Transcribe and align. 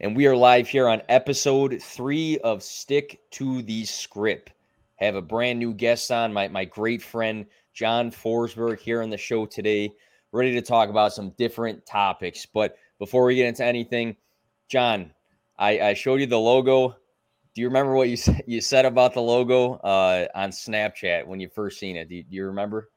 and 0.00 0.16
we 0.16 0.26
are 0.26 0.36
live 0.36 0.66
here 0.66 0.88
on 0.88 1.02
episode 1.10 1.78
three 1.82 2.38
of 2.38 2.62
Stick 2.62 3.20
to 3.32 3.60
the 3.62 3.82
Skrip. 3.82 4.48
I 4.98 5.04
Have 5.04 5.14
a 5.14 5.20
brand 5.20 5.58
new 5.58 5.74
guest 5.74 6.10
on, 6.10 6.32
my, 6.32 6.48
my 6.48 6.64
great 6.64 7.02
friend 7.02 7.44
Jon 7.74 8.10
Forsberg 8.10 8.78
here 8.78 9.02
on 9.02 9.10
the 9.10 9.18
show 9.18 9.44
today, 9.44 9.92
ready 10.32 10.54
to 10.54 10.62
talk 10.62 10.88
about 10.88 11.12
some 11.12 11.34
different 11.36 11.84
topics. 11.84 12.46
But 12.46 12.78
before 12.98 13.26
we 13.26 13.34
get 13.34 13.48
into 13.48 13.62
anything, 13.62 14.16
Jon, 14.68 15.12
I, 15.58 15.80
I 15.80 15.94
showed 15.94 16.20
you 16.20 16.26
the 16.26 16.38
logo. 16.38 16.96
Do 17.54 17.60
you 17.60 17.66
remember 17.66 17.92
what 17.92 18.08
you 18.08 18.16
you 18.46 18.62
said 18.62 18.86
about 18.86 19.12
the 19.12 19.20
logo 19.20 19.74
uh, 19.74 20.28
on 20.34 20.50
Snapchat 20.50 21.26
when 21.26 21.40
you 21.40 21.48
first 21.50 21.78
seen 21.78 21.96
it? 21.96 22.08
Do 22.08 22.14
you, 22.14 22.22
do 22.22 22.36
you 22.36 22.46
remember? 22.46 22.88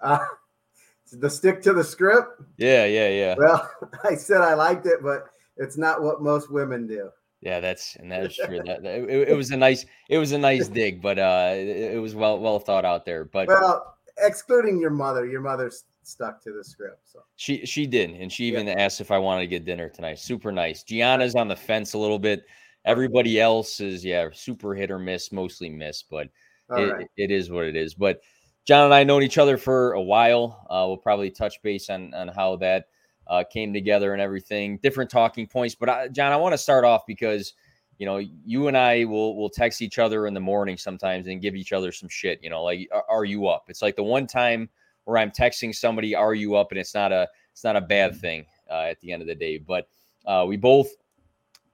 Uh, 0.00 0.24
the 1.12 1.28
stick 1.28 1.60
to 1.62 1.74
the 1.74 1.84
script. 1.84 2.40
Yeah, 2.56 2.86
yeah, 2.86 3.08
yeah. 3.08 3.34
Well, 3.36 3.70
I 4.04 4.14
said 4.14 4.40
I 4.40 4.54
liked 4.54 4.86
it, 4.86 5.02
but 5.02 5.26
it's 5.56 5.76
not 5.76 6.02
what 6.02 6.22
most 6.22 6.50
women 6.50 6.86
do. 6.86 7.10
Yeah, 7.40 7.60
that's 7.60 7.96
and 7.96 8.10
that 8.10 8.24
is 8.24 8.36
true. 8.36 8.60
that, 8.66 8.82
that 8.82 8.94
it, 9.08 9.28
it, 9.28 9.36
was 9.36 9.50
a 9.50 9.56
nice 9.56 9.84
it 10.08 10.18
was 10.18 10.32
a 10.32 10.38
nice 10.38 10.68
dig, 10.68 11.02
but 11.02 11.18
uh, 11.18 11.52
it, 11.52 11.94
it, 11.94 12.00
was 12.00 12.14
well 12.14 12.38
well 12.38 12.58
thought 12.58 12.84
out 12.84 13.04
there. 13.04 13.24
But 13.24 13.48
well, 13.48 13.96
excluding 14.18 14.80
your 14.80 14.90
mother, 14.90 15.26
your 15.26 15.40
mother's 15.40 15.84
stuck 16.02 16.42
to 16.42 16.52
the 16.52 16.64
script. 16.64 17.00
So 17.04 17.20
she 17.36 17.66
she 17.66 17.86
did, 17.86 18.10
and 18.10 18.32
she 18.32 18.44
even 18.44 18.66
yeah. 18.66 18.74
asked 18.78 19.00
if 19.00 19.10
I 19.10 19.18
wanted 19.18 19.42
to 19.42 19.46
get 19.48 19.64
dinner 19.64 19.88
tonight. 19.88 20.18
Super 20.18 20.50
nice. 20.50 20.82
Gianna's 20.82 21.34
on 21.34 21.48
the 21.48 21.56
fence 21.56 21.92
a 21.92 21.98
little 21.98 22.18
bit. 22.18 22.44
Everybody 22.84 23.40
else 23.40 23.80
is 23.80 24.04
yeah, 24.04 24.28
super 24.32 24.74
hit 24.74 24.90
or 24.90 24.98
miss, 24.98 25.32
mostly 25.32 25.68
miss, 25.68 26.02
but 26.02 26.28
it, 26.70 26.92
right. 26.92 27.06
it 27.16 27.30
is 27.30 27.50
what 27.50 27.64
it 27.64 27.76
is. 27.76 27.94
But 27.94 28.20
Jon 28.64 28.84
and 28.84 28.94
I 28.94 29.04
known 29.04 29.22
each 29.22 29.38
other 29.38 29.56
for 29.56 29.92
a 29.92 30.02
while. 30.02 30.66
Uh, 30.70 30.84
we'll 30.86 30.96
probably 30.96 31.30
touch 31.30 31.60
base 31.62 31.90
on 31.90 32.14
on 32.14 32.28
how 32.28 32.56
that 32.56 32.86
uh, 33.28 33.44
came 33.50 33.72
together 33.72 34.12
and 34.12 34.22
everything. 34.22 34.78
Different 34.78 35.10
talking 35.10 35.46
points, 35.46 35.74
but 35.74 35.88
I, 35.88 36.08
Jon, 36.08 36.32
I 36.32 36.36
want 36.36 36.52
to 36.52 36.58
start 36.58 36.84
off 36.84 37.06
because 37.06 37.54
you 37.98 38.06
know 38.06 38.18
you 38.18 38.68
and 38.68 38.76
I 38.76 39.04
will 39.04 39.36
will 39.36 39.50
text 39.50 39.82
each 39.82 39.98
other 39.98 40.26
in 40.26 40.34
the 40.34 40.40
morning 40.40 40.76
sometimes 40.76 41.26
and 41.26 41.40
give 41.40 41.56
each 41.56 41.72
other 41.72 41.92
some 41.92 42.08
shit. 42.08 42.42
You 42.42 42.50
know, 42.50 42.62
like 42.62 42.88
are, 42.92 43.04
are 43.08 43.24
you 43.24 43.46
up? 43.46 43.64
It's 43.68 43.82
like 43.82 43.96
the 43.96 44.02
one 44.02 44.26
time 44.26 44.68
where 45.04 45.18
I'm 45.18 45.30
texting 45.30 45.74
somebody, 45.74 46.14
"Are 46.14 46.34
you 46.34 46.56
up?" 46.56 46.70
and 46.70 46.78
it's 46.78 46.94
not 46.94 47.12
a 47.12 47.28
it's 47.52 47.64
not 47.64 47.76
a 47.76 47.80
bad 47.80 48.12
mm-hmm. 48.12 48.20
thing 48.20 48.46
uh, 48.70 48.82
at 48.82 49.00
the 49.00 49.12
end 49.12 49.22
of 49.22 49.28
the 49.28 49.34
day. 49.34 49.58
But 49.58 49.88
uh, 50.26 50.44
we 50.46 50.56
both 50.56 50.88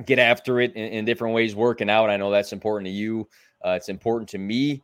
get 0.07 0.19
after 0.19 0.61
it 0.61 0.75
in, 0.75 0.93
in, 0.93 1.05
different 1.05 1.35
ways, 1.35 1.55
working 1.55 1.91
out. 1.91 2.11
I 2.11 2.17
know 2.17 2.31
that's 2.31 2.53
important 2.53 2.87
to 2.87 2.93
you. 2.93 3.29
Uh, 3.65 3.71
it's 3.71 3.89
important 3.89 4.29
to 4.31 4.39
me. 4.39 4.83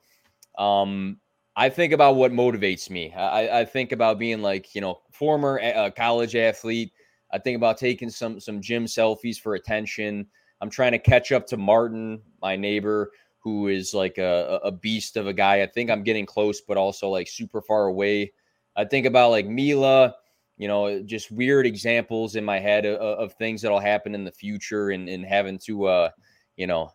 Um, 0.59 1.19
I 1.59 1.69
think 1.69 1.93
about 1.93 2.15
what 2.15 2.31
motivates 2.31 2.89
me. 2.89 3.13
I, 3.13 3.61
I 3.61 3.65
think 3.65 3.91
about 3.91 4.17
being 4.17 4.43
like, 4.43 4.77
you 4.77 4.81
know, 4.81 5.01
former 5.11 5.61
uh, 5.61 5.91
college 5.91 6.37
athlete. 6.37 6.93
I 7.33 7.39
think 7.39 7.57
about 7.57 7.79
taking 7.79 8.11
some 8.11 8.39
some 8.39 8.63
gym 8.63 8.85
selfies 8.85 9.41
for 9.41 9.57
attention. 9.57 10.29
I'm 10.61 10.71
trying 10.71 10.93
to 10.93 11.01
catch 11.01 11.33
up 11.33 11.49
to 11.49 11.57
Martin, 11.57 12.23
my 12.41 12.55
neighbor, 12.55 13.11
who 13.41 13.67
is 13.67 13.93
like 13.93 14.19
a, 14.19 14.61
a 14.63 14.71
beast 14.71 15.17
of 15.17 15.27
a 15.27 15.33
guy. 15.33 15.61
I 15.61 15.67
think 15.67 15.91
I'm 15.91 16.05
getting 16.05 16.27
close, 16.27 16.61
but 16.61 16.77
also 16.77 17.09
like 17.09 17.27
super 17.27 17.61
far 17.61 17.87
away. 17.87 18.33
I 18.77 18.85
think 18.85 19.05
about 19.05 19.31
like 19.31 19.47
Mila, 19.47 20.15
you 20.59 20.69
know, 20.69 21.03
just 21.03 21.33
weird 21.33 21.67
examples 21.67 22.37
in 22.37 22.45
my 22.45 22.61
head 22.61 22.87
of, 22.87 23.01
of 23.01 23.33
things 23.33 23.63
that'll 23.63 23.81
happen 23.81 24.15
in 24.15 24.23
the 24.23 24.31
future 24.31 24.91
and, 24.91 25.09
and 25.09 25.27
having 25.27 25.59
to, 25.67 25.87
uh, 25.87 26.11
you 26.57 26.69
know, 26.69 26.93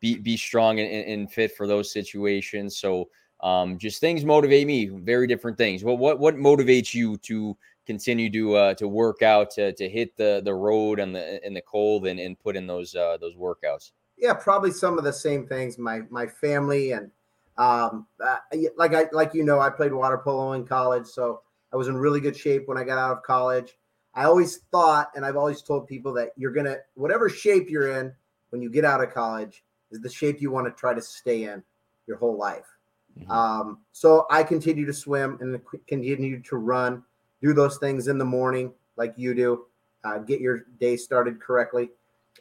be, 0.00 0.16
be 0.16 0.38
strong 0.38 0.80
and, 0.80 0.90
and 0.90 1.30
fit 1.30 1.54
for 1.54 1.66
those 1.66 1.92
situations. 1.92 2.78
So 2.78 3.10
um, 3.40 3.78
just 3.78 4.00
things 4.00 4.24
motivate 4.24 4.66
me. 4.66 4.86
Very 4.86 5.26
different 5.26 5.58
things. 5.58 5.84
Well, 5.84 5.96
what 5.96 6.18
what 6.18 6.36
motivates 6.36 6.94
you 6.94 7.16
to 7.18 7.56
continue 7.86 8.30
to 8.30 8.54
uh, 8.54 8.74
to 8.74 8.88
work 8.88 9.22
out 9.22 9.50
to, 9.52 9.72
to 9.72 9.88
hit 9.88 10.16
the 10.16 10.42
the 10.44 10.54
road 10.54 10.98
and 10.98 11.14
the 11.14 11.44
in 11.46 11.54
the 11.54 11.62
cold 11.62 12.06
and, 12.06 12.18
and 12.18 12.38
put 12.38 12.56
in 12.56 12.66
those 12.66 12.94
uh, 12.94 13.16
those 13.20 13.34
workouts? 13.36 13.92
Yeah, 14.16 14.34
probably 14.34 14.70
some 14.70 14.98
of 14.98 15.04
the 15.04 15.12
same 15.12 15.46
things. 15.46 15.78
My 15.78 16.02
my 16.10 16.26
family 16.26 16.92
and 16.92 17.10
um, 17.58 18.06
uh, 18.24 18.38
like 18.76 18.94
I 18.94 19.06
like 19.12 19.34
you 19.34 19.44
know 19.44 19.60
I 19.60 19.70
played 19.70 19.92
water 19.92 20.18
polo 20.18 20.52
in 20.52 20.66
college, 20.66 21.06
so 21.06 21.42
I 21.72 21.76
was 21.76 21.88
in 21.88 21.96
really 21.96 22.20
good 22.20 22.36
shape 22.36 22.66
when 22.66 22.78
I 22.78 22.84
got 22.84 22.98
out 22.98 23.16
of 23.16 23.22
college. 23.22 23.76
I 24.14 24.24
always 24.24 24.58
thought, 24.72 25.10
and 25.14 25.26
I've 25.26 25.36
always 25.36 25.60
told 25.60 25.86
people 25.86 26.12
that 26.14 26.30
you're 26.36 26.52
gonna 26.52 26.78
whatever 26.94 27.28
shape 27.28 27.68
you're 27.68 28.00
in 28.00 28.12
when 28.50 28.62
you 28.62 28.70
get 28.70 28.84
out 28.84 29.02
of 29.02 29.12
college 29.12 29.62
is 29.90 30.00
the 30.00 30.10
shape 30.10 30.40
you 30.40 30.50
want 30.50 30.66
to 30.66 30.72
try 30.72 30.94
to 30.94 31.02
stay 31.02 31.44
in 31.44 31.62
your 32.06 32.16
whole 32.16 32.36
life. 32.36 32.75
Mm-hmm. 33.18 33.30
Um, 33.30 33.78
so 33.92 34.26
I 34.30 34.42
continue 34.42 34.86
to 34.86 34.92
swim 34.92 35.38
and 35.40 35.60
continue 35.86 36.42
to 36.42 36.56
run, 36.56 37.02
do 37.40 37.52
those 37.52 37.78
things 37.78 38.08
in 38.08 38.18
the 38.18 38.24
morning 38.24 38.72
like 38.96 39.14
you 39.16 39.34
do, 39.34 39.66
uh, 40.04 40.18
get 40.18 40.40
your 40.40 40.64
day 40.80 40.96
started 40.96 41.40
correctly. 41.40 41.90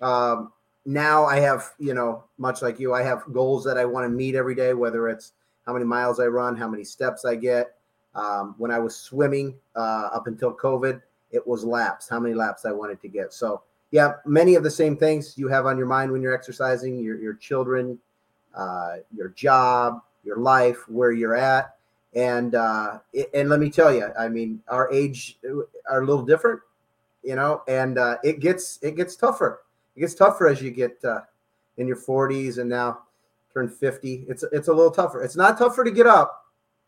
Um, 0.02 0.52
now 0.86 1.26
I 1.26 1.40
have, 1.40 1.74
you 1.80 1.94
know, 1.94 2.24
much 2.38 2.62
like 2.62 2.80
you, 2.80 2.94
I 2.94 3.04
have 3.04 3.24
goals 3.34 3.64
that 3.66 3.78
I 3.78 3.86
want 3.86 4.06
to 4.06 4.10
meet 4.10 4.36
every 4.36 4.56
day, 4.56 4.74
whether 4.74 5.10
it's 5.10 5.34
how 5.66 5.74
many 5.74 5.86
miles 5.86 6.20
I 6.20 6.28
run, 6.28 6.56
how 6.56 6.68
many 6.68 6.84
steps 6.84 7.26
I 7.26 7.36
get. 7.36 7.76
Um, 8.14 8.56
when 8.58 8.72
I 8.72 8.80
was 8.80 8.96
swimming 8.96 9.56
uh, 9.76 10.10
up 10.14 10.28
until 10.28 10.54
COVID, 10.54 11.02
it 11.32 11.46
was 11.46 11.66
laps, 11.66 12.08
how 12.08 12.20
many 12.20 12.34
laps 12.34 12.66
I 12.66 12.72
wanted 12.72 13.02
to 13.02 13.10
get. 13.10 13.34
So, 13.34 13.64
yeah, 13.92 14.14
many 14.26 14.56
of 14.56 14.64
the 14.64 14.72
same 14.72 14.96
things 14.96 15.38
you 15.38 15.48
have 15.50 15.66
on 15.66 15.78
your 15.78 15.88
mind 15.88 16.12
when 16.12 16.22
you're 16.22 16.34
exercising 16.34 17.00
your, 17.00 17.20
your 17.20 17.34
children, 17.34 18.00
uh, 18.54 18.98
your 19.14 19.30
job, 19.30 20.02
your 20.26 20.38
life, 20.38 20.88
where 20.90 21.12
you're 21.12 21.36
at. 21.36 21.76
And 22.14 22.56
uh, 22.56 23.00
and 23.34 23.50
let 23.50 23.60
me 23.60 23.70
tell 23.70 23.94
you, 23.94 24.10
I 24.18 24.30
mean, 24.30 24.62
our 24.70 24.92
age 24.92 25.38
are 25.90 26.02
a 26.02 26.06
little 26.06 26.24
different, 26.24 26.62
you 27.24 27.36
know, 27.36 27.62
and 27.68 27.98
uh, 27.98 28.18
it 28.24 28.40
gets 28.40 28.80
it 28.82 28.96
gets 28.96 29.16
tougher. 29.16 29.62
It 29.96 30.02
gets 30.02 30.16
tougher 30.16 30.48
as 30.48 30.62
you 30.62 30.72
get 30.72 30.98
uh, 31.04 31.22
in 31.78 31.88
your 31.88 31.98
40s 31.98 32.58
and 32.58 32.70
now 32.70 33.00
turn 33.54 33.68
50. 33.68 34.26
It's 34.30 34.44
it's 34.52 34.70
a 34.70 34.74
little 34.74 34.92
tougher. 34.92 35.24
It's 35.24 35.36
not 35.36 35.58
tougher 35.58 35.84
to 35.84 35.92
get 35.92 36.08
up. 36.08 36.46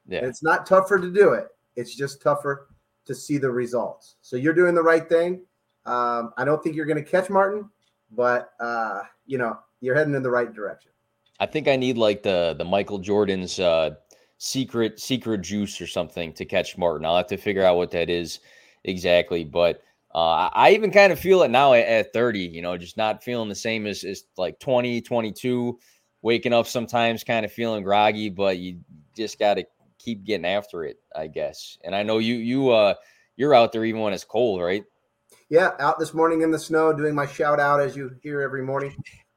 Yeah. 0.07 0.19
It's 0.19 0.41
not 0.41 0.65
tougher 0.65 0.97
to 0.97 1.11
do 1.11 1.33
it. 1.33 1.47
It's 1.75 1.93
just 1.93 2.21
tougher 2.21 2.67
to 3.05 3.13
see 3.13 3.37
the 3.37 3.49
results. 3.49 4.15
So 4.21 4.35
you're 4.35 4.53
doing 4.53 4.75
the 4.75 4.83
right 4.83 5.07
thing. 5.07 5.41
Um, 5.85 6.33
I 6.37 6.45
don't 6.45 6.61
think 6.61 6.75
you're 6.75 6.85
going 6.85 7.03
to 7.03 7.09
catch 7.09 7.29
Martin, 7.29 7.69
but 8.11 8.53
uh, 8.59 9.01
you 9.25 9.37
know 9.37 9.57
you're 9.81 9.95
heading 9.95 10.15
in 10.15 10.23
the 10.23 10.31
right 10.31 10.53
direction. 10.53 10.91
I 11.39 11.45
think 11.45 11.67
I 11.67 11.75
need 11.75 11.97
like 11.97 12.23
the 12.23 12.55
the 12.57 12.65
Michael 12.65 12.99
Jordan's 12.99 13.59
uh, 13.59 13.91
secret 14.37 14.99
secret 14.99 15.41
juice 15.41 15.79
or 15.81 15.87
something 15.87 16.33
to 16.33 16.45
catch 16.45 16.77
Martin. 16.77 17.05
I'll 17.05 17.17
have 17.17 17.27
to 17.27 17.37
figure 17.37 17.63
out 17.63 17.77
what 17.77 17.91
that 17.91 18.09
is 18.09 18.39
exactly, 18.83 19.43
but 19.43 19.81
uh, 20.15 20.49
I 20.53 20.71
even 20.71 20.89
kind 20.89 21.13
of 21.13 21.19
feel 21.19 21.43
it 21.43 21.51
now 21.51 21.73
at, 21.73 21.85
at, 21.85 22.13
30, 22.13 22.39
you 22.39 22.61
know, 22.61 22.75
just 22.75 22.97
not 22.97 23.23
feeling 23.23 23.49
the 23.49 23.55
same 23.55 23.85
as, 23.85 24.03
as 24.03 24.23
like 24.35 24.59
20, 24.59 25.01
22, 25.01 25.77
waking 26.23 26.53
up 26.53 26.65
sometimes 26.65 27.23
kind 27.23 27.45
of 27.45 27.51
feeling 27.51 27.83
groggy, 27.83 28.29
but 28.29 28.57
you 28.57 28.79
just 29.15 29.37
got 29.37 29.55
to 29.55 29.65
keep 29.99 30.23
getting 30.23 30.45
after 30.45 30.85
it, 30.85 30.97
I 31.15 31.27
guess. 31.27 31.77
And 31.83 31.93
I 31.95 32.01
know 32.01 32.17
you, 32.17 32.35
you, 32.35 32.71
uh, 32.71 32.95
you're 33.35 33.53
out 33.53 33.71
there 33.71 33.85
even 33.85 34.01
when 34.01 34.13
it's 34.13 34.23
cold, 34.23 34.59
right? 34.59 34.83
Yeah. 35.49 35.71
Out 35.79 35.99
this 35.99 36.15
morning 36.15 36.41
in 36.41 36.49
the 36.49 36.57
snow, 36.57 36.93
doing 36.93 37.13
my 37.13 37.27
shout 37.27 37.59
out 37.59 37.79
as 37.79 37.95
you 37.95 38.15
hear 38.23 38.41
every 38.41 38.63
morning. 38.63 38.95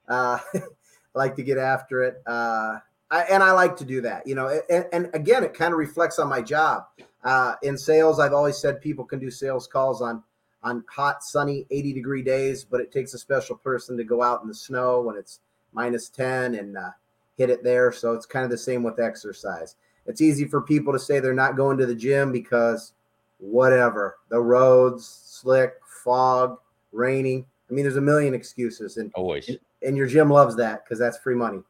Uh, 0.08 0.38
I 1.14 1.18
like 1.18 1.36
to 1.36 1.42
get 1.42 1.58
after 1.58 2.02
it. 2.02 2.22
Uh, 2.26 2.78
I, 3.10 3.22
and 3.22 3.42
I 3.42 3.52
like 3.52 3.76
to 3.78 3.84
do 3.84 4.00
that, 4.02 4.26
you 4.26 4.34
know. 4.34 4.60
And, 4.70 4.86
and 4.92 5.10
again, 5.14 5.42
it 5.42 5.54
kind 5.54 5.72
of 5.72 5.78
reflects 5.78 6.18
on 6.18 6.28
my 6.28 6.40
job. 6.40 6.84
Uh, 7.24 7.54
in 7.62 7.76
sales, 7.76 8.20
I've 8.20 8.32
always 8.32 8.58
said 8.58 8.80
people 8.80 9.04
can 9.04 9.18
do 9.18 9.30
sales 9.30 9.66
calls 9.66 10.00
on 10.00 10.22
on 10.62 10.84
hot, 10.88 11.22
sunny, 11.22 11.66
80 11.70 11.94
degree 11.94 12.22
days, 12.22 12.64
but 12.64 12.80
it 12.80 12.92
takes 12.92 13.14
a 13.14 13.18
special 13.18 13.56
person 13.56 13.96
to 13.96 14.04
go 14.04 14.22
out 14.22 14.42
in 14.42 14.48
the 14.48 14.54
snow 14.54 15.00
when 15.00 15.16
it's 15.16 15.40
minus 15.72 16.10
10 16.10 16.54
and 16.54 16.76
uh, 16.76 16.90
hit 17.38 17.48
it 17.48 17.64
there. 17.64 17.90
So 17.92 18.12
it's 18.12 18.26
kind 18.26 18.44
of 18.44 18.50
the 18.50 18.58
same 18.58 18.82
with 18.82 19.00
exercise. 19.00 19.76
It's 20.06 20.20
easy 20.20 20.46
for 20.46 20.60
people 20.60 20.92
to 20.92 20.98
say 20.98 21.18
they're 21.18 21.32
not 21.32 21.56
going 21.56 21.78
to 21.78 21.86
the 21.86 21.94
gym 21.94 22.30
because 22.32 22.92
whatever 23.38 24.18
the 24.28 24.40
roads, 24.40 25.06
slick, 25.06 25.74
fog, 26.04 26.58
raining. 26.92 27.46
I 27.70 27.74
mean, 27.74 27.84
there's 27.84 27.96
a 27.96 28.00
million 28.00 28.34
excuses, 28.34 28.96
and 28.96 29.12
always 29.14 29.50
and 29.82 29.96
your 29.96 30.06
gym 30.06 30.30
loves 30.30 30.56
that 30.56 30.84
because 30.84 30.98
that's 30.98 31.18
free 31.18 31.34
money. 31.34 31.60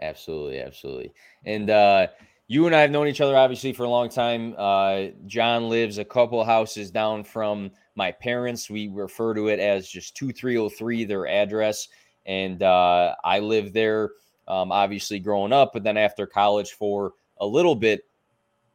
Absolutely, 0.00 0.60
absolutely. 0.60 1.12
And 1.44 1.70
uh, 1.70 2.08
you 2.48 2.66
and 2.66 2.74
I 2.74 2.80
have 2.80 2.90
known 2.90 3.06
each 3.06 3.20
other 3.20 3.36
obviously 3.36 3.72
for 3.72 3.84
a 3.84 3.88
long 3.88 4.08
time. 4.08 4.54
Uh, 4.56 5.06
Jon 5.26 5.68
lives 5.68 5.98
a 5.98 6.04
couple 6.04 6.42
houses 6.44 6.90
down 6.90 7.24
from 7.24 7.70
my 7.94 8.12
parents. 8.12 8.70
We 8.70 8.88
refer 8.88 9.34
to 9.34 9.48
it 9.48 9.60
as 9.60 9.88
just 9.88 10.16
two 10.16 10.32
three 10.32 10.54
zero 10.54 10.64
oh 10.64 10.68
three, 10.68 11.04
their 11.04 11.26
address, 11.26 11.88
and 12.26 12.62
uh, 12.62 13.14
I 13.24 13.38
lived 13.40 13.74
there. 13.74 14.10
Um, 14.48 14.72
obviously, 14.72 15.20
growing 15.20 15.52
up, 15.52 15.72
but 15.72 15.84
then 15.84 15.96
after 15.96 16.26
college 16.26 16.72
for 16.72 17.12
a 17.38 17.46
little 17.46 17.76
bit, 17.76 18.00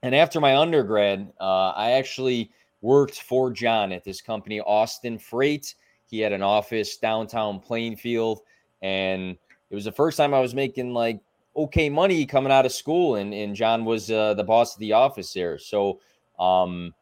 and 0.03 0.15
after 0.15 0.39
my 0.39 0.55
undergrad, 0.55 1.31
uh, 1.41 1.69
I 1.71 1.91
actually 1.91 2.51
worked 2.81 3.21
for 3.21 3.51
Jon 3.51 3.91
at 3.91 4.03
this 4.03 4.21
company, 4.21 4.61
Austin 4.61 5.17
Freight. 5.17 5.75
He 6.15 6.21
had 6.21 6.33
an 6.33 6.41
office 6.41 6.97
downtown 6.97 7.59
Plainfield 7.59 8.41
and 8.81 9.37
it 9.69 9.75
was 9.75 9.85
the 9.85 9.91
first 9.91 10.17
time 10.17 10.33
I 10.33 10.39
was 10.39 10.53
making 10.53 10.93
like 10.93 11.19
okay 11.55 11.89
money 11.89 12.25
coming 12.25 12.51
out 12.51 12.65
of 12.65 12.71
school, 12.71 13.15
and 13.15 13.33
and 13.33 13.55
Jon 13.55 13.85
was 13.85 14.11
uh, 14.11 14.33
the 14.33 14.43
boss 14.43 14.75
of 14.75 14.79
the 14.79 14.93
office 14.93 15.33
there. 15.33 15.57
So, 15.57 15.99
um, 16.39 16.93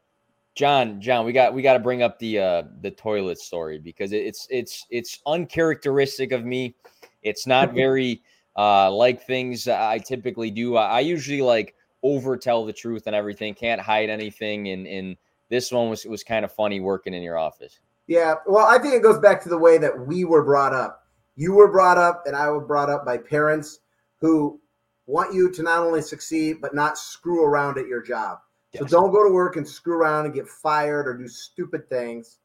Jon, 0.56 1.01
Jon, 1.01 1.25
we 1.25 1.33
got 1.33 1.54
we 1.54 1.62
got 1.62 1.74
to 1.74 1.80
bring 1.80 2.01
up 2.01 2.19
the 2.19 2.39
uh 2.39 2.63
the 2.81 2.92
toilet 2.92 3.39
story 3.39 3.80
because 3.80 4.13
it's 4.13 4.48
it's 4.50 4.86
it's 4.89 5.19
uncharacteristic 5.25 6.31
of 6.31 6.45
me. 6.45 6.75
It's 7.21 7.45
not 7.48 7.74
very 7.75 8.21
uh 8.56 8.92
like 8.92 9.25
things 9.25 9.68
I 9.68 9.98
typically 9.98 10.51
do. 10.51 10.77
I, 10.77 10.98
I 10.98 11.00
usually 11.01 11.42
like 11.42 11.75
over 12.01 12.38
tell 12.38 12.66
the 12.66 12.74
truth 12.74 13.07
and 13.07 13.16
everything, 13.16 13.54
can't 13.54 13.81
hide 13.81 14.09
anything. 14.09 14.69
And 14.69 14.88
and 14.88 15.18
this 15.50 15.71
one 15.71 15.89
was 15.89 16.06
was 16.06 16.24
kind 16.24 16.45
of 16.45 16.51
funny 16.51 16.80
working 16.80 17.13
in 17.13 17.24
your 17.24 17.38
office. 17.38 17.80
Yeah, 18.08 18.36
well, 18.46 18.66
I 18.66 18.78
think 18.80 18.94
it 18.94 19.04
goes 19.04 19.20
back 19.20 19.42
to 19.44 19.50
the 19.50 19.58
way 19.58 19.78
that 19.78 20.08
we 20.08 20.26
were 20.26 20.44
brought 20.44 20.74
up. 20.74 21.08
You 21.36 21.54
were 21.54 21.72
brought 21.72 21.98
up, 21.98 22.24
and 22.26 22.36
I 22.36 22.50
was 22.50 22.68
brought 22.68 22.90
up 22.90 23.06
by 23.06 23.18
parents 23.18 23.80
who 24.20 24.60
want 25.06 25.34
you 25.34 25.52
to 25.52 25.64
not 25.64 25.80
only 25.80 26.02
succeed 26.02 26.62
but 26.62 26.74
not 26.74 26.98
screw 26.98 27.44
around 27.44 27.78
at 27.78 27.88
your 27.88 28.02
job. 28.02 28.40
Yes. 28.72 28.84
So 28.84 28.88
don't 28.88 29.12
go 29.12 29.24
to 29.24 29.34
work 29.34 29.56
and 29.56 29.68
screw 29.68 29.96
around 29.96 30.26
and 30.26 30.34
get 30.34 30.48
fired 30.48 31.08
or 31.08 31.18
do 31.18 31.28
stupid 31.28 31.90
things. 31.90 32.40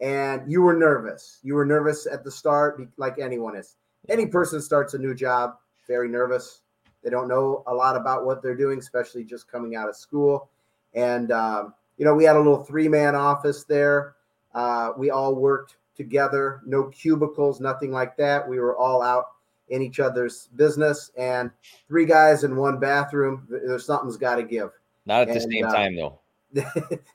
And 0.00 0.50
you 0.50 0.62
were 0.62 0.74
nervous. 0.74 1.38
You 1.42 1.54
were 1.54 1.64
nervous 1.64 2.06
at 2.06 2.24
the 2.24 2.30
start, 2.30 2.80
like 2.96 3.18
anyone 3.18 3.56
is. 3.56 3.76
Any 4.08 4.26
person 4.26 4.60
starts 4.60 4.94
a 4.94 4.98
new 4.98 5.14
job, 5.14 5.56
very 5.86 6.08
nervous. 6.08 6.60
They 7.02 7.10
don't 7.10 7.28
know 7.28 7.62
a 7.66 7.74
lot 7.74 7.96
about 7.96 8.24
what 8.24 8.42
they're 8.42 8.56
doing, 8.56 8.78
especially 8.78 9.24
just 9.24 9.50
coming 9.50 9.76
out 9.76 9.88
of 9.88 9.96
school. 9.96 10.48
And, 10.94 11.30
um, 11.32 11.74
you 11.98 12.04
know, 12.04 12.14
we 12.14 12.24
had 12.24 12.36
a 12.36 12.38
little 12.38 12.64
three 12.64 12.88
man 12.88 13.14
office 13.14 13.64
there. 13.64 14.14
Uh, 14.54 14.92
we 14.96 15.10
all 15.10 15.34
worked 15.34 15.76
together, 15.96 16.60
no 16.64 16.84
cubicles, 16.84 17.60
nothing 17.60 17.90
like 17.90 18.16
that. 18.16 18.48
We 18.48 18.58
were 18.58 18.76
all 18.76 19.02
out 19.02 19.26
in 19.68 19.82
each 19.82 20.00
other's 20.00 20.48
business 20.56 21.10
and 21.16 21.50
three 21.88 22.04
guys 22.04 22.44
in 22.44 22.56
one 22.56 22.78
bathroom. 22.78 23.46
There's 23.48 23.86
something's 23.86 24.16
got 24.16 24.36
to 24.36 24.42
give. 24.42 24.70
Not 25.06 25.22
at 25.22 25.28
and, 25.28 25.36
the 25.36 25.40
same 25.40 25.64
uh, 25.66 25.72
time, 25.72 25.96
though. 25.96 26.20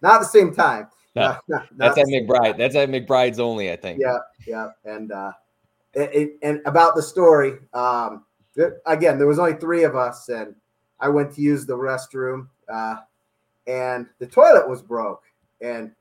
not 0.02 0.16
at 0.16 0.20
the 0.20 0.26
same 0.26 0.54
time. 0.54 0.88
No, 1.16 1.24
uh, 1.24 1.38
not 1.50 1.70
that's 1.76 1.98
at 1.98 2.06
McBride. 2.06 2.56
That's 2.56 2.76
at 2.76 2.88
McBride's 2.88 3.40
only, 3.40 3.72
I 3.72 3.76
think. 3.76 4.00
Yeah, 4.00 4.20
yeah, 4.46 4.70
and 4.86 5.12
uh, 5.12 5.32
it, 5.96 6.14
it, 6.14 6.30
and 6.44 6.62
about 6.66 6.96
the 6.96 7.02
story. 7.02 7.56
Um, 7.74 8.26
again, 8.86 9.18
there 9.18 9.26
was 9.26 9.40
only 9.40 9.56
three 9.56 9.84
of 9.84 9.96
us, 9.96 10.30
and 10.30 10.54
I 11.00 11.10
went 11.10 11.34
to 11.34 11.42
use 11.42 11.66
the 11.66 11.76
restroom, 11.76 12.48
uh, 12.72 12.98
and 13.66 14.06
the 14.20 14.28
toilet 14.28 14.70
was 14.70 14.84
broke, 14.84 15.24
and 15.62 15.92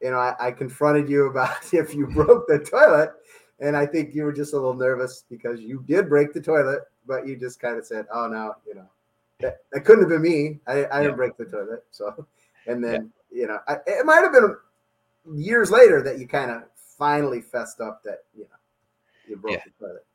you 0.00 0.10
know 0.10 0.18
I, 0.18 0.34
I 0.38 0.50
confronted 0.50 1.08
you 1.08 1.26
about 1.26 1.56
if 1.72 1.94
you 1.94 2.06
broke 2.06 2.46
the 2.48 2.58
toilet, 2.58 3.12
and 3.60 3.76
I 3.76 3.86
think 3.86 4.14
you 4.14 4.24
were 4.24 4.32
just 4.32 4.52
a 4.52 4.56
little 4.56 4.74
nervous 4.74 5.24
because 5.28 5.60
you 5.60 5.84
did 5.86 6.08
break 6.08 6.32
the 6.32 6.40
toilet, 6.40 6.82
but 7.06 7.26
you 7.26 7.36
just 7.36 7.60
kind 7.60 7.76
of 7.76 7.86
said, 7.86 8.06
"Oh 8.12 8.28
no, 8.28 8.54
you 8.66 8.74
know." 8.74 8.88
that, 9.40 9.58
that 9.72 9.84
couldn't 9.84 10.02
have 10.02 10.10
been 10.10 10.22
me. 10.22 10.60
I, 10.66 10.86
I 10.86 11.02
didn't 11.02 11.16
break 11.16 11.36
the 11.36 11.44
toilet. 11.44 11.84
So, 11.90 12.26
and 12.66 12.82
then, 12.82 13.10
yeah. 13.30 13.40
you 13.40 13.46
know, 13.48 13.58
I, 13.68 13.76
it 13.86 14.06
might 14.06 14.22
have 14.22 14.32
been 14.32 14.56
years 15.34 15.70
later 15.70 16.02
that 16.02 16.18
you 16.18 16.26
kind 16.26 16.50
of 16.50 16.62
finally 16.98 17.40
fessed 17.40 17.80
up 17.80 18.02
that, 18.04 18.24
you 18.34 18.44
know, 18.44 18.56
you 19.28 19.36
broke 19.36 19.54
yeah. 19.54 19.62
the 19.64 19.86
toilet. 19.86 20.06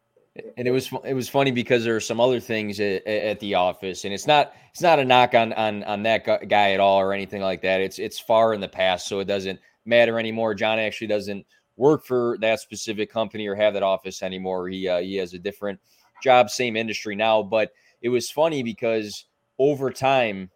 And 0.56 0.66
it 0.66 0.72
was 0.72 0.89
it 1.04 1.13
was 1.13 1.27
funny 1.27 1.51
because 1.51 1.84
there 1.84 1.95
are 1.98 2.00
some 2.00 2.22
other 2.22 2.39
things 2.39 2.80
at, 2.80 3.06
at, 3.06 3.42
the 3.42 3.54
office, 3.56 4.06
and 4.06 4.13
it's 4.13 4.25
not 4.25 4.54
it's 4.72 4.81
not 4.81 4.98
a 4.98 5.04
knock 5.04 5.34
on 5.34 5.51
on 5.51 5.84
on 5.84 6.04
that 6.04 6.48
guy 6.48 6.72
at 6.72 6.80
all 6.80 7.01
or 7.01 7.12
anything 7.12 7.42
like 7.42 7.62
that. 7.63 7.81
It's 7.81 8.00
it's 8.00 8.18
far 8.18 8.54
in 8.54 8.62
the 8.62 8.69
past, 8.69 9.07
so 9.07 9.19
it 9.19 9.25
doesn't 9.25 9.60
matter 9.86 10.19
anymore. 10.19 10.54
Jon 10.54 10.80
actually 10.80 11.07
doesn't 11.07 11.45
work 11.78 12.06
for 12.06 12.38
that 12.42 12.60
specific 12.60 13.12
company 13.12 13.48
or 13.48 13.56
have 13.56 13.74
that 13.74 13.83
office 13.83 14.22
anymore. 14.22 14.68
He 14.68 14.88
uh, 14.88 15.00
he 15.00 15.16
has 15.18 15.33
a 15.33 15.39
different 15.39 15.80
job, 16.22 16.50
same 16.50 16.75
industry 16.75 17.16
now, 17.16 17.42
but 17.42 17.72
it 18.01 18.10
was 18.10 18.30
funny 18.30 18.63
because 18.63 19.25
over 19.57 19.92
time 19.92 20.50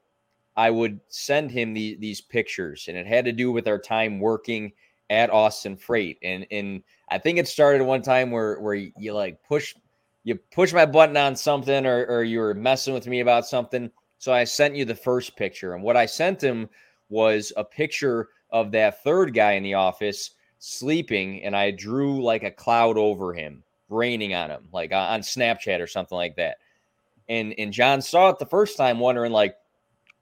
I 0.56 0.70
would 0.70 1.00
send 1.10 1.52
him 1.52 1.74
the, 1.74 1.96
these 2.00 2.22
pictures, 2.22 2.86
and 2.88 2.98
it 2.98 3.08
had 3.08 3.26
to 3.26 3.32
do 3.32 3.52
with 3.52 3.68
our 3.68 3.80
time 3.80 4.20
working 4.20 4.72
at 5.10 5.30
Austin 5.30 5.76
Freight. 5.76 6.18
And 6.24 6.46
and 6.52 6.84
I 7.10 7.18
think 7.18 7.38
it 7.38 7.48
started 7.48 7.84
one 7.84 8.02
time 8.02 8.32
where 8.32 8.60
where 8.60 8.76
you, 8.76 9.14
like 9.14 9.44
push 9.48 9.76
you 10.24 10.36
push 10.54 10.74
my 10.74 10.86
button 10.86 11.18
on 11.18 11.36
something, 11.36 11.86
or 11.86 12.06
or 12.06 12.24
you 12.24 12.40
were 12.40 12.54
messing 12.54 12.94
with 12.94 13.08
me 13.08 13.20
about 13.20 13.46
something. 13.46 13.92
So 14.18 14.34
I 14.34 14.44
sent 14.46 14.76
you 14.76 14.86
the 14.86 14.96
first 14.96 15.36
picture, 15.36 15.74
and 15.74 15.84
what 15.84 15.98
I 15.98 16.06
sent 16.06 16.42
him 16.42 16.70
was 17.10 17.52
a 17.58 17.64
picture 17.64 18.30
of 18.56 18.72
that 18.72 19.04
third 19.04 19.34
guy 19.34 19.54
in 19.54 19.64
the 19.64 19.74
office 19.76 20.32
sleeping, 20.60 21.44
and 21.44 21.56
I 21.56 21.72
drew 21.72 22.24
like 22.24 22.44
a 22.44 22.52
cloud 22.52 22.98
over 22.98 23.34
him, 23.34 23.64
raining 23.90 24.34
on 24.34 24.50
him, 24.50 24.68
like 24.72 24.92
on 24.92 25.22
Snapchat 25.22 25.80
or 25.80 25.88
something 25.88 26.16
like 26.16 26.36
that 26.38 26.58
and 27.30 27.54
and 27.58 27.74
Jon 27.74 28.02
saw 28.02 28.30
it 28.30 28.40
the 28.40 28.46
first 28.46 28.78
time, 28.78 29.00
wondering 29.00 29.32
like, 29.32 29.58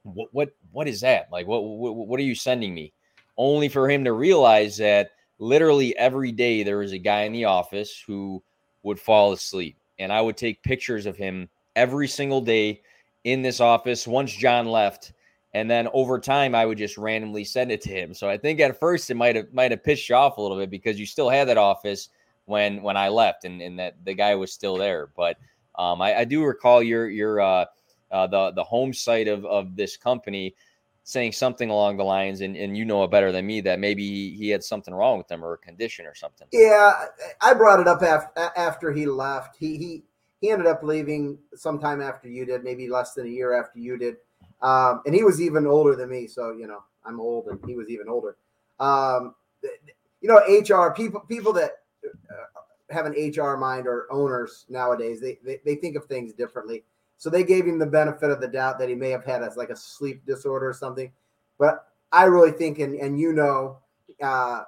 what 0.04 0.30
what 0.32 0.50
what 0.72 0.88
is 0.88 1.02
that? 1.02 1.32
Like, 1.32 1.48
what 1.48 1.64
what, 1.64 1.96
what 1.96 2.20
are 2.20 2.24
you 2.24 2.36
sending 2.36 2.74
me? 2.74 2.94
Only 3.38 3.70
for 3.70 3.90
him 3.90 4.04
to 4.04 4.14
realize 4.14 4.78
that 4.78 5.12
literally 5.40 5.98
every 5.98 6.32
day 6.32 6.64
there 6.64 6.78
was 6.78 6.92
a 6.92 6.98
guy 6.98 7.22
in 7.22 7.34
the 7.34 7.46
office 7.46 8.02
who 8.06 8.42
would 8.84 9.00
fall 9.00 9.34
asleep, 9.34 9.78
and 10.00 10.12
I 10.12 10.22
would 10.22 10.38
take 10.38 10.64
pictures 10.64 11.06
of 11.06 11.18
him 11.18 11.50
every 11.76 12.08
single 12.08 12.42
day 12.42 12.82
in 13.24 13.42
this 13.42 13.60
office. 13.60 14.08
Once 14.08 14.34
Jon 14.34 14.68
left. 14.68 15.14
And 15.54 15.70
then 15.70 15.88
over 15.94 16.20
time, 16.20 16.56
I 16.56 16.66
would 16.66 16.78
just 16.78 16.98
randomly 16.98 17.44
send 17.44 17.72
it 17.72 17.82
to 17.82 17.90
him. 17.90 18.14
So 18.14 18.28
I 18.28 18.38
think 18.38 18.60
at 18.60 18.80
first 18.80 19.12
it 19.12 19.16
might 19.16 19.36
have 19.36 19.54
might 19.54 19.72
have 19.72 19.84
pissed 19.84 20.10
you 20.10 20.16
off 20.16 20.38
a 20.38 20.42
little 20.42 20.58
bit 20.58 20.72
because 20.72 21.00
you 21.00 21.06
still 21.06 21.30
had 21.30 21.48
that 21.48 21.58
office 21.58 22.10
when 22.46 22.82
when 22.82 22.98
I 22.98 23.10
left, 23.10 23.46
and, 23.46 23.62
and 23.62 23.78
that 23.80 24.04
the 24.04 24.14
guy 24.14 24.36
was 24.36 24.52
still 24.52 24.78
there. 24.78 25.10
But 25.16 25.38
um, 25.76 26.02
I, 26.02 26.20
I, 26.20 26.26
do 26.26 26.44
recall 26.44 26.82
your 26.82 27.08
your 27.10 27.40
uh, 27.40 27.66
uh, 28.12 28.28
the 28.28 28.52
the 28.52 28.64
home 28.64 28.94
site 28.94 29.28
of 29.28 29.46
of 29.46 29.76
this 29.76 29.96
company 29.96 30.56
saying 31.04 31.34
something 31.34 31.70
along 31.70 31.98
the 31.98 32.04
lines, 32.04 32.42
and, 32.42 32.56
and 32.56 32.78
you 32.78 32.86
know 32.86 33.04
it 33.04 33.12
better 33.12 33.32
than 33.32 33.46
me 33.46 33.62
that 33.62 33.80
maybe 33.80 34.36
he 34.36 34.50
had 34.50 34.64
something 34.64 34.94
wrong 34.94 35.18
with 35.18 35.28
them 35.28 35.44
or 35.44 35.54
a 35.54 35.58
condition 35.58 36.06
or 36.06 36.16
something. 36.16 36.48
Yeah, 36.52 36.94
I 37.42 37.54
brought 37.54 37.80
it 37.80 37.88
up 37.88 38.02
after 38.02 38.52
after 38.58 38.92
he 38.92 39.06
left. 39.06 39.58
He 39.58 39.78
he 39.78 40.04
he 40.42 40.50
ended 40.50 40.68
up 40.68 40.84
leaving 40.84 41.38
sometime 41.56 42.02
after 42.02 42.28
you 42.28 42.46
did, 42.46 42.64
maybe 42.64 42.90
less 42.90 43.14
than 43.14 43.28
a 43.28 43.30
year 43.30 43.54
after 43.54 43.80
you 43.80 43.98
did, 43.98 44.18
um, 44.64 45.02
and 45.06 45.14
he 45.14 45.24
was 45.24 45.40
even 45.40 45.68
older 45.68 45.96
than 45.96 46.10
me. 46.10 46.26
So 46.26 46.52
you 46.52 46.66
know 46.66 46.84
I'm 47.06 47.20
old, 47.20 47.48
and 47.48 47.60
he 47.68 47.76
was 47.76 47.90
even 47.90 48.10
older. 48.10 48.38
Um, 48.80 49.36
you 50.22 50.30
know, 50.30 50.38
HR 50.38 50.94
people 50.94 51.20
people 51.22 51.54
that 51.54 51.72
uh, 52.06 52.62
have 52.90 53.06
an 53.06 53.14
HR 53.14 53.58
mind 53.58 53.88
or 53.88 54.12
owners 54.12 54.66
nowadays. 54.70 55.20
They, 55.20 55.38
they, 55.44 55.60
they 55.66 55.76
think 55.76 55.96
of 55.96 56.06
things 56.06 56.34
differently. 56.34 56.84
So 57.18 57.30
they 57.30 57.44
gave 57.44 57.66
him 57.66 57.80
the 57.80 57.86
benefit 57.86 58.32
of 58.32 58.42
the 58.42 58.48
doubt 58.48 58.80
that 58.80 58.90
he 58.90 58.96
may 58.96 59.10
have 59.10 59.26
had 59.26 59.44
as 59.44 59.56
like 59.58 59.70
a 59.70 59.76
sleep 59.76 60.26
disorder 60.26 60.68
or 60.68 60.74
something. 60.74 61.12
But 61.60 61.88
I 62.12 62.26
really 62.26 62.52
think, 62.52 62.80
and, 62.80 62.96
and 62.96 63.20
you 63.20 63.34
know, 63.34 63.80
uh, 64.22 64.64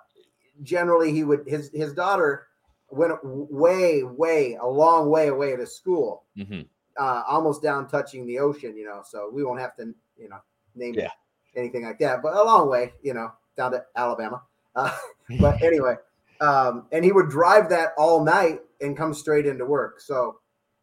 generally 0.64 1.12
he 1.12 1.24
would 1.24 1.48
his 1.48 1.70
his 1.74 1.94
daughter 1.94 2.48
went 2.90 3.14
way 3.24 4.04
way 4.04 4.58
a 4.62 4.68
long 4.68 5.10
way 5.10 5.28
away 5.28 5.56
to 5.56 5.66
school, 5.66 6.24
mm-hmm. 6.38 6.62
Uh, 6.98 7.24
almost 7.28 7.62
down 7.62 7.88
touching 7.88 8.26
the 8.26 8.40
ocean. 8.40 8.76
You 8.78 8.86
know, 8.86 9.02
so 9.06 9.30
we 9.32 9.44
won't 9.44 9.60
have 9.60 9.76
to 9.78 9.94
you 10.18 10.30
know 10.30 10.40
name 10.76 10.94
yeah. 10.96 11.10
anything 11.56 11.86
like 11.86 12.00
that, 12.00 12.22
but 12.22 12.36
a 12.36 12.44
long 12.44 12.70
way. 12.70 12.94
You 13.04 13.14
know, 13.14 13.32
down 13.56 13.72
to 13.72 13.84
Alabama. 13.96 14.42
Uh, 14.76 14.96
but 15.40 15.62
anyway. 15.62 15.96
Um, 16.42 16.88
and 16.92 17.06
he 17.06 17.12
would 17.12 17.30
drive 17.30 17.70
that 17.70 17.94
all 17.98 18.24
night 18.24 18.60
and 18.82 18.98
come 18.98 19.14
straight 19.14 19.46
into 19.46 19.66
work. 19.66 20.02
So, 20.02 20.40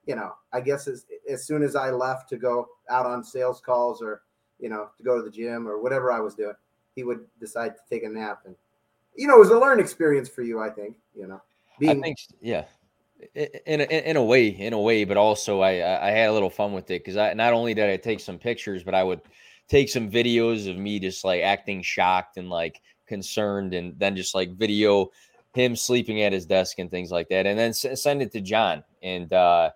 you 0.06 0.16
know, 0.16 0.32
I 0.52 0.60
guess 0.60 0.88
as, 0.88 1.04
as 1.30 1.46
soon 1.46 1.62
as 1.62 1.76
I 1.76 1.90
left 1.90 2.28
to 2.30 2.36
go 2.36 2.68
out 2.90 3.06
on 3.06 3.22
sales 3.22 3.60
calls 3.60 4.02
or, 4.02 4.22
you 4.58 4.68
know, 4.68 4.88
to 4.96 5.02
go 5.02 5.16
to 5.16 5.22
the 5.22 5.30
gym 5.30 5.68
or 5.68 5.80
whatever 5.80 6.10
I 6.10 6.20
was 6.20 6.34
doing, 6.34 6.54
he 6.94 7.04
would 7.04 7.26
decide 7.38 7.74
to 7.76 7.82
take 7.88 8.04
a 8.04 8.08
nap. 8.08 8.40
And, 8.46 8.56
you 9.14 9.26
know, 9.26 9.36
it 9.36 9.40
was 9.40 9.50
a 9.50 9.58
learning 9.58 9.84
experience 9.84 10.28
for 10.28 10.42
you, 10.42 10.60
I 10.60 10.70
think, 10.70 10.96
you 11.14 11.26
know. 11.26 11.42
Being, 11.78 11.98
I 11.98 12.02
think, 12.02 12.18
yeah. 12.40 12.64
In 13.34 13.80
a, 13.80 13.84
in 13.84 14.16
a 14.16 14.22
way, 14.24 14.48
in 14.48 14.72
a 14.72 14.80
way, 14.80 15.04
but 15.04 15.16
also 15.16 15.60
I 15.60 16.08
I 16.08 16.10
had 16.10 16.28
a 16.28 16.32
little 16.32 16.50
fun 16.50 16.72
with 16.72 16.90
it 16.90 17.04
because 17.04 17.16
I 17.16 17.32
not 17.34 17.52
only 17.52 17.74
did 17.74 17.88
I 17.88 17.96
take 17.96 18.20
some 18.20 18.38
pictures, 18.38 18.82
but 18.82 18.94
I 18.94 19.04
would 19.04 19.20
take 19.68 19.88
some 19.88 20.10
videos 20.10 20.68
of 20.68 20.76
me 20.76 20.98
just 20.98 21.24
like 21.24 21.42
acting 21.42 21.82
shocked 21.82 22.36
and 22.36 22.50
like 22.50 22.80
concerned, 23.06 23.74
and 23.74 23.98
then 23.98 24.16
just 24.16 24.34
like 24.34 24.56
video 24.56 25.10
him 25.54 25.76
sleeping 25.76 26.22
at 26.22 26.32
his 26.32 26.46
desk 26.46 26.78
and 26.78 26.90
things 26.90 27.10
like 27.10 27.28
that, 27.28 27.46
and 27.46 27.58
then 27.58 27.72
send 27.74 28.22
it 28.22 28.32
to 28.32 28.40
Jon. 28.40 28.82
And 29.02 29.32
uh, 29.32 29.70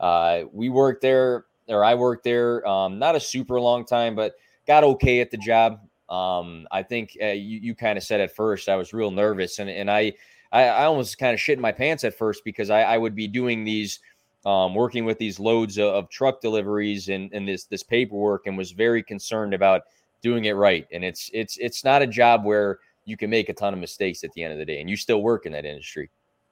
uh, 0.00 0.44
we 0.52 0.68
worked 0.70 1.02
there, 1.02 1.44
or 1.68 1.84
I 1.84 1.94
worked 1.94 2.24
there, 2.24 2.66
um, 2.66 2.98
not 2.98 3.14
a 3.14 3.20
super 3.20 3.60
long 3.60 3.84
time, 3.84 4.14
but 4.14 4.34
got 4.66 4.84
okay 4.84 5.20
at 5.20 5.30
the 5.30 5.36
job. 5.36 5.80
Um, 6.08 6.66
I 6.70 6.82
think 6.82 7.16
uh, 7.22 7.26
you, 7.26 7.60
you 7.60 7.74
kind 7.74 7.98
of 7.98 8.04
said 8.04 8.20
at 8.20 8.34
first 8.34 8.68
I 8.68 8.76
was 8.76 8.92
real 8.92 9.10
nervous, 9.10 9.58
and 9.58 9.68
and 9.68 9.90
I 9.90 10.14
I, 10.52 10.64
I 10.64 10.84
almost 10.84 11.18
kind 11.18 11.34
of 11.34 11.40
shit 11.40 11.58
in 11.58 11.62
my 11.62 11.72
pants 11.72 12.04
at 12.04 12.16
first 12.16 12.42
because 12.44 12.70
I, 12.70 12.82
I 12.82 12.98
would 12.98 13.14
be 13.14 13.28
doing 13.28 13.64
these. 13.64 14.00
Um, 14.46 14.72
working 14.72 15.04
with 15.04 15.18
these 15.18 15.40
loads 15.40 15.78
of, 15.78 15.92
of 15.92 16.08
truck 16.10 16.40
deliveries 16.40 17.08
and, 17.08 17.30
and 17.32 17.46
this 17.46 17.64
this 17.64 17.82
paperwork, 17.82 18.46
and 18.46 18.56
was 18.56 18.70
very 18.70 19.02
concerned 19.02 19.52
about 19.52 19.82
doing 20.22 20.44
it 20.44 20.52
right. 20.52 20.86
And 20.92 21.04
it's 21.04 21.28
it's 21.34 21.58
it's 21.58 21.84
not 21.84 22.02
a 22.02 22.06
job 22.06 22.44
where 22.44 22.78
you 23.04 23.16
can 23.16 23.30
make 23.30 23.48
a 23.48 23.52
ton 23.52 23.74
of 23.74 23.80
mistakes 23.80 24.22
at 24.22 24.32
the 24.32 24.44
end 24.44 24.52
of 24.52 24.58
the 24.58 24.64
day, 24.64 24.80
and 24.80 24.88
you 24.88 24.96
still 24.96 25.22
work 25.22 25.44
in 25.44 25.52
that 25.52 25.64
industry. 25.64 26.08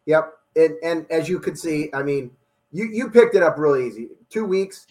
Yep, 0.06 0.32
and 0.56 0.74
and 0.82 1.06
as 1.10 1.28
you 1.28 1.38
could 1.38 1.56
see, 1.56 1.88
I 1.94 2.02
mean, 2.02 2.32
you 2.72 2.86
you 2.86 3.08
picked 3.08 3.34
it 3.34 3.42
up 3.42 3.56
really 3.56 3.86
easy. 3.86 4.08
Two 4.30 4.44
weeks. 4.44 4.86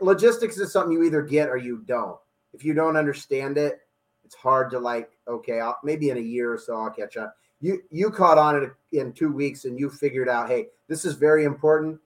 Logistics 0.00 0.58
is 0.58 0.72
something 0.72 0.92
you 0.92 1.02
either 1.02 1.22
get 1.22 1.48
or 1.48 1.56
you 1.56 1.82
don't. 1.86 2.18
If 2.54 2.64
you 2.64 2.72
don't 2.72 2.96
understand 2.96 3.58
it, 3.58 3.80
it's 4.24 4.34
hard 4.34 4.70
to 4.70 4.78
like. 4.78 5.10
Okay, 5.26 5.60
I'll, 5.60 5.78
maybe 5.82 6.10
in 6.10 6.18
a 6.18 6.20
year 6.20 6.52
or 6.52 6.58
so 6.58 6.76
I'll 6.76 6.90
catch 6.90 7.16
up. 7.16 7.36
You 7.60 7.82
you 7.90 8.10
caught 8.10 8.38
on 8.38 8.62
it 8.62 8.70
in 8.92 9.12
two 9.12 9.32
weeks 9.32 9.64
and 9.64 9.78
you 9.78 9.88
figured 9.90 10.28
out, 10.28 10.48
hey, 10.48 10.66
this 10.88 11.04
is 11.04 11.14
very 11.14 11.44
important. 11.44 11.98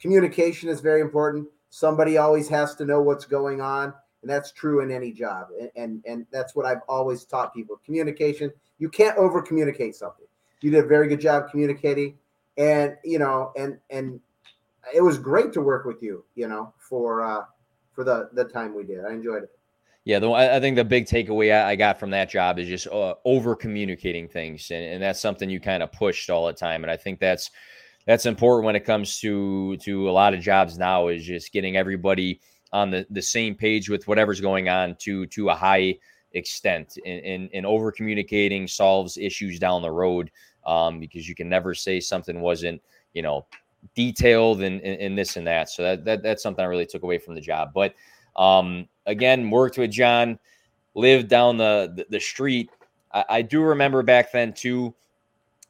Communication 0.00 0.68
is 0.68 0.80
very 0.80 1.00
important. 1.00 1.46
Somebody 1.70 2.18
always 2.18 2.48
has 2.48 2.74
to 2.76 2.84
know 2.84 3.00
what's 3.00 3.24
going 3.24 3.60
on, 3.60 3.94
and 4.22 4.30
that's 4.30 4.52
true 4.52 4.80
in 4.80 4.90
any 4.90 5.12
job. 5.12 5.48
And 5.58 5.70
and, 5.76 6.04
and 6.06 6.26
that's 6.30 6.54
what 6.54 6.66
I've 6.66 6.82
always 6.88 7.24
taught 7.24 7.54
people. 7.54 7.80
Communication. 7.84 8.52
You 8.78 8.88
can't 8.88 9.16
over 9.16 9.42
communicate 9.42 9.94
something. 9.94 10.26
You 10.60 10.70
did 10.70 10.84
a 10.84 10.88
very 10.88 11.08
good 11.08 11.20
job 11.20 11.50
communicating, 11.50 12.18
and 12.56 12.96
you 13.04 13.18
know, 13.18 13.52
and 13.56 13.78
and 13.90 14.20
it 14.94 15.00
was 15.00 15.18
great 15.18 15.52
to 15.54 15.60
work 15.60 15.84
with 15.84 16.02
you. 16.02 16.24
You 16.34 16.48
know, 16.48 16.72
for 16.78 17.22
uh, 17.22 17.44
for 17.92 18.04
the 18.04 18.30
the 18.32 18.44
time 18.44 18.74
we 18.74 18.84
did. 18.84 19.04
I 19.04 19.12
enjoyed 19.12 19.44
it. 19.44 19.50
Yeah, 20.04 20.18
the, 20.18 20.32
I 20.32 20.58
think 20.58 20.74
the 20.74 20.84
big 20.84 21.06
takeaway 21.06 21.52
I 21.62 21.76
got 21.76 22.00
from 22.00 22.10
that 22.10 22.28
job 22.28 22.58
is 22.58 22.66
just 22.66 22.88
uh, 22.88 23.14
over 23.24 23.54
communicating 23.54 24.26
things, 24.26 24.70
and, 24.72 24.84
and 24.84 25.02
that's 25.02 25.20
something 25.20 25.48
you 25.48 25.60
kind 25.60 25.80
of 25.80 25.92
pushed 25.92 26.28
all 26.28 26.46
the 26.46 26.52
time. 26.52 26.82
And 26.82 26.90
I 26.90 26.96
think 26.96 27.20
that's 27.20 27.52
that's 28.04 28.26
important 28.26 28.66
when 28.66 28.74
it 28.74 28.84
comes 28.84 29.20
to 29.20 29.76
to 29.76 30.10
a 30.10 30.12
lot 30.12 30.34
of 30.34 30.40
jobs 30.40 30.76
now 30.76 31.06
is 31.06 31.24
just 31.24 31.52
getting 31.52 31.76
everybody 31.76 32.40
on 32.72 32.90
the, 32.90 33.06
the 33.10 33.22
same 33.22 33.54
page 33.54 33.88
with 33.88 34.08
whatever's 34.08 34.40
going 34.40 34.68
on 34.68 34.96
to 34.96 35.26
to 35.26 35.50
a 35.50 35.54
high 35.54 35.96
extent 36.32 36.98
and, 37.04 37.24
and, 37.24 37.50
and 37.52 37.66
over 37.66 37.92
communicating 37.92 38.66
solves 38.66 39.18
issues 39.18 39.58
down 39.58 39.82
the 39.82 39.90
road 39.90 40.30
um, 40.66 40.98
because 40.98 41.28
you 41.28 41.34
can 41.34 41.48
never 41.48 41.74
say 41.74 42.00
something 42.00 42.40
wasn't 42.40 42.80
you 43.12 43.22
know 43.22 43.46
detailed 43.94 44.62
and, 44.62 44.80
and, 44.80 45.00
and 45.00 45.18
this 45.18 45.36
and 45.36 45.46
that 45.46 45.68
so 45.68 45.82
that, 45.82 46.04
that 46.04 46.22
that's 46.22 46.42
something 46.42 46.64
i 46.64 46.68
really 46.68 46.86
took 46.86 47.02
away 47.02 47.18
from 47.18 47.34
the 47.34 47.40
job 47.40 47.70
but 47.74 47.94
um, 48.36 48.88
again 49.06 49.50
worked 49.50 49.78
with 49.78 49.90
jon 49.90 50.38
lived 50.94 51.28
down 51.28 51.56
the 51.56 51.92
the, 51.96 52.06
the 52.10 52.20
street 52.20 52.70
I, 53.12 53.24
I, 53.28 53.42
do 53.42 53.62
remember 53.62 54.02
back 54.02 54.32
then 54.32 54.52
too 54.52 54.94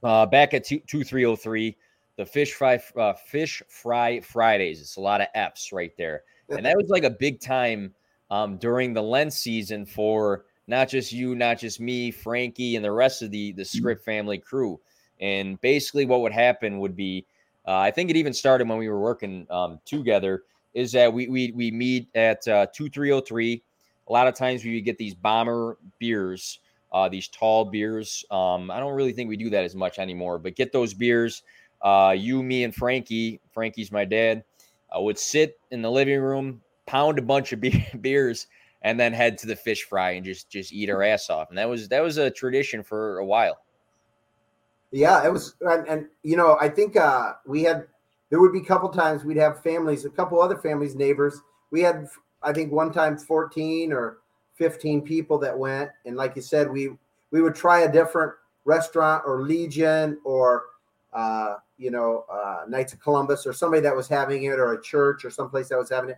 uh, 0.02 0.26
back 0.26 0.54
at 0.54 0.64
2303 0.64 1.76
the 2.16 2.26
fish 2.26 2.52
fry 2.52 2.80
uh, 2.96 3.14
fish 3.14 3.62
fry 3.68 4.20
Fridays. 4.20 4.80
It's 4.80 4.96
a 4.96 5.00
lot 5.00 5.20
of 5.20 5.28
F's 5.34 5.72
right 5.72 5.92
there, 5.96 6.22
and 6.50 6.64
that 6.66 6.76
was 6.76 6.88
like 6.88 7.04
a 7.04 7.10
big 7.10 7.40
time 7.40 7.94
um, 8.30 8.58
during 8.58 8.92
the 8.92 9.02
Lent 9.02 9.32
season 9.32 9.86
for 9.86 10.44
not 10.66 10.88
just 10.88 11.12
you, 11.12 11.34
not 11.34 11.58
just 11.58 11.80
me, 11.80 12.10
Franky, 12.10 12.76
and 12.76 12.84
the 12.84 12.92
rest 12.92 13.22
of 13.22 13.30
the 13.30 13.52
the 13.52 13.62
Skrip 13.62 14.02
family 14.02 14.38
crew. 14.38 14.78
And 15.20 15.60
basically, 15.60 16.04
what 16.04 16.20
would 16.20 16.32
happen 16.32 16.80
would 16.80 16.96
be, 16.96 17.26
uh, 17.66 17.76
I 17.76 17.90
think 17.90 18.10
it 18.10 18.16
even 18.16 18.32
started 18.32 18.68
when 18.68 18.78
we 18.78 18.88
were 18.88 19.00
working 19.00 19.46
um, 19.50 19.80
together. 19.84 20.42
Is 20.74 20.92
that 20.92 21.12
we 21.12 21.28
we 21.28 21.52
we 21.52 21.70
meet 21.70 22.08
at 22.14 22.46
uh, 22.48 22.66
two 22.72 22.88
three 22.88 23.08
zero 23.08 23.18
oh 23.18 23.20
three. 23.20 23.62
A 24.08 24.12
lot 24.12 24.26
of 24.26 24.34
times 24.34 24.64
we 24.64 24.74
would 24.74 24.84
get 24.84 24.98
these 24.98 25.14
bomber 25.14 25.78
beers, 25.98 26.58
uh, 26.92 27.08
these 27.08 27.28
tall 27.28 27.64
beers. 27.64 28.24
Um, 28.30 28.70
I 28.70 28.80
don't 28.80 28.94
really 28.94 29.12
think 29.12 29.28
we 29.28 29.36
do 29.36 29.50
that 29.50 29.64
as 29.64 29.76
much 29.76 29.98
anymore, 29.98 30.38
but 30.38 30.56
get 30.56 30.72
those 30.72 30.92
beers 30.92 31.42
uh, 31.82 32.14
you, 32.16 32.42
me, 32.42 32.64
and 32.64 32.74
Franky, 32.74 33.40
Franky's 33.52 33.90
my 33.90 34.04
dad, 34.04 34.44
uh, 34.96 35.00
would 35.00 35.18
sit 35.18 35.58
in 35.70 35.82
the 35.82 35.90
living 35.90 36.20
room, 36.20 36.62
pound 36.86 37.18
a 37.18 37.22
bunch 37.22 37.52
of 37.52 37.60
be- 37.60 37.86
beers, 38.00 38.46
and 38.82 38.98
then 38.98 39.12
head 39.12 39.38
to 39.38 39.46
the 39.46 39.56
fish 39.56 39.84
fry 39.84 40.12
and 40.12 40.24
just 40.24 40.48
just 40.48 40.72
eat 40.72 40.90
our 40.90 41.02
ass 41.02 41.28
off. 41.30 41.48
And 41.50 41.58
that 41.58 41.68
was 41.68 41.88
that 41.88 42.02
was 42.02 42.18
a 42.18 42.30
tradition 42.30 42.82
for 42.82 43.18
a 43.18 43.24
while. 43.24 43.58
Yeah, 44.90 45.24
it 45.24 45.32
was, 45.32 45.54
and, 45.62 45.88
and 45.88 46.06
you 46.22 46.36
know, 46.36 46.58
I 46.60 46.68
think 46.68 46.96
uh, 46.96 47.32
we 47.46 47.62
had 47.62 47.86
there 48.32 48.40
would 48.40 48.54
be 48.54 48.60
a 48.60 48.64
couple 48.64 48.88
times 48.88 49.24
we'd 49.24 49.36
have 49.36 49.62
families, 49.62 50.06
a 50.06 50.08
couple 50.08 50.40
other 50.40 50.56
families, 50.56 50.94
neighbors. 50.94 51.42
We 51.70 51.82
had, 51.82 52.08
I 52.42 52.54
think, 52.54 52.72
one 52.72 52.90
time 52.90 53.18
fourteen 53.18 53.92
or 53.92 54.20
fifteen 54.54 55.02
people 55.02 55.36
that 55.40 55.56
went, 55.56 55.90
and 56.06 56.16
like 56.16 56.34
you 56.34 56.40
said, 56.40 56.72
we 56.72 56.96
we 57.30 57.42
would 57.42 57.54
try 57.54 57.80
a 57.80 57.92
different 57.92 58.32
restaurant 58.64 59.22
or 59.26 59.42
Legion 59.42 60.18
or 60.24 60.62
uh, 61.12 61.56
you 61.76 61.90
know, 61.90 62.24
uh, 62.32 62.60
Knights 62.66 62.94
of 62.94 63.02
Columbus 63.02 63.46
or 63.46 63.52
somebody 63.52 63.82
that 63.82 63.94
was 63.94 64.08
having 64.08 64.44
it 64.44 64.58
or 64.58 64.72
a 64.72 64.82
church 64.82 65.26
or 65.26 65.30
someplace 65.30 65.68
that 65.68 65.76
was 65.76 65.90
having 65.90 66.08
it. 66.08 66.16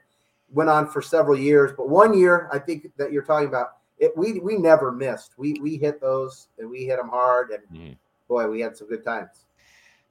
Went 0.52 0.70
on 0.70 0.88
for 0.88 1.02
several 1.02 1.36
years, 1.36 1.72
but 1.76 1.88
one 1.88 2.16
year 2.16 2.48
I 2.52 2.60
think 2.60 2.92
that 2.96 3.10
you're 3.10 3.24
talking 3.24 3.48
about 3.48 3.78
it. 3.98 4.16
We 4.16 4.38
we 4.38 4.56
never 4.56 4.92
missed. 4.92 5.32
We 5.36 5.54
we 5.54 5.78
hit 5.78 6.00
those 6.00 6.46
and 6.60 6.70
we 6.70 6.84
hit 6.84 6.96
them 6.96 7.08
hard, 7.08 7.50
and 7.50 7.62
mm. 7.76 7.96
boy, 8.28 8.46
we 8.46 8.60
had 8.60 8.76
some 8.76 8.86
good 8.86 9.02
times. 9.02 9.46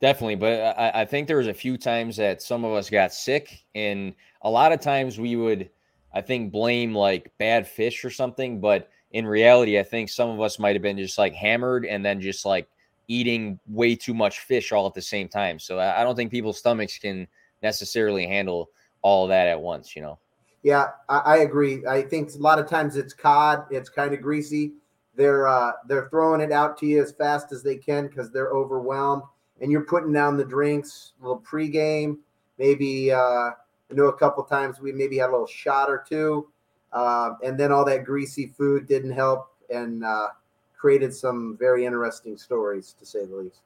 Definitely, 0.03 0.35
but 0.35 0.77
I, 0.77 1.03
I 1.03 1.05
think 1.05 1.29
there 1.29 1.37
was 1.37 1.47
a 1.47 1.53
few 1.53 1.77
times 1.77 2.17
that 2.17 2.41
some 2.41 2.65
of 2.65 2.73
us 2.73 2.89
got 2.89 3.13
sick, 3.13 3.63
and 3.73 4.13
a 4.41 4.49
lot 4.49 4.73
of 4.73 4.81
times 4.81 5.17
we 5.17 5.37
would, 5.37 5.69
I 6.13 6.19
think, 6.19 6.51
blame 6.51 6.93
like 6.93 7.31
bad 7.39 7.65
fish 7.65 8.03
or 8.03 8.09
something. 8.09 8.59
But 8.59 8.89
in 9.11 9.25
reality, 9.25 9.79
I 9.79 9.83
think 9.83 10.09
some 10.09 10.29
of 10.29 10.41
us 10.41 10.59
might 10.59 10.75
have 10.75 10.81
been 10.81 10.97
just 10.97 11.17
like 11.17 11.33
hammered 11.33 11.85
and 11.85 12.03
then 12.03 12.19
just 12.19 12.45
like 12.45 12.67
eating 13.07 13.57
way 13.65 13.95
too 13.95 14.13
much 14.13 14.41
fish 14.41 14.73
all 14.73 14.85
at 14.87 14.93
the 14.93 15.01
same 15.01 15.29
time. 15.29 15.57
So 15.57 15.79
I 15.79 16.03
don't 16.03 16.17
think 16.17 16.31
people's 16.31 16.59
stomachs 16.59 16.97
can 16.99 17.25
necessarily 17.61 18.27
handle 18.27 18.71
all 19.03 19.27
that 19.27 19.47
at 19.47 19.61
once, 19.61 19.95
you 19.95 20.01
know. 20.01 20.19
Yeah, 20.63 20.87
I, 21.07 21.19
I 21.19 21.37
agree. 21.37 21.85
I 21.85 22.01
think 22.01 22.33
a 22.33 22.39
lot 22.39 22.59
of 22.59 22.67
times 22.67 22.97
it's 22.97 23.13
cod, 23.13 23.67
it's 23.71 23.87
kind 23.87 24.13
of 24.13 24.21
greasy. 24.21 24.73
They're 25.15 25.47
uh, 25.47 25.71
they're 25.87 26.09
throwing 26.09 26.41
it 26.41 26.51
out 26.51 26.77
to 26.79 26.85
you 26.85 27.01
as 27.01 27.13
fast 27.13 27.53
as 27.53 27.63
they 27.63 27.77
can 27.77 28.07
because 28.07 28.31
they're 28.31 28.51
overwhelmed, 28.51 29.23
and 29.63 29.71
you're 29.71 29.85
putting 29.85 30.11
down 30.11 30.35
the 30.35 30.43
drinks, 30.43 31.13
a 31.19 31.23
little 31.23 31.41
pregame. 31.41 32.17
Maybe 32.59 33.11
uh, 33.11 33.17
I 33.17 33.93
know 33.93 34.07
a 34.07 34.13
couple 34.13 34.43
times 34.43 34.81
we 34.81 34.91
maybe 34.91 35.17
had 35.17 35.29
a 35.29 35.31
little 35.31 35.47
shot 35.47 35.89
or 35.89 36.03
two, 36.07 36.49
uh, 36.91 37.31
and 37.43 37.57
then 37.57 37.71
all 37.71 37.85
that 37.85 38.03
greasy 38.03 38.47
food 38.47 38.87
didn't 38.87 39.13
help, 39.13 39.47
and 39.73 40.03
uh, 40.03 40.27
created 40.77 41.15
some 41.15 41.55
very 41.57 41.85
interesting 41.85 42.37
stories, 42.37 42.93
to 42.99 43.05
say 43.05 43.25
the 43.25 43.35
least. 43.37 43.61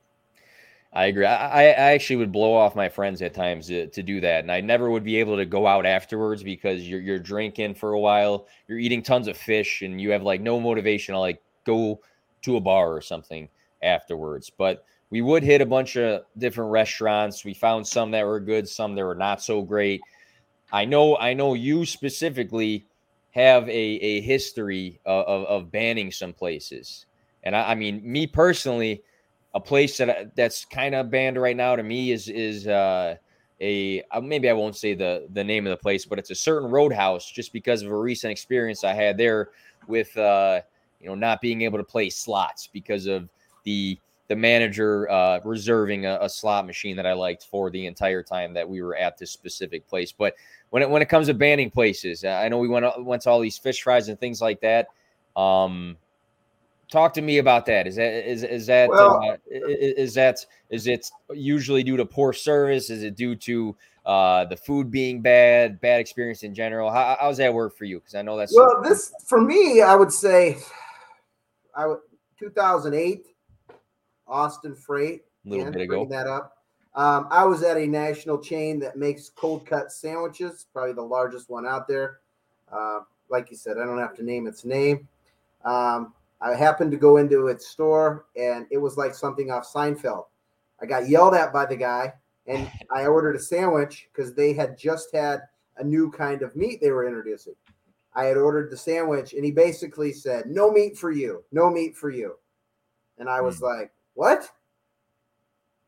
I 0.93 1.07
agree. 1.07 1.25
I, 1.25 1.63
I 1.63 1.93
actually 1.93 2.17
would 2.17 2.31
blow 2.31 2.53
off 2.53 2.75
my 2.75 2.87
friends 2.87 3.21
at 3.23 3.33
times 3.33 3.67
to, 3.67 3.87
to 3.87 4.03
do 4.03 4.21
that, 4.21 4.43
and 4.43 4.51
I 4.51 4.61
never 4.61 4.91
would 4.91 5.03
be 5.03 5.17
able 5.17 5.35
to 5.35 5.45
go 5.45 5.65
out 5.65 5.87
afterwards 5.87 6.43
because 6.43 6.87
you're 6.87 7.01
you're 7.01 7.19
drinking 7.19 7.73
for 7.73 7.93
a 7.93 7.99
while, 7.99 8.47
you're 8.67 8.77
eating 8.77 9.01
tons 9.01 9.27
of 9.27 9.35
fish, 9.35 9.81
and 9.81 9.99
you 9.99 10.11
have 10.11 10.21
like 10.21 10.41
no 10.41 10.59
motivation 10.59 11.13
to 11.13 11.19
like 11.19 11.41
go 11.65 11.99
to 12.43 12.55
a 12.55 12.61
bar 12.61 12.95
or 12.95 13.01
something 13.01 13.49
afterwards. 13.81 14.51
But 14.55 14.85
we 15.09 15.21
would 15.21 15.43
hit 15.43 15.61
a 15.61 15.65
bunch 15.65 15.95
of 15.95 16.23
different 16.37 16.71
restaurants. 16.71 17.45
We 17.45 17.53
found 17.53 17.87
some 17.87 18.11
that 18.11 18.25
were 18.25 18.39
good, 18.39 18.67
some 18.67 18.95
that 18.95 19.05
were 19.05 19.15
not 19.15 19.41
so 19.41 19.61
great. 19.61 20.01
I 20.71 20.85
know 20.85 21.17
I 21.17 21.33
know 21.33 21.53
you 21.53 21.85
specifically 21.85 22.85
have 23.31 23.69
a, 23.69 23.71
a 23.71 24.21
history 24.21 24.99
of, 25.05 25.25
of, 25.25 25.45
of 25.45 25.71
banning 25.71 26.11
some 26.11 26.33
places. 26.33 27.05
And 27.43 27.55
I, 27.55 27.71
I, 27.71 27.75
mean, 27.75 28.01
me 28.03 28.25
personally, 28.25 29.03
a 29.53 29.59
place 29.59 29.97
that 29.97 30.35
that's 30.35 30.65
kind 30.65 30.95
of 30.95 31.11
banned 31.11 31.39
right 31.39 31.55
now 31.55 31.75
to 31.75 31.83
me 31.83 32.11
is 32.11 32.27
is 32.27 32.67
uh, 32.67 33.15
a 33.61 34.03
uh, 34.11 34.19
maybe 34.19 34.49
I 34.49 34.53
won't 34.53 34.75
say 34.75 34.93
the 34.93 35.27
the 35.31 35.43
name 35.43 35.65
of 35.65 35.71
the 35.71 35.77
place, 35.77 36.05
but 36.05 36.19
it's 36.19 36.31
a 36.31 36.35
certain 36.35 36.69
roadhouse 36.69 37.29
just 37.29 37.53
because 37.53 37.81
of 37.81 37.91
a 37.91 37.97
recent 37.97 38.31
experience 38.31 38.83
I 38.83 38.93
had 38.93 39.17
there 39.17 39.51
with 39.87 40.15
uh, 40.17 40.61
you 40.99 41.07
know 41.07 41.15
not 41.15 41.39
being 41.39 41.61
able 41.61 41.77
to 41.77 41.83
play 41.83 42.09
slots 42.09 42.67
because 42.67 43.05
of 43.05 43.29
the 43.63 43.97
the 44.27 44.35
manager 44.35 45.09
uh, 45.09 45.39
reserving 45.43 46.05
a, 46.05 46.17
a, 46.21 46.29
slot 46.29 46.65
machine 46.65 46.97
that 46.97 47.07
I 47.07 47.13
liked 47.13 47.45
for 47.45 47.69
the 47.69 47.85
entire 47.85 48.21
time 48.21 48.53
that 48.53 48.67
we 48.67 48.81
were 48.81 48.95
at 48.95 49.17
this 49.17 49.31
specific 49.31 49.87
place. 49.87 50.11
But 50.11 50.35
when 50.69 50.83
it 50.83 50.89
when 50.89 51.01
it 51.01 51.07
comes 51.07 51.27
to 51.27 51.33
banning 51.33 51.71
places, 51.71 52.25
I 52.25 52.49
know 52.49 52.57
we 52.57 52.67
went 52.67 53.05
went 53.05 53.21
to 53.23 53.29
all 53.29 53.39
these 53.39 53.57
fish 53.57 53.81
fries 53.81 54.09
and 54.09 54.19
things 54.19 54.41
like 54.41 54.59
that. 54.61 54.87
Um, 55.35 55.97
talk 56.91 57.13
to 57.13 57.21
me 57.21 57.37
about 57.37 57.65
that. 57.67 57.87
Is 57.87 57.95
that 57.95 58.29
is 58.29 58.43
is 58.43 58.67
that 58.67 58.89
well, 58.89 59.21
uh, 59.23 59.37
is, 59.49 60.13
that 60.15 60.45
is 60.69 60.87
it 60.87 61.09
usually 61.31 61.83
due 61.83 61.95
to 61.97 62.05
poor 62.05 62.33
service? 62.33 62.89
Is 62.89 63.03
it 63.03 63.15
due 63.15 63.35
to 63.35 63.75
uh, 64.05 64.45
the 64.45 64.57
food 64.57 64.91
being 64.91 65.21
bad, 65.21 65.79
bad 65.79 66.01
experience 66.01 66.43
in 66.43 66.53
general? 66.53 66.91
How, 66.91 67.15
how's 67.19 67.37
that 67.37 67.53
work 67.53 67.77
for 67.77 67.85
you? 67.85 67.99
Because 67.99 68.15
I 68.15 68.23
know 68.23 68.35
that's 68.35 68.53
well. 68.53 68.81
This 68.83 69.13
for 69.25 69.39
me, 69.39 69.81
I 69.81 69.95
would 69.95 70.11
say, 70.11 70.57
I 71.73 71.87
would 71.87 71.99
2008 72.39 73.25
Austin 74.27 74.75
Freight. 74.75 75.23
A 75.45 75.49
little 75.49 75.71
bit 75.71 75.81
ago. 75.83 76.05
That 76.09 76.27
up. 76.27 76.57
Um, 76.95 77.27
I 77.29 77.45
was 77.45 77.61
at 77.61 77.77
a 77.77 77.85
national 77.85 78.39
chain 78.39 78.79
that 78.79 78.97
makes 78.97 79.29
cold 79.29 79.65
cut 79.65 79.91
sandwiches, 79.91 80.65
probably 80.73 80.93
the 80.93 81.01
largest 81.03 81.49
one 81.49 81.65
out 81.65 81.87
there. 81.87 82.19
Uh, 82.71 83.01
like 83.29 83.51
you 83.51 83.55
said, 83.57 83.77
I 83.77 83.85
don't 83.85 83.99
have 83.99 84.15
to 84.15 84.23
name 84.23 84.47
its 84.47 84.65
name. 84.65 85.07
Um, 85.63 86.13
I 86.41 86.55
happened 86.55 86.91
to 86.91 86.97
go 86.97 87.17
into 87.17 87.47
its 87.47 87.67
store, 87.67 88.25
and 88.35 88.65
it 88.71 88.77
was 88.77 88.97
like 88.97 89.13
something 89.13 89.51
off 89.51 89.71
Seinfeld. 89.71 90.25
I 90.81 90.85
got 90.85 91.07
yelled 91.07 91.33
at 91.33 91.53
by 91.53 91.65
the 91.65 91.75
guy, 91.75 92.13
and 92.47 92.69
I 92.91 93.05
ordered 93.05 93.35
a 93.35 93.39
sandwich 93.39 94.09
because 94.11 94.33
they 94.33 94.53
had 94.53 94.77
just 94.77 95.13
had 95.13 95.41
a 95.77 95.83
new 95.83 96.11
kind 96.11 96.41
of 96.41 96.55
meat 96.55 96.81
they 96.81 96.91
were 96.91 97.05
introducing. 97.05 97.55
I 98.15 98.25
had 98.25 98.37
ordered 98.37 98.71
the 98.71 98.77
sandwich, 98.77 99.33
and 99.33 99.45
he 99.45 99.51
basically 99.51 100.13
said, 100.13 100.47
"No 100.47 100.71
meat 100.71 100.97
for 100.97 101.11
you, 101.11 101.43
no 101.51 101.69
meat 101.69 101.95
for 101.95 102.09
you," 102.09 102.37
and 103.19 103.29
I 103.29 103.41
was 103.41 103.59
mm. 103.59 103.63
like, 103.63 103.91
what? 104.17 104.49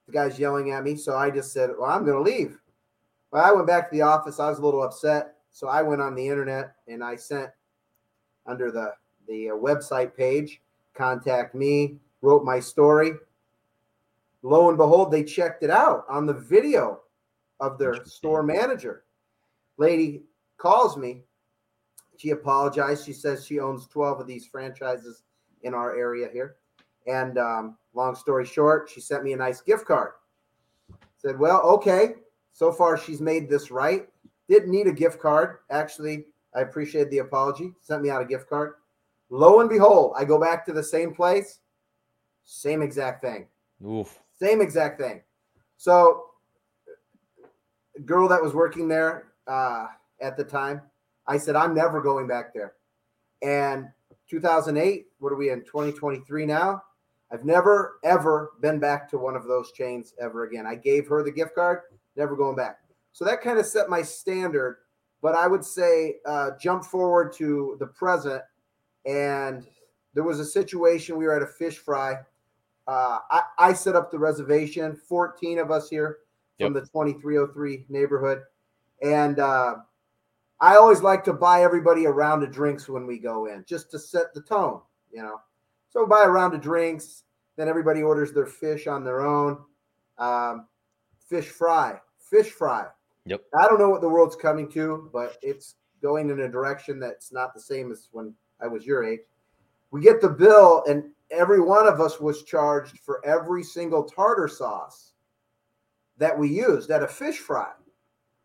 The 0.05 0.11
guy's 0.11 0.37
yelling 0.37 0.69
at 0.69 0.83
me. 0.83 0.95
So 0.95 1.17
I 1.17 1.31
just 1.31 1.51
said, 1.51 1.71
Well, 1.75 1.89
I'm 1.89 2.05
going 2.05 2.23
to 2.23 2.31
leave. 2.31 2.59
Well, 3.31 3.43
I 3.43 3.51
went 3.51 3.65
back 3.65 3.89
to 3.89 3.95
the 3.95 4.03
office. 4.03 4.39
I 4.39 4.49
was 4.49 4.59
a 4.59 4.61
little 4.61 4.83
upset. 4.83 5.33
So 5.49 5.67
I 5.67 5.81
went 5.81 5.99
on 5.99 6.13
the 6.13 6.27
internet 6.27 6.75
and 6.87 7.03
I 7.03 7.15
sent 7.15 7.49
under 8.45 8.71
the 8.71 8.93
the 9.27 9.49
uh, 9.49 9.53
website 9.53 10.15
page, 10.15 10.61
contact 10.93 11.55
me, 11.55 11.97
wrote 12.21 12.43
my 12.43 12.59
story. 12.59 13.13
Lo 14.43 14.69
and 14.69 14.77
behold, 14.77 15.11
they 15.11 15.23
checked 15.23 15.63
it 15.63 15.71
out 15.71 16.05
on 16.07 16.27
the 16.27 16.33
video 16.33 16.99
of 17.59 17.79
their 17.79 18.05
store 18.05 18.43
manager. 18.43 19.05
Lady 19.77 20.21
calls 20.57 20.97
me. 20.97 21.23
She 22.17 22.29
apologized. 22.29 23.05
She 23.07 23.13
says 23.13 23.43
she 23.43 23.59
owns 23.59 23.87
12 23.87 24.21
of 24.21 24.27
these 24.27 24.45
franchises 24.45 25.23
in 25.63 25.73
our 25.73 25.97
area 25.97 26.29
here. 26.31 26.57
And 27.07 27.37
um, 27.37 27.77
long 27.93 28.15
story 28.15 28.45
short, 28.45 28.89
she 28.93 29.01
sent 29.01 29.23
me 29.23 29.33
a 29.33 29.37
nice 29.37 29.61
gift 29.61 29.85
card. 29.85 30.11
Said, 31.17 31.39
Well, 31.39 31.61
okay. 31.61 32.15
So 32.53 32.71
far, 32.71 32.97
she's 32.97 33.21
made 33.21 33.49
this 33.49 33.71
right. 33.71 34.07
Didn't 34.47 34.71
need 34.71 34.87
a 34.87 34.91
gift 34.91 35.19
card. 35.19 35.59
Actually, 35.69 36.25
I 36.55 36.61
appreciate 36.61 37.09
the 37.09 37.19
apology. 37.19 37.71
Sent 37.81 38.01
me 38.01 38.09
out 38.09 38.21
a 38.21 38.25
gift 38.25 38.49
card. 38.49 38.73
Lo 39.29 39.59
and 39.59 39.69
behold, 39.69 40.13
I 40.17 40.25
go 40.25 40.39
back 40.39 40.65
to 40.65 40.73
the 40.73 40.83
same 40.83 41.13
place. 41.13 41.59
Same 42.45 42.81
exact 42.81 43.21
thing. 43.21 43.47
Oof. 43.85 44.19
Same 44.39 44.59
exact 44.59 44.99
thing. 44.99 45.21
So, 45.77 46.25
girl 48.05 48.27
that 48.27 48.41
was 48.41 48.53
working 48.53 48.87
there 48.87 49.27
uh, 49.47 49.87
at 50.19 50.35
the 50.35 50.43
time, 50.43 50.81
I 51.27 51.37
said, 51.37 51.55
I'm 51.55 51.75
never 51.75 52.01
going 52.01 52.27
back 52.27 52.53
there. 52.53 52.73
And 53.41 53.87
2008, 54.29 55.05
what 55.19 55.31
are 55.31 55.35
we 55.35 55.51
in 55.51 55.61
2023 55.61 56.45
now? 56.45 56.81
I've 57.31 57.45
never, 57.45 57.99
ever 58.03 58.51
been 58.61 58.79
back 58.79 59.09
to 59.09 59.17
one 59.17 59.35
of 59.35 59.45
those 59.45 59.71
chains 59.71 60.13
ever 60.19 60.45
again. 60.45 60.65
I 60.65 60.75
gave 60.75 61.07
her 61.07 61.23
the 61.23 61.31
gift 61.31 61.55
card, 61.55 61.81
never 62.15 62.35
going 62.35 62.55
back. 62.55 62.79
So 63.13 63.23
that 63.25 63.41
kind 63.41 63.59
of 63.59 63.65
set 63.65 63.89
my 63.89 64.01
standard. 64.01 64.77
But 65.21 65.35
I 65.35 65.47
would 65.47 65.65
say 65.65 66.15
uh, 66.25 66.51
jump 66.59 66.85
forward 66.85 67.33
to 67.33 67.75
the 67.79 67.87
present. 67.87 68.41
And 69.05 69.67
there 70.13 70.23
was 70.23 70.39
a 70.39 70.45
situation, 70.45 71.17
we 71.17 71.25
were 71.25 71.35
at 71.35 71.41
a 71.41 71.47
fish 71.47 71.77
fry. 71.77 72.15
Uh, 72.87 73.19
I, 73.29 73.41
I 73.59 73.73
set 73.73 73.95
up 73.95 74.09
the 74.09 74.17
reservation, 74.17 74.95
14 74.95 75.59
of 75.59 75.71
us 75.71 75.89
here 75.89 76.19
from 76.57 76.73
yep. 76.73 76.83
the 76.83 76.87
2303 76.89 77.85
neighborhood. 77.89 78.41
And 79.03 79.39
uh, 79.39 79.75
I 80.59 80.75
always 80.75 81.01
like 81.01 81.23
to 81.25 81.33
buy 81.33 81.63
everybody 81.63 82.05
a 82.05 82.11
round 82.11 82.43
of 82.43 82.51
drinks 82.51 82.89
when 82.89 83.05
we 83.05 83.19
go 83.19 83.45
in, 83.45 83.63
just 83.67 83.91
to 83.91 83.99
set 83.99 84.33
the 84.33 84.41
tone, 84.41 84.81
you 85.11 85.21
know. 85.21 85.39
So 85.89 86.05
buy 86.05 86.23
a 86.23 86.29
round 86.29 86.53
of 86.53 86.61
drinks. 86.61 87.23
Then 87.55 87.67
everybody 87.67 88.01
orders 88.01 88.31
their 88.31 88.45
fish 88.45 88.87
on 88.87 89.03
their 89.03 89.21
own. 89.21 89.57
Um, 90.17 90.67
fish 91.27 91.47
fry, 91.47 91.99
fish 92.17 92.49
fry. 92.49 92.87
Yep. 93.25 93.41
I 93.59 93.67
don't 93.67 93.79
know 93.79 93.89
what 93.89 94.01
the 94.01 94.09
world's 94.09 94.35
coming 94.35 94.69
to, 94.71 95.09
but 95.11 95.37
it's 95.41 95.75
going 96.01 96.29
in 96.29 96.39
a 96.41 96.49
direction 96.49 96.99
that's 96.99 97.31
not 97.31 97.53
the 97.53 97.59
same 97.59 97.91
as 97.91 98.07
when 98.11 98.33
I 98.61 98.67
was 98.67 98.85
your 98.85 99.03
age. 99.03 99.19
We 99.91 100.01
get 100.01 100.21
the 100.21 100.29
bill, 100.29 100.83
and 100.87 101.05
every 101.31 101.59
one 101.59 101.87
of 101.87 101.99
us 101.99 102.19
was 102.19 102.43
charged 102.43 102.99
for 102.99 103.25
every 103.25 103.63
single 103.63 104.03
tartar 104.03 104.47
sauce 104.47 105.13
that 106.17 106.37
we 106.37 106.49
used 106.49 106.91
at 106.91 107.03
a 107.03 107.07
fish 107.07 107.37
fry. 107.37 107.71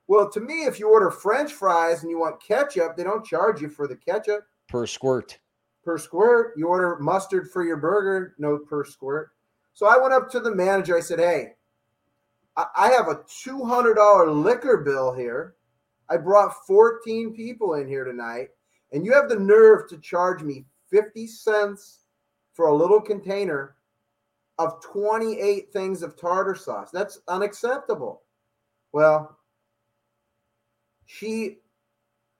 Well, 0.06 0.30
to 0.30 0.40
me, 0.40 0.64
if 0.64 0.78
you 0.78 0.88
order 0.88 1.10
French 1.10 1.52
fries 1.52 2.02
and 2.02 2.10
you 2.10 2.18
want 2.18 2.42
ketchup, 2.42 2.96
they 2.96 3.04
don't 3.04 3.24
charge 3.24 3.60
you 3.60 3.68
for 3.68 3.88
the 3.88 3.96
ketchup 3.96 4.46
per 4.68 4.86
squirt 4.86 5.38
per 5.84 5.98
squirt. 5.98 6.54
You 6.56 6.68
order 6.68 6.98
mustard 6.98 7.50
for 7.50 7.64
your 7.64 7.76
burger, 7.76 8.34
no 8.38 8.58
per 8.58 8.84
squirt. 8.84 9.30
So 9.72 9.86
I 9.86 9.98
went 9.98 10.14
up 10.14 10.30
to 10.30 10.40
the 10.40 10.54
manager. 10.54 10.96
I 10.96 11.00
said, 11.00 11.18
Hey, 11.18 11.54
I 12.56 12.90
have 12.90 13.08
a 13.08 13.24
$200 13.46 14.44
liquor 14.44 14.78
bill 14.78 15.12
here. 15.12 15.56
I 16.08 16.16
brought 16.16 16.66
14 16.66 17.34
people 17.34 17.74
in 17.74 17.88
here 17.88 18.04
tonight, 18.04 18.50
and 18.92 19.04
you 19.04 19.12
have 19.12 19.28
the 19.28 19.38
nerve 19.38 19.88
to 19.88 19.98
charge 19.98 20.42
me 20.42 20.66
50 20.90 21.26
cents 21.26 22.00
for 22.52 22.66
a 22.66 22.74
little 22.74 23.00
container 23.00 23.76
of 24.58 24.80
28 24.82 25.72
things 25.72 26.02
of 26.02 26.16
tartar 26.16 26.54
sauce. 26.54 26.90
That's 26.92 27.18
unacceptable. 27.26 28.22
Well, 28.92 29.36
she 31.06 31.58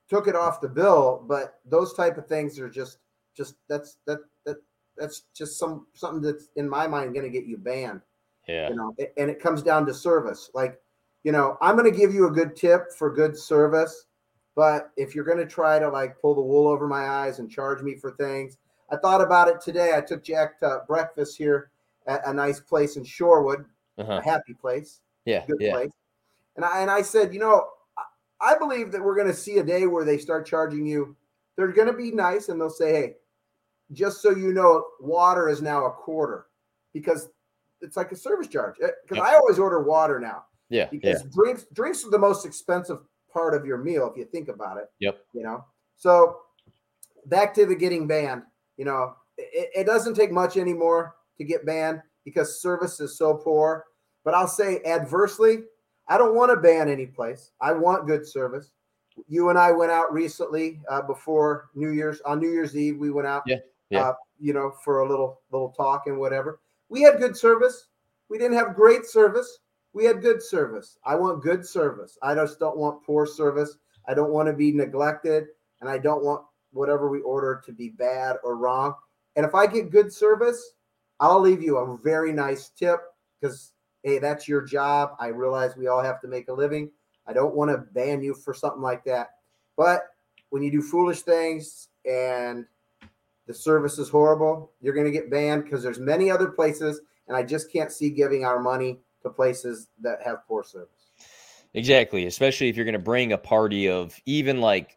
took 0.08 0.28
it 0.28 0.36
off 0.36 0.60
the 0.60 0.68
bill, 0.68 1.24
but 1.26 1.58
those 1.64 1.94
type 1.94 2.16
of 2.18 2.28
things 2.28 2.58
are 2.60 2.70
just 2.70 2.98
just 3.36 3.56
that's 3.68 3.98
that 4.06 4.20
that 4.44 4.56
that's 4.96 5.24
just 5.34 5.58
some 5.58 5.86
something 5.94 6.22
that's 6.22 6.48
in 6.56 6.68
my 6.68 6.86
mind 6.86 7.14
going 7.14 7.26
to 7.26 7.30
get 7.30 7.46
you 7.46 7.56
banned. 7.56 8.00
Yeah. 8.48 8.68
You 8.68 8.76
know, 8.76 8.94
and 9.16 9.30
it 9.30 9.40
comes 9.40 9.62
down 9.62 9.86
to 9.86 9.94
service. 9.94 10.50
Like, 10.54 10.80
you 11.22 11.32
know, 11.32 11.56
I'm 11.62 11.76
going 11.76 11.90
to 11.90 11.98
give 11.98 12.12
you 12.12 12.28
a 12.28 12.30
good 12.30 12.54
tip 12.56 12.92
for 12.92 13.10
good 13.10 13.36
service, 13.36 14.06
but 14.54 14.90
if 14.96 15.14
you're 15.14 15.24
going 15.24 15.38
to 15.38 15.46
try 15.46 15.78
to 15.78 15.88
like 15.88 16.20
pull 16.20 16.34
the 16.34 16.42
wool 16.42 16.68
over 16.68 16.86
my 16.86 17.08
eyes 17.08 17.38
and 17.38 17.50
charge 17.50 17.82
me 17.82 17.96
for 17.96 18.12
things, 18.12 18.58
I 18.90 18.96
thought 18.96 19.22
about 19.22 19.48
it 19.48 19.60
today. 19.60 19.96
I 19.96 20.02
took 20.02 20.22
Jack 20.22 20.60
to 20.60 20.82
breakfast 20.86 21.38
here 21.38 21.70
at 22.06 22.26
a 22.26 22.34
nice 22.34 22.60
place 22.60 22.96
in 22.96 23.04
Shorewood, 23.04 23.64
uh-huh. 23.96 24.20
a 24.22 24.22
happy 24.22 24.52
place. 24.52 25.00
Yeah. 25.24 25.46
Good 25.46 25.56
yeah. 25.60 25.72
place. 25.72 25.92
And 26.56 26.64
I 26.64 26.80
and 26.80 26.90
I 26.90 27.02
said, 27.02 27.32
you 27.32 27.40
know, 27.40 27.66
I 28.40 28.58
believe 28.58 28.92
that 28.92 29.02
we're 29.02 29.16
going 29.16 29.26
to 29.26 29.34
see 29.34 29.58
a 29.58 29.64
day 29.64 29.86
where 29.86 30.04
they 30.04 30.18
start 30.18 30.46
charging 30.46 30.86
you. 30.86 31.16
They're 31.56 31.72
going 31.72 31.88
to 31.88 31.94
be 31.94 32.10
nice 32.10 32.48
and 32.48 32.60
they'll 32.60 32.68
say, 32.68 32.92
hey, 32.92 33.14
just 33.92 34.22
so 34.22 34.30
you 34.30 34.52
know, 34.52 34.84
water 35.00 35.48
is 35.48 35.62
now 35.62 35.86
a 35.86 35.90
quarter 35.90 36.46
because 36.92 37.28
it's 37.80 37.96
like 37.96 38.12
a 38.12 38.16
service 38.16 38.48
charge. 38.48 38.76
Because 38.76 38.92
eh, 39.12 39.16
yep. 39.16 39.24
I 39.24 39.34
always 39.34 39.58
order 39.58 39.82
water 39.82 40.18
now. 40.18 40.44
Yeah. 40.70 40.88
Because 40.90 41.22
yeah. 41.22 41.30
drinks 41.32 41.66
drinks 41.72 42.04
are 42.04 42.10
the 42.10 42.18
most 42.18 42.46
expensive 42.46 42.98
part 43.32 43.54
of 43.54 43.66
your 43.66 43.78
meal 43.78 44.10
if 44.10 44.16
you 44.16 44.24
think 44.24 44.48
about 44.48 44.78
it. 44.78 44.90
Yep. 45.00 45.18
You 45.34 45.42
know. 45.42 45.64
So 45.96 46.40
back 47.26 47.54
to 47.54 47.66
the 47.66 47.74
getting 47.74 48.06
banned. 48.06 48.42
You 48.76 48.86
know, 48.86 49.14
it, 49.36 49.70
it 49.74 49.84
doesn't 49.84 50.14
take 50.14 50.32
much 50.32 50.56
anymore 50.56 51.16
to 51.38 51.44
get 51.44 51.66
banned 51.66 52.00
because 52.24 52.60
service 52.60 53.00
is 53.00 53.18
so 53.18 53.34
poor. 53.34 53.84
But 54.24 54.34
I'll 54.34 54.48
say 54.48 54.80
adversely, 54.86 55.64
I 56.08 56.16
don't 56.16 56.34
want 56.34 56.50
to 56.50 56.56
ban 56.56 56.88
any 56.88 57.06
place. 57.06 57.50
I 57.60 57.72
want 57.72 58.06
good 58.06 58.26
service. 58.26 58.72
You 59.28 59.50
and 59.50 59.58
I 59.58 59.70
went 59.70 59.92
out 59.92 60.12
recently 60.12 60.80
uh, 60.90 61.02
before 61.02 61.68
New 61.74 61.90
Year's 61.90 62.20
on 62.22 62.40
New 62.40 62.50
Year's 62.50 62.76
Eve. 62.76 62.98
We 62.98 63.10
went 63.10 63.28
out. 63.28 63.42
Yeah 63.46 63.58
yeah. 63.94 64.08
Uh, 64.08 64.14
you 64.40 64.52
know, 64.52 64.72
for 64.82 65.00
a 65.00 65.08
little 65.08 65.40
little 65.50 65.70
talk 65.70 66.06
and 66.06 66.18
whatever. 66.18 66.60
We 66.88 67.02
had 67.02 67.18
good 67.18 67.36
service. 67.36 67.88
We 68.28 68.38
didn't 68.38 68.56
have 68.56 68.74
great 68.74 69.06
service. 69.06 69.60
We 69.92 70.04
had 70.04 70.22
good 70.22 70.42
service. 70.42 70.98
I 71.04 71.14
want 71.14 71.42
good 71.42 71.64
service. 71.64 72.18
I 72.22 72.34
just 72.34 72.58
don't 72.58 72.76
want 72.76 73.04
poor 73.04 73.26
service. 73.26 73.78
I 74.08 74.14
don't 74.14 74.32
want 74.32 74.48
to 74.48 74.52
be 74.52 74.72
neglected, 74.72 75.46
and 75.80 75.88
I 75.88 75.98
don't 75.98 76.24
want 76.24 76.44
whatever 76.72 77.08
we 77.08 77.20
order 77.20 77.62
to 77.64 77.72
be 77.72 77.90
bad 77.90 78.36
or 78.42 78.56
wrong. 78.56 78.94
And 79.36 79.46
if 79.46 79.54
I 79.54 79.66
get 79.66 79.90
good 79.90 80.12
service, 80.12 80.72
I'll 81.20 81.40
leave 81.40 81.62
you 81.62 81.78
a 81.78 81.96
very 81.98 82.32
nice 82.32 82.70
tip 82.70 83.00
because 83.40 83.72
hey, 84.02 84.18
that's 84.18 84.48
your 84.48 84.60
job. 84.62 85.12
I 85.18 85.28
realize 85.28 85.76
we 85.76 85.86
all 85.86 86.02
have 86.02 86.20
to 86.20 86.28
make 86.28 86.48
a 86.48 86.52
living. 86.52 86.90
I 87.26 87.32
don't 87.32 87.54
want 87.54 87.70
to 87.70 87.78
ban 87.78 88.22
you 88.22 88.34
for 88.34 88.52
something 88.52 88.82
like 88.82 89.04
that. 89.04 89.30
But 89.76 90.02
when 90.50 90.62
you 90.62 90.70
do 90.70 90.82
foolish 90.82 91.22
things 91.22 91.88
and 92.04 92.66
the 93.46 93.54
service 93.54 93.98
is 93.98 94.08
horrible, 94.08 94.72
you're 94.80 94.94
going 94.94 95.06
to 95.06 95.12
get 95.12 95.30
banned 95.30 95.64
because 95.64 95.82
there's 95.82 95.98
many 95.98 96.30
other 96.30 96.48
places, 96.48 97.00
and 97.28 97.36
I 97.36 97.42
just 97.42 97.72
can't 97.72 97.92
see 97.92 98.10
giving 98.10 98.44
our 98.44 98.60
money 98.60 99.00
to 99.22 99.30
places 99.30 99.88
that 100.00 100.22
have 100.24 100.46
poor 100.46 100.62
service. 100.62 100.88
Exactly, 101.74 102.26
especially 102.26 102.68
if 102.68 102.76
you're 102.76 102.84
going 102.84 102.92
to 102.92 102.98
bring 102.98 103.32
a 103.32 103.38
party 103.38 103.88
of 103.88 104.18
even 104.26 104.60
like 104.60 104.96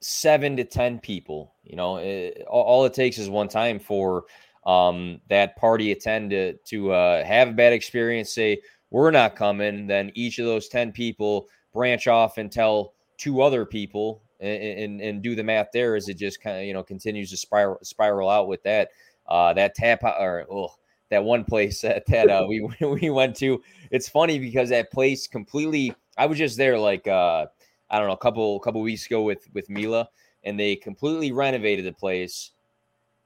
seven 0.00 0.56
to 0.56 0.64
ten 0.64 0.98
people. 0.98 1.54
You 1.64 1.76
know, 1.76 1.96
it, 1.96 2.38
eh, 2.40 2.42
all 2.44 2.84
it 2.84 2.92
takes 2.92 3.18
is 3.18 3.30
one 3.30 3.48
time 3.48 3.78
for 3.78 4.24
um, 4.66 5.20
that 5.28 5.56
party 5.56 5.90
attend 5.90 6.30
to 6.30 6.54
to 6.54 6.92
uh, 6.92 7.24
have 7.24 7.48
a 7.48 7.52
bad 7.52 7.72
experience. 7.72 8.34
Say 8.34 8.60
we're 8.90 9.10
not 9.10 9.36
coming, 9.36 9.86
then 9.86 10.12
each 10.14 10.38
of 10.38 10.44
those 10.44 10.68
ten 10.68 10.92
people 10.92 11.48
branch 11.72 12.06
off 12.06 12.36
and 12.36 12.52
tell 12.52 12.92
two 13.16 13.40
other 13.40 13.64
people 13.64 14.22
and, 14.42 14.78
and, 14.78 15.00
and 15.00 15.22
do 15.22 15.34
the 15.34 15.44
math 15.44 15.68
there 15.72 15.94
as 15.94 16.08
it 16.08 16.18
just 16.18 16.42
kind 16.42 16.58
of 16.58 16.64
you 16.64 16.72
know 16.72 16.82
continues 16.82 17.30
to 17.30 17.36
spiral 17.36 17.78
spiral 17.82 18.28
out 18.28 18.48
with 18.48 18.62
that 18.64 18.90
uh, 19.28 19.52
that 19.54 19.74
tap 19.74 20.02
or 20.02 20.44
oh, 20.50 20.74
that 21.10 21.24
one 21.24 21.44
place 21.44 21.80
that, 21.82 22.04
that 22.06 22.28
uh, 22.28 22.44
we 22.48 22.68
we 22.80 23.10
went 23.10 23.36
to. 23.36 23.62
It's 23.90 24.08
funny 24.08 24.38
because 24.38 24.70
that 24.70 24.90
place 24.90 25.26
completely. 25.26 25.94
I 26.18 26.26
was 26.26 26.38
just 26.38 26.58
there 26.58 26.78
like 26.78 27.06
uh, 27.06 27.46
I 27.90 27.98
don't 27.98 28.08
know 28.08 28.14
a 28.14 28.18
couple 28.18 28.58
couple 28.60 28.80
weeks 28.80 29.06
ago 29.06 29.22
with 29.22 29.48
with 29.54 29.70
Mila, 29.70 30.08
and 30.44 30.58
they 30.58 30.76
completely 30.76 31.32
renovated 31.32 31.84
the 31.84 31.92
place. 31.92 32.50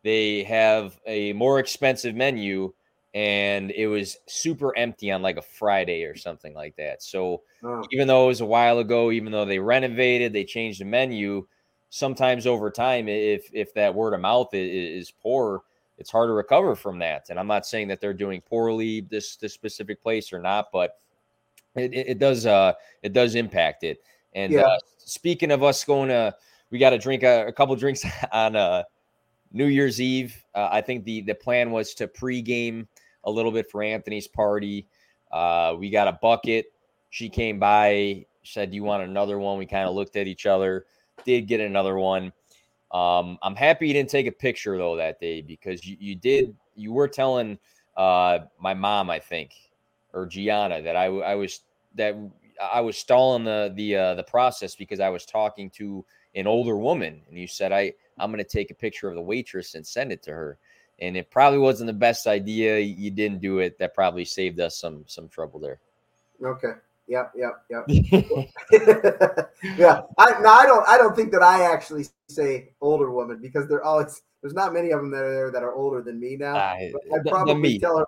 They 0.03 0.45
have 0.45 0.99
a 1.07 1.33
more 1.33 1.59
expensive 1.59 2.15
menu 2.15 2.73
and 3.17 3.71
it 3.71 3.87
was 3.87 4.19
super 4.27 4.77
empty 4.77 5.11
on 5.11 5.23
like 5.23 5.39
a 5.39 5.43
Friday 5.43 6.05
or 6.05 6.15
something 6.15 6.53
like 6.53 6.77
that. 6.77 7.03
So 7.03 7.45
oh. 7.65 7.83
even 7.91 8.07
though 8.07 8.25
it 8.25 8.29
was 8.29 8.43
a 8.43 8.47
while 8.47 8.79
ago, 8.79 9.11
even 9.11 9.33
though 9.33 9.47
they 9.47 9.59
renovated, 9.59 10.35
they 10.35 10.45
changed 10.45 10.83
the 10.83 10.85
menu. 10.85 11.47
Sometimes 11.89 12.47
over 12.47 12.71
time, 12.71 13.09
if 13.09 13.49
if 13.55 13.73
that 13.73 13.95
word 13.95 14.13
of 14.13 14.21
mouth 14.21 14.53
is, 14.53 15.07
is 15.07 15.11
poor, 15.11 15.63
it's 15.97 16.11
hard 16.11 16.29
to 16.29 16.35
recover 16.35 16.77
from 16.77 16.99
that. 16.99 17.31
And 17.31 17.41
I'm 17.41 17.47
not 17.47 17.65
saying 17.65 17.89
that 17.89 18.03
they're 18.03 18.13
doing 18.13 18.43
poorly 18.43 19.01
this 19.01 19.37
this 19.37 19.55
specific 19.55 20.03
place 20.03 20.31
or 20.31 20.39
not, 20.39 20.67
but 20.71 20.99
it, 21.75 21.95
it, 21.95 22.09
it 22.09 22.19
does 22.19 22.45
uh 22.45 22.75
it 23.03 23.15
does 23.15 23.35
impact 23.35 23.83
it. 23.83 24.03
And 24.35 24.53
yeah. 24.53 24.61
uh, 24.61 24.79
speaking 24.99 25.53
of 25.53 25.63
us 25.63 25.83
going 25.85 26.11
to, 26.11 26.35
we 26.71 26.79
got 26.79 26.91
to 26.91 26.99
drink 26.99 27.23
a, 27.23 27.47
a 27.47 27.53
couple 27.53 27.75
drinks 27.77 28.05
on 28.31 28.57
uh 28.57 28.83
New 29.53 29.69
Year's 29.69 30.03
Eve. 30.03 30.45
Uh, 30.55 30.69
I 30.71 30.83
think 30.83 31.05
the 31.05 31.23
the 31.23 31.35
plan 31.35 31.71
was 31.71 31.95
to 31.95 32.09
pregame 32.09 32.87
a 33.27 33.31
little 33.31 33.53
bit 33.53 33.71
for 33.71 33.83
Anthony's 33.83 34.27
party. 34.27 34.87
Uh, 35.31 35.75
we 35.79 35.91
got 35.91 36.09
a 36.09 36.19
bucket. 36.23 36.67
She 37.11 37.29
came 37.29 37.59
by, 37.59 38.25
said, 38.43 38.71
"Do 38.71 38.77
you 38.77 38.85
want 38.85 39.03
another 39.03 39.39
one?" 39.39 39.59
We 39.59 39.67
kind 39.67 39.89
of 39.89 39.95
looked 39.95 40.17
at 40.17 40.27
each 40.27 40.47
other. 40.47 40.87
Did 41.25 41.47
get 41.47 41.61
another 41.61 41.97
one. 41.97 42.33
Um, 42.93 43.39
I'm 43.43 43.57
happy 43.57 43.89
you 43.89 43.95
didn't 43.95 44.11
take 44.11 44.27
a 44.27 44.33
picture 44.33 44.79
though 44.79 44.97
that 44.97 45.21
day 45.21 45.43
because 45.43 45.85
you, 45.85 45.97
you 45.99 46.15
did. 46.15 46.55
You 46.75 46.93
were 46.93 47.09
telling 47.09 47.59
uh, 47.97 48.41
my 48.59 48.75
mom, 48.75 49.11
I 49.11 49.19
think, 49.19 49.53
or 50.13 50.27
Gianna, 50.27 50.83
that 50.83 50.97
I, 50.97 51.07
I 51.07 51.35
was 51.35 51.61
that 51.97 52.17
I 52.63 52.81
was 52.81 52.97
stalling 52.97 53.45
the 53.45 53.73
the 53.75 53.97
uh, 53.97 54.15
the 54.15 54.23
process 54.23 54.75
because 54.75 55.01
I 55.01 55.09
was 55.09 55.27
talking 55.27 55.71
to 55.71 56.05
an 56.35 56.47
older 56.47 56.77
woman, 56.77 57.23
and 57.29 57.39
you 57.39 57.47
said 57.47 57.73
I 57.73 57.93
I'm 58.19 58.31
going 58.31 58.43
to 58.43 58.49
take 58.49 58.71
a 58.71 58.75
picture 58.75 59.09
of 59.09 59.15
the 59.15 59.23
waitress 59.23 59.75
and 59.75 59.87
send 59.87 60.13
it 60.13 60.23
to 60.25 60.33
her. 60.33 60.59
And 61.01 61.17
it 61.17 61.31
probably 61.31 61.59
wasn't 61.59 61.89
the 61.89 61.93
best 61.93 62.27
idea. 62.27 62.79
You 62.79 63.11
didn't 63.11 63.41
do 63.41 63.59
it. 63.59 63.79
That 63.79 63.95
probably 63.95 64.25
saved 64.25 64.61
us 64.61 64.79
some 64.79 65.05
some 65.07 65.29
trouble 65.29 65.61
there. 65.61 65.79
Okay. 66.43 66.73
Yep. 67.09 67.33
Yep. 67.37 67.65
Yep. 67.71 67.85
yeah. 69.79 70.01
I 70.19 70.41
no, 70.41 70.49
I 70.49 70.67
don't. 70.67 70.89
I 70.89 70.99
don't 70.99 71.15
think 71.15 71.33
that 71.33 71.43
I 71.43 71.71
actually 71.71 72.07
say 72.29 72.71
older 72.81 73.11
woman 73.11 73.39
because 73.41 73.69
they're 73.69 73.85
all. 73.85 74.01
It's, 74.01 74.23
there's 74.43 74.55
not 74.55 74.73
many 74.73 74.91
of 74.91 75.01
them 75.01 75.11
that 75.11 75.25
are 75.25 75.35
there 75.35 75.51
that 75.51 75.63
are 75.63 75.75
older 75.75 76.03
than 76.03 76.21
me 76.21 76.37
now. 76.37 76.57
Uh, 76.57 76.59
I 76.59 76.93
probably 77.27 77.79
tell 77.79 77.99
her. 77.99 78.07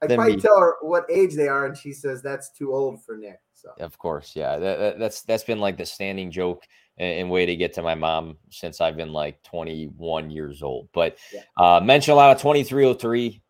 I 0.00 0.06
probably 0.06 0.36
me. 0.36 0.40
tell 0.40 0.60
her 0.60 0.76
what 0.80 1.04
age 1.10 1.34
they 1.34 1.48
are, 1.48 1.66
and 1.66 1.76
she 1.76 1.92
says 1.92 2.22
that's 2.22 2.50
too 2.50 2.72
old 2.72 3.02
for 3.04 3.16
Nick. 3.16 3.40
So 3.52 3.70
of 3.80 3.98
course, 3.98 4.36
yeah, 4.36 4.56
that, 4.58 4.78
that, 4.78 4.98
that's 4.98 5.22
that's 5.22 5.44
been 5.44 5.58
like 5.58 5.76
the 5.76 5.86
standing 5.86 6.30
joke 6.30 6.64
and, 6.98 7.30
way 7.30 7.46
to 7.46 7.56
get 7.56 7.72
to 7.74 7.82
my 7.82 7.94
mom 7.94 8.36
since 8.50 8.80
I've 8.80 8.96
been 8.96 9.12
like 9.12 9.42
21 9.44 10.30
years 10.30 10.62
old. 10.62 10.88
But 10.92 11.18
yeah. 11.32 11.42
uh, 11.56 11.80
mention 11.80 12.12
a 12.12 12.16
lot 12.16 12.32
of 12.34 12.38
2303. 12.38 13.40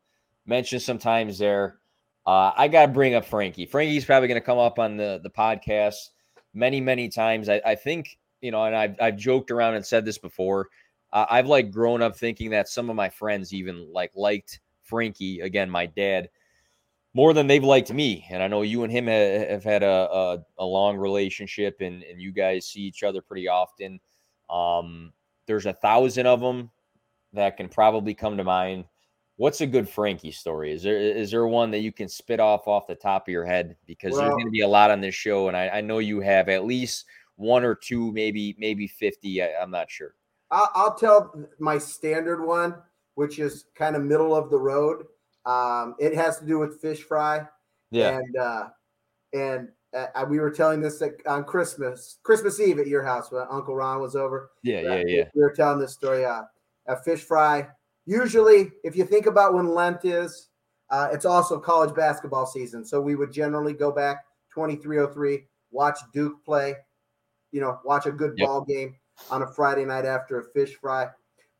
Mention 0.46 0.80
sometimes 0.80 1.38
there. 1.38 1.78
Uh, 2.26 2.52
I 2.56 2.68
got 2.68 2.86
to 2.86 2.92
bring 2.92 3.14
up 3.14 3.24
Franky. 3.24 3.66
Franky's 3.66 4.04
probably 4.04 4.28
going 4.28 4.40
to 4.40 4.44
come 4.44 4.58
up 4.58 4.78
on 4.78 4.96
the 4.96 5.20
the 5.22 5.30
podcast 5.30 5.96
many 6.54 6.80
many 6.80 7.08
times. 7.08 7.48
I, 7.48 7.60
I 7.64 7.74
think 7.74 8.18
you 8.40 8.50
know, 8.50 8.64
and 8.64 8.76
I've 8.76 8.96
I've 9.00 9.16
joked 9.16 9.50
around 9.50 9.74
and 9.74 9.84
said 9.84 10.04
this 10.04 10.18
before. 10.18 10.68
Uh, 11.12 11.24
I've 11.30 11.46
like 11.46 11.70
grown 11.70 12.02
up 12.02 12.16
thinking 12.16 12.50
that 12.50 12.68
some 12.68 12.90
of 12.90 12.96
my 12.96 13.08
friends 13.08 13.54
even 13.54 13.90
like 13.92 14.12
liked 14.14 14.60
Franky 14.82 15.40
again, 15.40 15.70
my 15.70 15.86
dad 15.86 16.28
more 17.18 17.34
than 17.34 17.48
they've 17.48 17.64
liked 17.64 17.92
me. 17.92 18.24
And 18.30 18.44
I 18.44 18.46
know 18.46 18.62
you 18.62 18.84
and 18.84 18.92
him 18.92 19.08
have, 19.08 19.64
had 19.64 19.82
a, 19.82 20.08
a, 20.08 20.38
a, 20.58 20.64
long 20.64 20.96
relationship 20.96 21.80
and, 21.80 22.04
and 22.04 22.22
you 22.22 22.30
guys 22.30 22.68
see 22.68 22.82
each 22.82 23.02
other 23.02 23.20
pretty 23.20 23.48
often. 23.48 23.98
Um, 24.48 25.12
there's 25.48 25.66
a 25.66 25.72
thousand 25.72 26.26
of 26.26 26.38
them 26.38 26.70
that 27.32 27.56
can 27.56 27.68
probably 27.68 28.14
come 28.14 28.36
to 28.36 28.44
mind. 28.44 28.84
What's 29.34 29.62
a 29.62 29.66
good 29.66 29.88
Franky 29.88 30.30
story? 30.30 30.72
Is 30.72 30.84
there 30.84 30.96
is 30.96 31.32
there 31.32 31.48
one 31.48 31.72
that 31.72 31.80
you 31.80 31.90
can 31.90 32.08
spit 32.08 32.38
off 32.38 32.68
off 32.68 32.86
the 32.86 32.94
top 32.94 33.26
of 33.26 33.32
your 33.32 33.44
head? 33.44 33.74
Because 33.84 34.12
well, 34.12 34.20
there's 34.20 34.34
going 34.34 34.46
to 34.46 34.52
be 34.52 34.60
a 34.60 34.68
lot 34.68 34.92
on 34.92 35.00
this 35.00 35.16
show, 35.16 35.48
and 35.48 35.56
I, 35.56 35.68
I, 35.68 35.80
know 35.80 35.98
you 35.98 36.20
have 36.20 36.48
at 36.48 36.66
least 36.66 37.04
one 37.34 37.64
or 37.64 37.74
two, 37.74 38.12
maybe 38.12 38.54
maybe 38.58 38.86
fifty. 38.86 39.42
I, 39.42 39.48
am 39.60 39.72
not 39.72 39.90
sure. 39.90 40.14
I'll, 40.52 40.70
I'll 40.74 40.94
tell 40.94 41.34
my 41.58 41.78
standard 41.78 42.44
one, 42.44 42.76
which 43.14 43.40
is 43.40 43.66
kind 43.76 43.96
of 43.96 44.02
middle 44.02 44.36
of 44.36 44.50
the 44.50 44.58
road. 44.58 45.04
Um, 45.48 45.94
it 45.98 46.14
has 46.14 46.38
to 46.38 46.46
do 46.46 46.58
with 46.58 46.80
fish 46.80 47.02
fry. 47.02 47.46
Yeah. 47.90 48.18
And 48.18 48.36
uh, 48.36 48.68
and 49.32 49.68
uh, 49.96 50.26
we 50.28 50.38
were 50.38 50.50
telling 50.50 50.80
this 50.80 51.02
on 51.26 51.44
Christmas, 51.44 52.18
Christmas 52.22 52.60
Eve 52.60 52.78
at 52.78 52.86
your 52.86 53.02
house 53.02 53.32
when 53.32 53.46
Uncle 53.50 53.74
Ron 53.74 54.00
was 54.00 54.14
over. 54.14 54.50
Yeah, 54.62 54.82
yeah, 54.82 55.02
yeah. 55.06 55.24
We 55.34 55.40
were 55.40 55.52
telling 55.52 55.80
this 55.80 55.94
story. 55.94 56.24
Uh, 56.24 56.42
a 56.86 56.96
fish 56.96 57.22
fry. 57.22 57.68
Usually, 58.06 58.70
if 58.84 58.96
you 58.96 59.04
think 59.04 59.26
about 59.26 59.54
when 59.54 59.74
Lent 59.74 60.04
is, 60.04 60.48
uh, 60.90 61.08
it's 61.12 61.24
also 61.24 61.58
college 61.58 61.94
basketball 61.94 62.46
season. 62.46 62.84
So 62.84 63.00
we 63.00 63.14
would 63.14 63.32
generally 63.32 63.74
go 63.74 63.92
back 63.92 64.24
2303, 64.54 65.44
watch 65.70 65.98
Duke 66.14 66.42
play, 66.44 66.74
you 67.52 67.60
know, 67.60 67.78
watch 67.84 68.06
a 68.06 68.10
good 68.10 68.32
yep. 68.36 68.46
ball 68.46 68.64
game 68.64 68.96
on 69.30 69.42
a 69.42 69.46
Friday 69.46 69.84
night 69.84 70.06
after 70.06 70.40
a 70.40 70.44
fish 70.52 70.76
fry. 70.76 71.08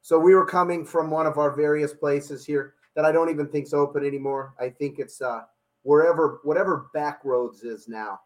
So 0.01 0.19
we 0.19 0.35
were 0.35 0.47
coming 0.47 0.87
from 0.87 1.11
one 1.11 1.27
of 1.27 1.37
our 1.37 1.55
various 1.55 1.93
places 1.93 2.47
here 2.47 2.75
that 2.99 3.05
I 3.05 3.13
don't 3.13 3.31
even 3.31 3.47
think's 3.47 3.73
open 3.73 4.05
anymore. 4.05 4.55
I 4.59 4.71
think 4.71 4.99
it's 4.99 5.23
uh 5.23 5.43
wherever 5.85 6.41
whatever 6.43 6.91
Backroads 6.93 7.65
is 7.65 7.87
now, 7.87 8.19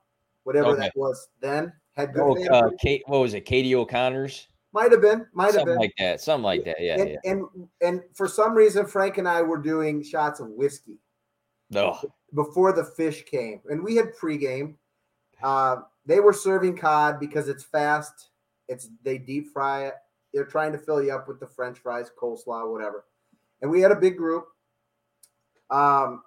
whatever 0.44 0.68
okay. 0.68 0.80
that 0.80 0.96
was 0.96 1.28
then. 1.42 1.74
Had 1.94 2.14
good 2.14 2.22
oh, 2.22 2.54
uh, 2.54 2.70
Kate, 2.80 3.02
what 3.04 3.20
was 3.20 3.34
it? 3.34 3.42
Katie 3.42 3.74
O'Connor's. 3.74 4.48
Might 4.72 4.90
have 4.90 5.02
been, 5.02 5.26
might 5.34 5.54
have 5.54 5.66
been 5.66 5.76
like 5.76 5.92
that, 5.98 6.22
something 6.22 6.44
like 6.44 6.64
that. 6.64 6.76
Yeah 6.80 6.98
and, 6.98 7.10
yeah, 7.10 7.16
and 7.26 7.44
and 7.82 8.00
for 8.14 8.26
some 8.26 8.54
reason, 8.54 8.86
Frank 8.86 9.18
and 9.18 9.28
I 9.28 9.42
were 9.42 9.58
doing 9.58 10.02
shots 10.02 10.40
of 10.40 10.48
whiskey. 10.48 10.96
No. 11.68 11.98
Before 12.32 12.72
the 12.72 12.84
fish 12.84 13.26
came, 13.26 13.60
and 13.68 13.84
we 13.84 13.94
had 13.96 14.14
pregame. 14.14 14.76
Uh, 15.42 15.82
they 16.06 16.20
were 16.20 16.32
serving 16.32 16.78
cod 16.78 17.20
because 17.20 17.46
it's 17.46 17.62
fast. 17.62 18.30
It's 18.68 18.88
they 19.02 19.18
deep 19.18 19.52
fry 19.52 19.88
it. 19.88 19.94
They're 20.32 20.46
trying 20.46 20.72
to 20.72 20.78
fill 20.78 21.02
you 21.02 21.12
up 21.12 21.28
with 21.28 21.40
the 21.40 21.46
French 21.46 21.78
fries, 21.78 22.10
coleslaw, 22.18 22.72
whatever. 22.72 23.04
And 23.60 23.70
we 23.70 23.82
had 23.82 23.92
a 23.92 23.96
big 23.96 24.16
group. 24.16 24.46
Um, 25.72 26.22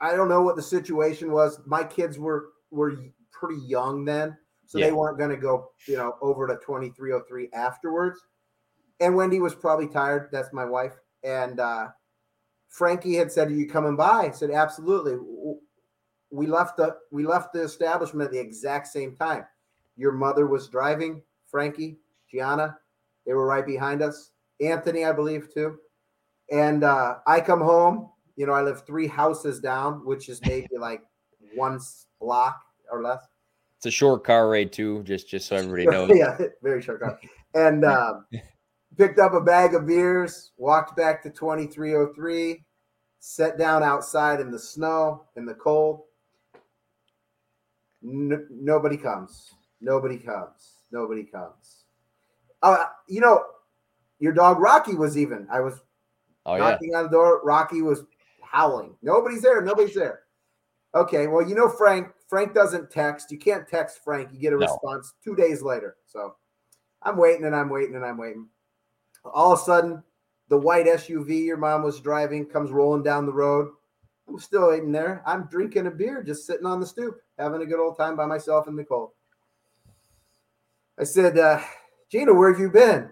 I 0.00 0.14
don't 0.14 0.28
know 0.28 0.42
what 0.42 0.56
the 0.56 0.62
situation 0.62 1.32
was. 1.32 1.60
My 1.66 1.82
kids 1.82 2.18
were 2.18 2.50
were 2.70 2.96
pretty 3.32 3.60
young 3.62 4.04
then, 4.04 4.36
so 4.66 4.78
yeah. 4.78 4.86
they 4.86 4.92
weren't 4.92 5.18
going 5.18 5.30
to 5.30 5.36
go, 5.36 5.70
you 5.88 5.96
know, 5.96 6.16
over 6.20 6.46
to 6.46 6.56
twenty 6.56 6.90
three 6.90 7.12
oh 7.12 7.22
three 7.26 7.48
afterwards. 7.54 8.20
And 9.00 9.16
Wendy 9.16 9.40
was 9.40 9.54
probably 9.54 9.88
tired. 9.88 10.28
That's 10.30 10.52
my 10.52 10.64
wife. 10.64 10.92
And 11.24 11.58
uh, 11.58 11.88
Franky 12.68 13.14
had 13.14 13.32
said, 13.32 13.48
"Are 13.48 13.54
you 13.54 13.68
coming 13.68 13.96
by?" 13.96 14.26
I 14.26 14.30
said, 14.30 14.50
"Absolutely." 14.50 15.16
We 16.30 16.46
left 16.46 16.76
the 16.76 16.96
we 17.10 17.24
left 17.24 17.52
the 17.54 17.62
establishment 17.62 18.26
at 18.26 18.32
the 18.32 18.40
exact 18.40 18.88
same 18.88 19.16
time. 19.16 19.46
Your 19.96 20.12
mother 20.12 20.46
was 20.46 20.68
driving. 20.68 21.22
Franky, 21.46 21.98
Gianna, 22.30 22.76
they 23.24 23.32
were 23.32 23.46
right 23.46 23.64
behind 23.64 24.02
us. 24.02 24.32
Anthony, 24.60 25.04
I 25.04 25.12
believe, 25.12 25.52
too. 25.52 25.78
And 26.50 26.84
uh, 26.84 27.16
I 27.26 27.40
come 27.40 27.60
home 27.60 28.10
you 28.36 28.46
know, 28.46 28.52
I 28.52 28.62
live 28.62 28.86
three 28.86 29.06
houses 29.06 29.60
down, 29.60 30.04
which 30.04 30.28
is 30.28 30.40
maybe 30.42 30.68
like 30.78 31.02
one 31.54 31.80
block 32.20 32.60
or 32.90 33.02
less. 33.02 33.24
It's 33.78 33.86
a 33.86 33.90
short 33.90 34.24
car 34.24 34.48
ride 34.48 34.72
too, 34.72 35.02
just 35.02 35.28
just 35.28 35.48
so 35.48 35.56
everybody 35.56 35.86
knows. 35.90 36.10
yeah, 36.14 36.38
very 36.62 36.80
short 36.80 37.00
car. 37.00 37.18
And 37.54 37.84
um, 37.84 38.26
picked 38.96 39.18
up 39.18 39.34
a 39.34 39.40
bag 39.40 39.74
of 39.74 39.86
beers, 39.86 40.52
walked 40.56 40.96
back 40.96 41.22
to 41.22 41.30
2303, 41.30 42.64
sat 43.18 43.58
down 43.58 43.82
outside 43.82 44.40
in 44.40 44.50
the 44.50 44.58
snow, 44.58 45.24
in 45.36 45.46
the 45.46 45.54
cold. 45.54 46.02
N- 48.04 48.46
nobody 48.50 48.96
comes. 48.96 49.52
Nobody 49.80 50.18
comes. 50.18 50.74
Nobody 50.92 51.24
comes. 51.24 51.84
Uh, 52.62 52.84
you 53.08 53.20
know, 53.20 53.42
your 54.18 54.32
dog 54.32 54.58
Rocky 54.58 54.94
was 54.94 55.18
even. 55.18 55.46
I 55.50 55.60
was 55.60 55.80
oh, 56.46 56.56
knocking 56.56 56.90
yeah. 56.92 56.98
on 56.98 57.04
the 57.04 57.10
door. 57.10 57.42
Rocky 57.44 57.82
was 57.82 58.04
howling. 58.50 58.94
Nobody's 59.02 59.42
there. 59.42 59.60
Nobody's 59.62 59.94
there. 59.94 60.20
Okay, 60.94 61.26
well, 61.26 61.46
you 61.46 61.54
know, 61.54 61.68
Frank. 61.68 62.08
Frank 62.28 62.54
doesn't 62.54 62.90
text. 62.90 63.30
You 63.30 63.38
can't 63.38 63.68
text 63.68 64.00
Frank. 64.02 64.30
You 64.32 64.40
get 64.40 64.52
a 64.52 64.56
no. 64.56 64.66
response 64.66 65.14
two 65.22 65.36
days 65.36 65.62
later. 65.62 65.96
So 66.06 66.34
I'm 67.02 67.16
waiting 67.16 67.44
and 67.44 67.54
I'm 67.54 67.68
waiting 67.68 67.94
and 67.94 68.04
I'm 68.04 68.18
waiting. 68.18 68.48
All 69.24 69.52
of 69.52 69.60
a 69.60 69.62
sudden, 69.62 70.02
the 70.48 70.58
white 70.58 70.86
SUV 70.86 71.44
your 71.44 71.56
mom 71.56 71.82
was 71.82 72.00
driving 72.00 72.46
comes 72.46 72.70
rolling 72.70 73.02
down 73.02 73.26
the 73.26 73.32
road. 73.32 73.68
I'm 74.28 74.38
still 74.40 74.70
waiting 74.70 74.90
there. 74.90 75.22
I'm 75.24 75.46
drinking 75.46 75.86
a 75.86 75.90
beer, 75.90 76.22
just 76.22 76.46
sitting 76.46 76.66
on 76.66 76.80
the 76.80 76.86
stoop, 76.86 77.20
having 77.38 77.62
a 77.62 77.66
good 77.66 77.78
old 77.80 77.96
time 77.96 78.16
by 78.16 78.26
myself 78.26 78.66
in 78.66 78.74
the 78.74 78.84
cold. 78.84 79.10
I 80.98 81.04
said, 81.04 81.38
uh, 81.38 81.60
Gina, 82.10 82.34
where 82.34 82.50
have 82.50 82.60
you 82.60 82.70
been? 82.70 83.10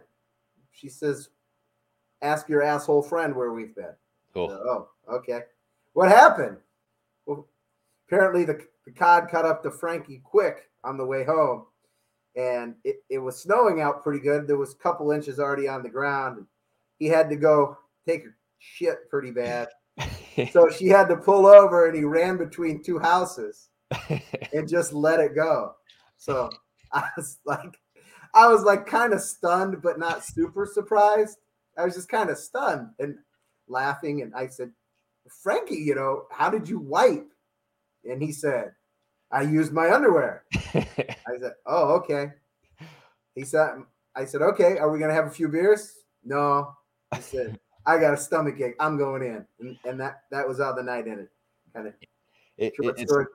She 0.72 0.88
says, 0.88 1.28
Ask 2.22 2.48
your 2.48 2.62
asshole 2.62 3.02
friend 3.02 3.36
where 3.36 3.52
we've 3.52 3.74
been. 3.74 3.94
Cool. 4.32 4.50
oh, 4.50 4.88
okay. 5.10 5.40
What 5.92 6.08
happened? 6.08 6.56
Well, 7.26 7.46
apparently 8.06 8.44
the, 8.44 8.60
the 8.84 8.92
cod 8.92 9.28
cut 9.30 9.44
up 9.44 9.62
to 9.62 9.70
Franky 9.70 10.20
quick 10.24 10.68
on 10.82 10.96
the 10.96 11.06
way 11.06 11.24
home. 11.24 11.66
And 12.36 12.74
it, 12.82 12.96
it 13.08 13.18
was 13.18 13.40
snowing 13.40 13.80
out 13.80 14.02
pretty 14.02 14.18
good. 14.18 14.46
There 14.46 14.58
was 14.58 14.72
a 14.72 14.78
couple 14.78 15.12
inches 15.12 15.38
already 15.38 15.68
on 15.68 15.82
the 15.82 15.88
ground. 15.88 16.46
He 16.98 17.06
had 17.06 17.28
to 17.30 17.36
go 17.36 17.78
take 18.06 18.24
a 18.24 18.30
shit 18.58 19.08
pretty 19.08 19.30
bad. 19.30 19.68
so 20.52 20.68
she 20.76 20.88
had 20.88 21.08
to 21.08 21.16
pull 21.16 21.46
over 21.46 21.86
and 21.86 21.96
he 21.96 22.04
ran 22.04 22.36
between 22.36 22.82
two 22.82 22.98
houses 22.98 23.68
and 24.52 24.68
just 24.68 24.92
let 24.92 25.20
it 25.20 25.36
go. 25.36 25.74
So 26.16 26.50
I 26.92 27.08
was 27.16 27.38
like, 27.44 27.78
I 28.34 28.48
was 28.48 28.64
like 28.64 28.86
kind 28.86 29.12
of 29.12 29.20
stunned, 29.20 29.80
but 29.80 30.00
not 30.00 30.24
super 30.24 30.66
surprised. 30.66 31.38
I 31.78 31.84
was 31.84 31.94
just 31.94 32.08
kind 32.08 32.30
of 32.30 32.38
stunned. 32.38 32.88
And 32.98 33.16
laughing. 33.68 34.22
And 34.22 34.34
I 34.34 34.46
said, 34.48 34.70
Franky, 35.42 35.76
you 35.76 35.94
know, 35.94 36.24
how 36.30 36.50
did 36.50 36.68
you 36.68 36.78
wipe? 36.78 37.28
And 38.04 38.22
he 38.22 38.32
said, 38.32 38.72
I 39.30 39.42
used 39.42 39.72
my 39.72 39.92
underwear. 39.92 40.44
I 40.54 41.38
said, 41.40 41.52
Oh, 41.66 41.94
okay. 41.94 42.32
He 43.34 43.44
said, 43.44 43.82
I 44.14 44.24
said, 44.24 44.42
okay, 44.42 44.78
are 44.78 44.90
we 44.90 44.98
gonna 44.98 45.14
have 45.14 45.26
a 45.26 45.30
few 45.30 45.48
beers? 45.48 46.04
No. 46.24 46.74
He 47.14 47.20
said, 47.20 47.58
"I 47.86 47.98
got 47.98 48.14
a 48.14 48.16
stomach 48.16 48.60
ache. 48.60 48.74
I'm 48.80 48.96
going 48.96 49.22
in," 49.22 49.46
and, 49.60 49.76
and 49.84 50.00
that 50.00 50.22
that 50.30 50.46
was 50.46 50.58
how 50.58 50.72
the 50.72 50.82
night 50.82 51.06
ended. 51.08 51.28
Kind 51.74 51.88
of 51.88 51.94
it, 52.56 52.72
it, 52.78 52.94
it's, 52.96 53.02
story, 53.02 53.26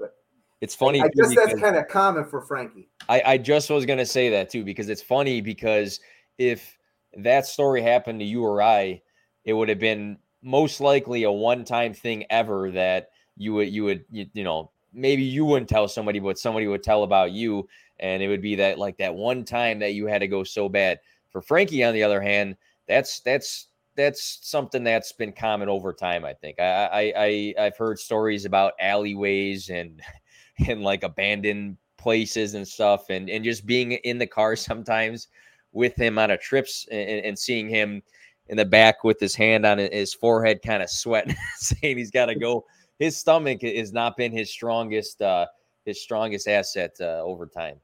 it's 0.62 0.76
funny. 0.76 1.02
I 1.02 1.10
guess 1.10 1.36
that's 1.36 1.60
kind 1.60 1.76
of 1.76 1.88
common 1.88 2.26
for 2.26 2.42
Franky. 2.42 2.90
I, 3.08 3.22
I 3.26 3.38
just 3.38 3.70
was 3.70 3.86
gonna 3.86 4.06
say 4.06 4.30
that 4.30 4.50
too 4.50 4.64
because 4.64 4.90
it's 4.90 5.02
funny 5.02 5.42
because 5.42 6.00
if 6.38 6.78
that 7.18 7.46
story 7.46 7.82
happened 7.82 8.20
to 8.20 8.26
you 8.26 8.44
or 8.44 8.62
I, 8.62 9.02
it 9.44 9.54
would 9.54 9.70
have 9.70 9.80
been 9.80 10.18
most 10.42 10.80
likely 10.80 11.24
a 11.24 11.32
one-time 11.32 11.94
thing 11.94 12.26
ever 12.30 12.72
that 12.72 13.10
you 13.38 13.54
would 13.54 13.70
you 13.70 13.84
would 13.86 14.06
you, 14.12 14.26
you 14.34 14.44
know 14.44 14.72
maybe 14.94 15.24
you 15.24 15.46
wouldn't 15.46 15.70
tell 15.70 15.88
somebody, 15.88 16.20
but 16.20 16.40
somebody 16.40 16.68
would 16.68 16.84
tell 16.84 17.04
about 17.04 17.32
you, 17.32 17.68
and 18.00 18.24
it 18.24 18.28
would 18.28 18.42
be 18.42 18.56
that 18.56 18.80
like 18.80 18.98
that 18.98 19.14
one 19.14 19.44
time 19.44 19.80
that 19.80 19.94
you 19.94 20.06
had 20.06 20.20
to 20.20 20.28
go 20.28 20.44
so 20.44 20.70
bad. 20.70 21.00
For 21.30 21.42
Franky, 21.42 21.84
on 21.84 21.94
the 21.94 22.04
other 22.04 22.22
hand, 22.22 22.56
that's 22.88 23.20
that's 23.22 23.68
that's 23.96 24.40
something 24.42 24.84
that's 24.84 25.12
been 25.12 25.32
common 25.32 25.70
over 25.70 25.94
time. 25.94 26.26
I 26.26 26.34
think 26.34 26.60
I 26.60 26.64
I, 26.86 27.14
I 27.16 27.54
I've 27.66 27.78
heard 27.78 28.00
stories 28.00 28.46
about 28.46 28.74
alleyways 28.80 29.70
and 29.70 30.02
and 30.68 30.82
like 30.82 31.04
abandoned 31.04 31.78
places 31.98 32.54
and 32.54 32.68
stuff, 32.68 33.10
and 33.10 33.30
and 33.30 33.44
just 33.44 33.66
being 33.66 33.94
in 33.94 34.18
the 34.18 34.28
car 34.28 34.56
sometimes 34.56 35.28
with 35.72 35.96
him 35.96 36.18
on 36.18 36.32
a 36.32 36.38
trips 36.38 36.88
and, 36.92 37.26
and 37.26 37.38
seeing 37.38 37.70
him 37.70 38.02
in 38.50 38.58
the 38.58 38.66
back 38.66 39.04
with 39.04 39.20
his 39.20 39.36
hand 39.36 39.66
on 39.66 39.78
his 39.78 40.14
forehead, 40.14 40.62
kind 40.62 40.84
of 40.84 40.90
sweating, 40.90 41.36
saying 41.56 41.98
he's 41.98 42.12
got 42.12 42.28
to 42.28 42.36
go 42.36 42.66
his 43.00 43.18
stomach 43.18 43.62
has 43.62 43.94
not 43.94 44.18
been 44.18 44.32
his 44.32 44.52
strongest 44.52 45.22
uh 45.22 45.48
his 45.86 46.00
strongest 46.02 46.48
asset 46.48 46.96
uh, 47.00 47.24
over 47.24 47.48
time. 47.48 47.78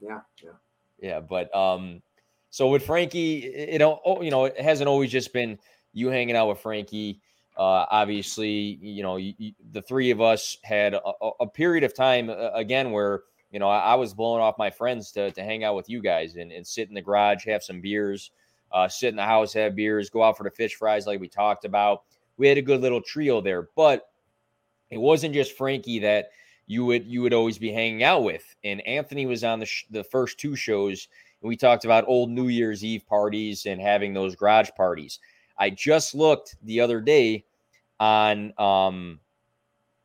Yeah, 0.00 0.20
yeah, 0.42 0.50
yeah. 1.00 1.20
But 1.20 1.54
um, 1.54 2.00
so 2.50 2.68
with 2.68 2.86
Franky, 2.86 3.68
you 3.72 3.78
know, 3.78 4.00
oh, 4.06 4.22
you 4.22 4.30
know, 4.30 4.46
it 4.46 4.58
hasn't 4.58 4.88
always 4.88 5.10
just 5.10 5.32
been 5.32 5.58
you 5.92 6.08
hanging 6.08 6.36
out 6.36 6.48
with 6.48 6.60
Franky. 6.60 7.20
Uh, 7.58 7.84
obviously, 7.90 8.78
you 8.80 9.02
know, 9.02 9.16
you, 9.16 9.34
you, 9.36 9.52
the 9.72 9.82
three 9.82 10.10
of 10.10 10.22
us 10.22 10.56
had 10.62 10.94
a, 10.94 11.30
a 11.40 11.46
period 11.46 11.84
of 11.84 11.94
time 11.94 12.30
uh, 12.30 12.50
again 12.54 12.92
where 12.92 13.24
you 13.50 13.58
know 13.58 13.68
I, 13.68 13.80
I, 13.80 13.94
was 13.96 14.14
blowing 14.14 14.40
off 14.40 14.56
my 14.56 14.70
friends 14.70 15.12
to 15.12 15.30
to 15.32 15.42
hang 15.42 15.62
out 15.62 15.74
with 15.74 15.90
you 15.90 16.00
guys 16.00 16.36
and, 16.36 16.50
and 16.52 16.66
sit 16.66 16.88
in 16.88 16.94
the 16.94 17.02
garage, 17.02 17.44
have 17.44 17.62
some 17.62 17.82
beers, 17.82 18.30
uh, 18.72 18.88
sit 18.88 19.08
in 19.08 19.16
the 19.16 19.22
house, 19.22 19.52
have 19.52 19.76
beers, 19.76 20.10
go 20.10 20.22
out 20.22 20.36
for 20.36 20.44
the 20.44 20.50
fish 20.50 20.74
fries 20.74 21.06
like 21.06 21.20
we 21.20 21.28
talked 21.28 21.64
about. 21.64 22.02
We 22.36 22.48
had 22.48 22.58
a 22.58 22.62
good 22.62 22.80
little 22.80 23.00
trio 23.00 23.40
there, 23.40 23.68
but 23.76 24.08
it 24.90 24.98
wasn't 24.98 25.34
just 25.34 25.56
Franky 25.56 25.98
that 26.00 26.30
you 26.66 26.84
would 26.84 27.06
you 27.06 27.22
would 27.22 27.34
always 27.34 27.58
be 27.58 27.72
hanging 27.72 28.02
out 28.02 28.24
with. 28.24 28.44
And 28.64 28.86
Anthony 28.86 29.26
was 29.26 29.44
on 29.44 29.60
the 29.60 29.66
sh- 29.66 29.86
the 29.90 30.04
first 30.04 30.38
two 30.38 30.56
shows, 30.56 31.08
and 31.42 31.48
we 31.48 31.56
talked 31.56 31.84
about 31.84 32.04
old 32.06 32.30
New 32.30 32.48
Year's 32.48 32.84
Eve 32.84 33.06
parties 33.06 33.66
and 33.66 33.80
having 33.80 34.14
those 34.14 34.36
garage 34.36 34.70
parties. 34.76 35.18
I 35.58 35.70
just 35.70 36.14
looked 36.14 36.56
the 36.62 36.80
other 36.80 37.00
day 37.00 37.44
on 38.00 38.52
um, 38.58 39.20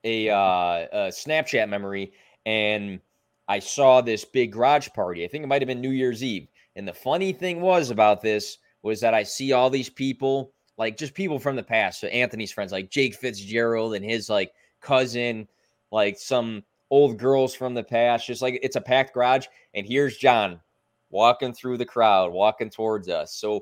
a, 0.03 0.30
uh, 0.30 0.36
a 0.36 1.08
Snapchat 1.10 1.67
memory, 1.67 2.13
and 2.45 2.99
I 3.47 3.60
saw 3.60 4.01
this 4.01 4.23
big 4.25 4.51
garage 4.51 4.89
party. 4.93 5.23
I 5.23 5.27
think 5.27 5.43
it 5.43 5.47
might 5.47 5.62
have 5.62 5.67
been 5.67 5.82
New 5.82 5.91
Year's 5.91 6.23
Eve. 6.23 6.47
And 6.77 6.87
the 6.87 6.93
funny 6.93 7.33
thing 7.33 7.59
was 7.59 7.89
about 7.89 8.21
this 8.21 8.59
was 8.83 9.01
that 9.01 9.15
I 9.15 9.23
see 9.23 9.51
all 9.51 9.69
these 9.69 9.89
people, 9.89 10.53
like 10.77 10.95
just 10.95 11.15
people 11.15 11.39
from 11.39 11.55
the 11.55 11.63
past. 11.63 11.99
So 11.99 12.07
Anthony's 12.07 12.51
friends, 12.51 12.71
like 12.71 12.91
Jake 12.91 13.15
Fitzgerald 13.15 13.95
and 13.95 14.05
his 14.05 14.29
like 14.29 14.51
cousin, 14.79 15.47
like 15.91 16.19
some 16.19 16.63
old 16.91 17.17
girls 17.17 17.55
from 17.55 17.73
the 17.73 17.83
past. 17.83 18.27
Just 18.27 18.43
like 18.43 18.59
it's 18.61 18.75
a 18.75 18.81
packed 18.81 19.15
garage. 19.15 19.47
And 19.73 19.87
here's 19.87 20.17
Jon 20.17 20.61
walking 21.09 21.51
through 21.51 21.77
the 21.77 21.85
crowd, 21.85 22.31
walking 22.31 22.69
towards 22.69 23.09
us. 23.09 23.33
So 23.33 23.61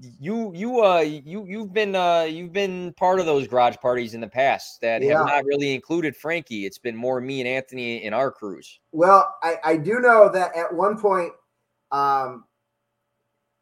you 0.00 0.52
you 0.54 0.82
uh 0.82 1.00
you 1.00 1.44
you've 1.46 1.72
been 1.72 1.94
uh 1.94 2.22
you've 2.22 2.52
been 2.52 2.94
part 2.94 3.20
of 3.20 3.26
those 3.26 3.46
garage 3.48 3.76
parties 3.82 4.14
in 4.14 4.20
the 4.20 4.28
past 4.28 4.80
that 4.80 5.02
yeah. 5.02 5.18
have 5.18 5.26
not 5.26 5.44
really 5.44 5.74
included 5.74 6.16
Franky. 6.16 6.66
It's 6.66 6.78
been 6.78 6.96
more 6.96 7.20
me 7.20 7.40
and 7.40 7.48
Anthony 7.48 8.02
in 8.04 8.14
our 8.14 8.30
crews. 8.30 8.78
Well, 8.92 9.34
I 9.42 9.56
I 9.64 9.76
do 9.76 9.98
know 9.98 10.30
that 10.32 10.56
at 10.56 10.72
one 10.72 10.98
point 10.98 11.32
um 11.94 12.44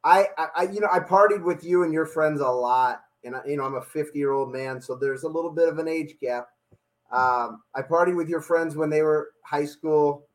I 0.04 0.26
I 0.56 0.62
you 0.64 0.80
know 0.80 0.88
I 0.90 0.98
partied 0.98 1.44
with 1.44 1.62
you 1.64 1.84
and 1.84 1.92
your 1.92 2.06
friends 2.06 2.40
a 2.40 2.48
lot 2.48 3.02
and 3.24 3.36
you 3.46 3.56
know 3.56 3.64
I'm 3.64 3.74
a 3.74 3.82
50 3.82 4.18
year 4.18 4.32
old 4.32 4.52
man 4.52 4.80
so 4.80 4.96
there's 4.96 5.22
a 5.22 5.28
little 5.28 5.50
bit 5.50 5.68
of 5.68 5.78
an 5.78 5.88
age 5.88 6.16
gap 6.20 6.48
um, 7.12 7.62
I 7.74 7.82
partied 7.82 8.16
with 8.16 8.28
your 8.28 8.40
friends 8.40 8.74
when 8.74 8.88
they 8.88 9.02
were 9.02 9.32
high 9.44 9.66
school. 9.66 10.26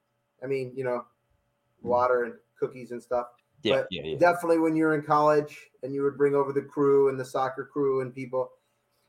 I 0.43 0.45
mean, 0.45 0.71
you 0.75 0.83
know, 0.83 1.05
water 1.81 2.25
and 2.25 2.35
cookies 2.59 2.91
and 2.91 3.01
stuff. 3.01 3.27
Yeah, 3.63 3.77
but 3.77 3.87
yeah, 3.89 4.03
yeah. 4.05 4.17
definitely 4.19 4.59
when 4.59 4.75
you're 4.75 4.93
in 4.93 5.01
college 5.01 5.57
and 5.81 5.91
you 5.93 6.03
would 6.03 6.17
bring 6.17 6.35
over 6.35 6.53
the 6.53 6.61
crew 6.61 7.09
and 7.09 7.19
the 7.19 7.25
soccer 7.25 7.65
crew 7.65 8.01
and 8.01 8.13
people. 8.13 8.51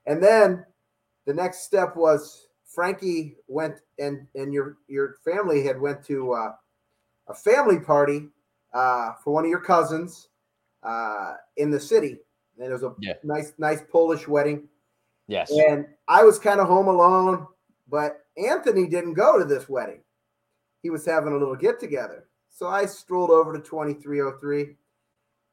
And 0.06 0.22
then 0.22 0.64
the 1.26 1.34
next 1.34 1.64
step 1.64 1.94
was 1.94 2.48
Franky 2.64 3.36
went 3.46 3.80
and 3.98 4.26
and 4.34 4.54
your 4.54 4.78
your 4.88 5.16
family 5.22 5.62
had 5.62 5.78
went 5.78 6.02
to 6.06 6.32
uh, 6.32 6.52
a 7.28 7.34
family 7.34 7.78
party 7.78 8.28
uh, 8.74 9.12
for 9.22 9.32
one 9.32 9.44
of 9.44 9.50
your 9.50 9.60
cousins 9.60 10.28
uh, 10.82 11.34
in 11.56 11.70
the 11.70 11.80
city. 11.80 12.18
And 12.58 12.68
it 12.68 12.72
was 12.72 12.82
a 12.82 12.94
yeah. 13.00 13.14
nice 13.22 13.52
nice 13.58 13.82
Polish 13.90 14.26
wedding. 14.26 14.68
Yes. 15.28 15.50
And 15.50 15.86
I 16.08 16.24
was 16.24 16.38
kind 16.38 16.60
of 16.60 16.66
home 16.66 16.88
alone. 16.88 17.46
But 17.88 18.24
Anthony 18.36 18.86
didn't 18.86 19.14
go 19.14 19.38
to 19.38 19.44
this 19.44 19.68
wedding. 19.68 20.00
He 20.82 20.90
was 20.90 21.04
having 21.06 21.32
a 21.32 21.36
little 21.36 21.56
get 21.56 21.80
together. 21.80 22.28
So 22.50 22.66
I 22.66 22.86
strolled 22.86 23.30
over 23.30 23.52
to 23.52 23.60
2303 23.60 24.76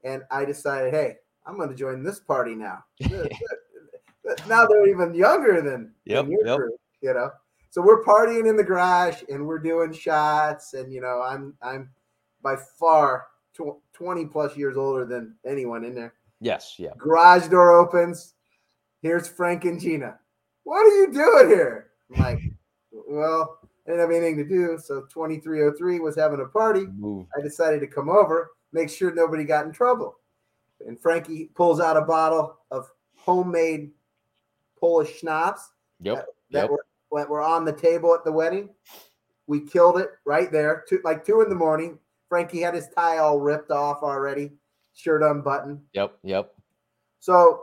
and 0.03 0.23
I 0.31 0.45
decided, 0.45 0.93
hey, 0.93 1.15
I'm 1.45 1.57
going 1.57 1.69
to 1.69 1.75
join 1.75 2.03
this 2.03 2.19
party 2.19 2.55
now. 2.55 2.83
now 4.47 4.65
they're 4.65 4.87
even 4.87 5.13
younger 5.13 5.61
than, 5.61 5.93
yep, 6.05 6.25
than 6.25 6.31
your 6.31 6.45
yep. 6.45 6.57
group, 6.57 6.75
you 7.01 7.13
know. 7.13 7.31
So 7.69 7.81
we're 7.81 8.03
partying 8.03 8.49
in 8.49 8.55
the 8.55 8.63
garage 8.63 9.21
and 9.29 9.45
we're 9.45 9.59
doing 9.59 9.91
shots 9.93 10.73
and 10.73 10.93
you 10.93 11.01
know, 11.01 11.21
I'm 11.21 11.53
I'm 11.61 11.89
by 12.45 12.55
far 12.55 13.25
20 13.93 14.25
plus 14.27 14.55
years 14.55 14.77
older 14.77 15.03
than 15.03 15.35
anyone 15.45 15.83
in 15.83 15.95
there. 15.95 16.13
Yes, 16.39 16.75
yeah. 16.77 16.91
Garage 16.95 17.47
door 17.47 17.71
opens. 17.71 18.35
Here's 19.01 19.27
Frank 19.27 19.65
and 19.65 19.81
Gina. 19.81 20.19
What 20.63 20.85
are 20.85 20.95
you 20.95 21.11
doing 21.11 21.47
here? 21.47 21.87
I'm 22.15 22.21
like, 22.21 22.39
well, 22.91 23.57
I 23.87 23.91
didn't 23.91 24.01
have 24.01 24.11
anything 24.11 24.37
to 24.37 24.43
do. 24.45 24.77
So 24.77 25.01
2303 25.11 25.99
was 25.99 26.15
having 26.15 26.39
a 26.39 26.45
party. 26.45 26.85
I 27.35 27.41
decided 27.41 27.79
to 27.79 27.87
come 27.87 28.09
over, 28.09 28.51
make 28.71 28.91
sure 28.91 29.11
nobody 29.11 29.43
got 29.43 29.65
in 29.65 29.71
trouble. 29.71 30.15
And 30.85 30.99
Franky 30.99 31.49
pulls 31.55 31.79
out 31.79 31.97
a 31.97 32.01
bottle 32.01 32.57
of 32.69 32.87
homemade 33.17 33.89
Polish 34.79 35.19
schnapps 35.19 35.71
yep. 35.99 36.17
that, 36.17 36.25
that 36.51 36.61
yep. 36.61 36.69
Were, 36.69 36.85
that 37.19 37.29
were 37.29 37.41
on 37.41 37.65
the 37.65 37.73
table 37.73 38.13
at 38.13 38.23
the 38.23 38.31
wedding. 38.31 38.69
We 39.47 39.61
killed 39.61 39.97
it 39.97 40.09
right 40.25 40.51
there, 40.51 40.83
two, 40.87 40.99
like 41.03 41.25
two 41.25 41.41
in 41.41 41.49
the 41.49 41.55
morning. 41.55 41.97
Franky 42.29 42.61
had 42.61 42.73
his 42.73 42.89
tie 42.95 43.17
all 43.17 43.39
ripped 43.39 43.71
off 43.71 44.01
already, 44.01 44.51
shirt 44.93 45.23
unbuttoned. 45.23 45.81
Yep, 45.93 46.17
yep. 46.23 46.53
So 47.19 47.61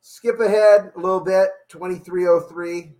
skip 0.00 0.40
ahead 0.40 0.92
a 0.96 1.00
little 1.00 1.20
bit, 1.20 1.48
2303 1.68 2.92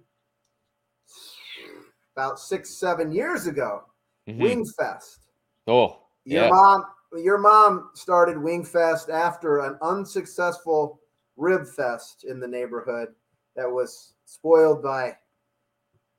about 2.16 2.38
six, 2.38 2.78
seven 2.78 3.12
years 3.12 3.46
ago, 3.46 3.82
mm-hmm. 4.28 4.42
Wingfest. 4.42 5.18
Oh, 5.66 5.98
your 6.24 6.44
yeah. 6.44 6.48
mom, 6.50 6.84
your 7.16 7.38
mom 7.38 7.90
started 7.94 8.36
Wingfest 8.36 9.08
after 9.08 9.60
an 9.60 9.76
unsuccessful 9.82 11.00
rib 11.36 11.66
fest 11.66 12.24
in 12.28 12.38
the 12.38 12.46
neighborhood 12.46 13.08
that 13.56 13.70
was 13.70 14.14
spoiled 14.24 14.82
by 14.82 15.16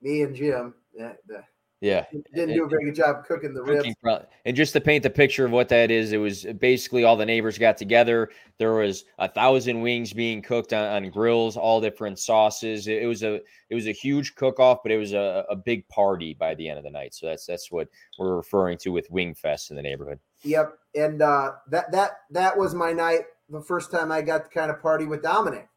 me 0.02 0.22
and 0.22 0.34
Jim. 0.34 0.74
The, 0.94 1.16
the 1.26 1.42
yeah, 1.82 2.06
didn't 2.34 2.54
do 2.54 2.64
a 2.64 2.68
very 2.68 2.86
good 2.86 2.94
job 2.94 3.26
cooking 3.26 3.52
the 3.52 3.62
ribs. 3.62 3.86
And 4.46 4.56
just 4.56 4.72
to 4.72 4.80
paint 4.80 5.02
the 5.02 5.10
picture 5.10 5.44
of 5.44 5.50
what 5.50 5.68
that 5.68 5.90
is, 5.90 6.12
it 6.12 6.16
was 6.16 6.44
basically 6.58 7.04
all 7.04 7.16
the 7.16 7.26
neighbors 7.26 7.58
got 7.58 7.76
together. 7.76 8.30
There 8.58 8.72
was 8.72 9.04
a 9.18 9.28
thousand 9.28 9.82
wings 9.82 10.14
being 10.14 10.40
cooked 10.40 10.72
on, 10.72 10.86
on 10.86 11.10
grills, 11.10 11.54
all 11.54 11.82
different 11.82 12.18
sauces. 12.18 12.86
It, 12.86 13.02
it, 13.02 13.06
was 13.06 13.22
a 13.22 13.34
it 13.68 13.74
was 13.74 13.86
a 13.88 13.92
huge 13.92 14.36
cook 14.36 14.58
off, 14.58 14.78
but 14.82 14.90
it 14.90 14.96
was 14.96 15.12
a, 15.12 15.44
a 15.50 15.56
big 15.56 15.86
party 15.88 16.32
by 16.32 16.54
the 16.54 16.66
end 16.66 16.78
of 16.78 16.84
the 16.84 16.90
night. 16.90 17.14
So 17.14 17.26
that's 17.26 17.44
that's 17.44 17.70
what 17.70 17.88
we're 18.18 18.36
referring 18.36 18.78
to 18.78 18.90
with 18.90 19.10
Wing 19.10 19.34
Fest 19.34 19.68
in 19.68 19.76
the 19.76 19.82
neighborhood. 19.82 20.18
Yep, 20.44 20.78
and 20.94 21.20
uh, 21.20 21.52
that 21.70 21.92
that 21.92 22.12
that 22.30 22.56
was 22.56 22.74
my 22.74 22.92
night. 22.92 23.22
The 23.50 23.60
first 23.60 23.90
time 23.90 24.10
I 24.10 24.22
got 24.22 24.44
to 24.44 24.50
kind 24.50 24.70
of 24.70 24.80
party 24.80 25.04
with 25.04 25.22
Dominic. 25.22 25.68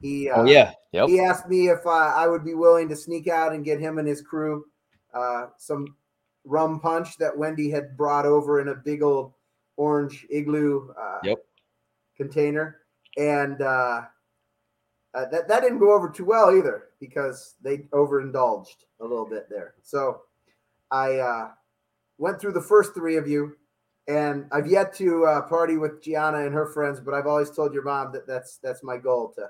He 0.00 0.30
uh, 0.30 0.40
oh 0.40 0.44
yeah, 0.46 0.72
yep. 0.92 1.08
He 1.08 1.20
asked 1.20 1.50
me 1.50 1.68
if 1.68 1.84
uh, 1.84 1.90
I 1.90 2.28
would 2.28 2.46
be 2.46 2.54
willing 2.54 2.88
to 2.88 2.96
sneak 2.96 3.28
out 3.28 3.52
and 3.52 3.62
get 3.62 3.78
him 3.78 3.98
and 3.98 4.08
his 4.08 4.22
crew 4.22 4.64
uh, 5.14 5.46
some 5.56 5.96
rum 6.44 6.80
punch 6.80 7.16
that 7.18 7.36
Wendy 7.36 7.70
had 7.70 7.96
brought 7.96 8.26
over 8.26 8.60
in 8.60 8.68
a 8.68 8.74
big 8.74 9.02
old 9.02 9.32
orange 9.76 10.26
igloo 10.30 10.90
uh, 11.00 11.18
yep. 11.22 11.38
container, 12.16 12.80
and 13.16 13.60
uh, 13.62 14.02
uh, 15.14 15.26
that 15.30 15.48
that 15.48 15.62
didn't 15.62 15.78
go 15.78 15.92
over 15.92 16.08
too 16.08 16.24
well 16.24 16.54
either 16.56 16.88
because 17.00 17.54
they 17.62 17.86
overindulged 17.92 18.84
a 19.00 19.04
little 19.04 19.26
bit 19.26 19.46
there. 19.48 19.74
So 19.82 20.22
I 20.90 21.16
uh, 21.16 21.48
went 22.18 22.40
through 22.40 22.52
the 22.52 22.60
first 22.60 22.94
three 22.94 23.16
of 23.16 23.28
you, 23.28 23.56
and 24.08 24.46
I've 24.52 24.66
yet 24.66 24.94
to 24.96 25.24
uh, 25.24 25.42
party 25.42 25.76
with 25.76 26.02
Gianna 26.02 26.44
and 26.44 26.54
her 26.54 26.66
friends, 26.66 27.00
but 27.00 27.14
I've 27.14 27.26
always 27.26 27.50
told 27.50 27.72
your 27.72 27.84
mom 27.84 28.12
that 28.12 28.26
that's 28.26 28.58
that's 28.62 28.82
my 28.82 28.96
goal 28.96 29.32
to 29.36 29.48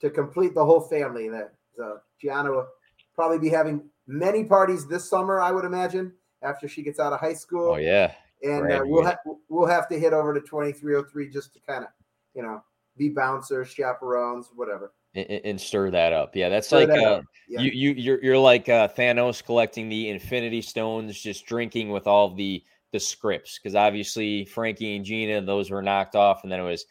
to 0.00 0.10
complete 0.10 0.54
the 0.54 0.64
whole 0.64 0.80
family. 0.80 1.28
That 1.28 1.52
so 1.76 1.98
Gianna 2.20 2.50
will 2.50 2.68
probably 3.14 3.38
be 3.38 3.48
having 3.48 3.88
many 4.06 4.44
parties 4.44 4.86
this 4.86 5.08
summer, 5.08 5.40
I 5.40 5.50
would 5.52 5.64
imagine, 5.64 6.12
after 6.42 6.68
she 6.68 6.82
gets 6.82 6.98
out 6.98 7.12
of 7.12 7.20
high 7.20 7.34
school. 7.34 7.72
Oh 7.72 7.76
yeah, 7.76 8.12
and 8.42 8.70
uh, 8.70 8.82
we'll 8.84 9.04
ha- 9.04 9.18
we'll 9.48 9.68
have 9.68 9.88
to 9.88 9.98
hit 9.98 10.12
over 10.12 10.34
to 10.34 10.40
twenty 10.40 10.72
three 10.72 10.96
oh 10.96 11.04
three 11.04 11.28
just 11.28 11.52
to 11.54 11.60
kind 11.60 11.84
of 11.84 11.90
you 12.34 12.42
know 12.42 12.62
be 12.96 13.08
bouncers, 13.08 13.68
chaperones, 13.68 14.50
whatever. 14.54 14.92
And, 15.14 15.40
and 15.44 15.60
stir 15.60 15.90
that 15.90 16.12
up. 16.12 16.34
Yeah, 16.34 16.48
that's 16.48 16.66
stir 16.66 16.80
like 16.80 16.88
that 16.88 17.04
uh, 17.04 17.22
yeah. 17.48 17.60
you 17.60 17.70
you 17.70 17.90
you're 17.92 18.24
you're 18.24 18.38
like 18.38 18.68
uh, 18.68 18.88
Thanos 18.88 19.44
collecting 19.44 19.88
the 19.88 20.08
Infinity 20.08 20.62
Stones, 20.62 21.20
just 21.20 21.46
drinking 21.46 21.90
with 21.90 22.06
all 22.06 22.34
the 22.34 22.62
the 22.92 22.98
Skrips 22.98 23.54
because 23.56 23.74
obviously 23.74 24.44
Franky 24.44 24.96
and 24.96 25.04
Gina 25.04 25.40
those 25.40 25.70
were 25.70 25.82
knocked 25.82 26.14
off, 26.14 26.40
and 26.42 26.52
then 26.52 26.60
it 26.60 26.64
was 26.64 26.84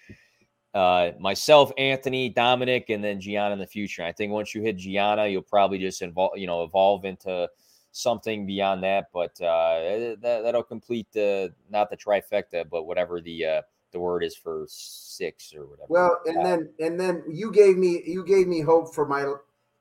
uh, 0.73 1.11
myself, 1.19 1.71
Anthony, 1.77 2.29
Dominic, 2.29 2.89
and 2.89 3.03
then 3.03 3.19
Gianna 3.19 3.53
in 3.53 3.59
the 3.59 3.67
future. 3.67 4.03
I 4.03 4.11
think 4.11 4.31
once 4.31 4.55
you 4.55 4.61
hit 4.61 4.77
Gianna, 4.77 5.27
you'll 5.27 5.41
probably 5.41 5.79
just 5.79 6.01
evolve, 6.01 6.37
you 6.37 6.47
know, 6.47 6.63
evolve 6.63 7.05
into 7.05 7.49
something 7.91 8.45
beyond 8.45 8.83
that. 8.83 9.07
But 9.13 9.39
uh, 9.41 10.15
that, 10.21 10.41
that'll 10.43 10.63
complete 10.63 11.07
the 11.11 11.53
not 11.69 11.89
the 11.89 11.97
trifecta, 11.97 12.69
but 12.69 12.83
whatever 12.83 13.19
the 13.21 13.45
uh, 13.45 13.61
the 13.91 13.99
word 13.99 14.23
is 14.23 14.35
for 14.35 14.65
six 14.69 15.53
or 15.53 15.65
whatever. 15.65 15.87
Well, 15.89 16.19
and 16.25 16.45
then 16.45 16.69
and 16.79 16.99
then 16.99 17.23
you 17.29 17.51
gave 17.51 17.77
me 17.77 18.01
you 18.05 18.25
gave 18.25 18.47
me 18.47 18.61
hope 18.61 18.93
for 18.95 19.05
my 19.05 19.33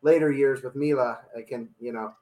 later 0.03 0.33
years 0.33 0.63
with 0.63 0.75
Mila. 0.75 1.21
I 1.37 1.43
can 1.43 1.69
you 1.79 1.93
know 1.93 2.13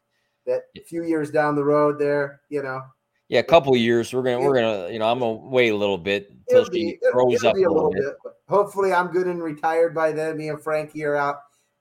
that 0.47 0.65
a 0.77 0.83
few 0.83 1.05
years 1.05 1.31
down 1.31 1.57
the 1.57 1.65
road 1.65 1.99
there, 1.99 2.43
you 2.49 2.63
know. 2.63 2.83
Yeah, 3.29 3.41
a 3.41 3.45
couple 3.45 3.77
years. 3.77 4.13
We're 4.13 4.23
gonna 4.23 4.41
we're 4.41 4.55
gonna 4.55 4.91
you 4.91 4.99
know 4.99 5.11
I'm 5.11 5.19
gonna 5.19 5.49
wait 5.49 5.69
a 5.71 5.77
little 5.77 5.99
bit 5.99 6.33
until 6.49 6.65
she 6.73 6.99
grows 7.13 7.45
up 7.45 7.57
a 7.57 7.59
little, 7.59 7.91
bit. 7.91 8.03
bit. 8.03 8.33
hopefully, 8.49 8.93
I'm 8.93 9.09
good 9.09 9.27
and 9.27 9.43
retired 9.43 9.95
by 9.95 10.13
then. 10.13 10.37
Me 10.37 10.49
and 10.49 10.61
Franky 10.61 11.05
are 11.05 11.17
out 11.17 11.37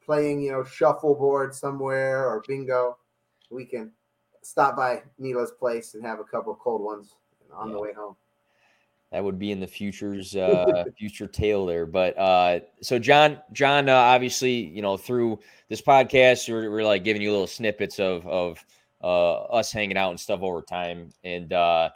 playing 0.05 0.41
you 0.41 0.51
know 0.51 0.63
shuffleboard 0.63 1.55
somewhere 1.55 2.27
or 2.27 2.43
bingo. 2.47 2.97
We 3.49 3.65
can 3.65 3.91
stop 4.41 4.75
by 4.75 5.03
Mila's 5.17 5.51
place 5.51 5.93
and 5.93 6.05
have 6.05 6.19
a 6.19 6.23
couple 6.23 6.53
cold 6.55 6.81
ones 6.81 7.15
on 7.53 7.69
yeah. 7.69 7.73
the 7.73 7.79
way 7.79 7.93
home 7.93 8.15
that 9.11 9.23
would 9.23 9.39
be 9.39 9.51
in 9.51 9.59
the 9.59 9.67
future's 9.67 10.35
uh, 10.35 10.83
future 10.97 11.27
tale 11.27 11.65
there. 11.65 11.85
But 11.85 12.17
uh, 12.17 12.59
so 12.81 12.99
Jon, 12.99 13.39
Jon, 13.53 13.87
uh, 13.89 13.93
obviously, 13.93 14.51
you 14.51 14.81
know, 14.81 14.97
through 14.97 15.39
this 15.69 15.81
podcast, 15.81 16.51
we're, 16.51 16.69
we're 16.69 16.83
like 16.83 17.03
giving 17.03 17.21
you 17.21 17.31
little 17.31 17.47
snippets 17.47 17.99
of 17.99 18.27
of 18.27 18.63
uh, 19.03 19.43
us 19.43 19.71
hanging 19.71 19.97
out 19.97 20.11
and 20.11 20.19
stuff 20.19 20.41
over 20.41 20.61
time, 20.61 21.09
and 21.23 21.53
uh, 21.53 21.89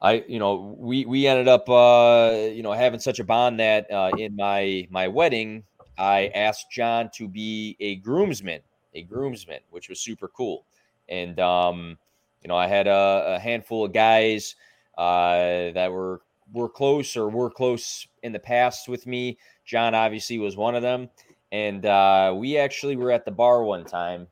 I, 0.00 0.24
you 0.28 0.38
know, 0.38 0.76
we 0.78 1.06
we 1.06 1.26
ended 1.26 1.48
up, 1.48 1.68
uh, 1.68 2.36
you 2.52 2.62
know, 2.62 2.72
having 2.72 3.00
such 3.00 3.20
a 3.20 3.24
bond 3.24 3.58
that 3.60 3.90
uh, 3.90 4.10
in 4.18 4.36
my 4.36 4.86
my 4.90 5.08
wedding, 5.08 5.64
I 5.98 6.30
asked 6.34 6.70
Jon 6.70 7.10
to 7.14 7.26
be 7.26 7.76
a 7.80 7.96
groomsman, 7.96 8.60
a 8.94 9.02
groomsman, 9.02 9.60
which 9.70 9.88
was 9.88 10.00
super 10.00 10.28
cool, 10.28 10.66
and 11.08 11.40
um, 11.40 11.98
you 12.42 12.48
know, 12.48 12.56
I 12.56 12.66
had 12.66 12.86
a, 12.86 13.36
a 13.36 13.38
handful 13.38 13.86
of 13.86 13.92
guys 13.92 14.56
uh, 14.98 15.72
that 15.72 15.90
were 15.90 16.20
were 16.52 16.68
close 16.68 17.16
or 17.16 17.30
were 17.30 17.50
close 17.50 18.06
in 18.22 18.32
the 18.32 18.38
past 18.38 18.88
with 18.88 19.06
me. 19.06 19.38
Jon 19.64 19.94
obviously 19.94 20.38
was 20.38 20.56
one 20.56 20.74
of 20.74 20.82
them, 20.82 21.08
and 21.50 21.86
uh, 21.86 22.34
we 22.36 22.58
actually 22.58 22.96
were 22.96 23.10
at 23.10 23.24
the 23.24 23.30
bar 23.30 23.64
one 23.64 23.84
time 23.84 24.26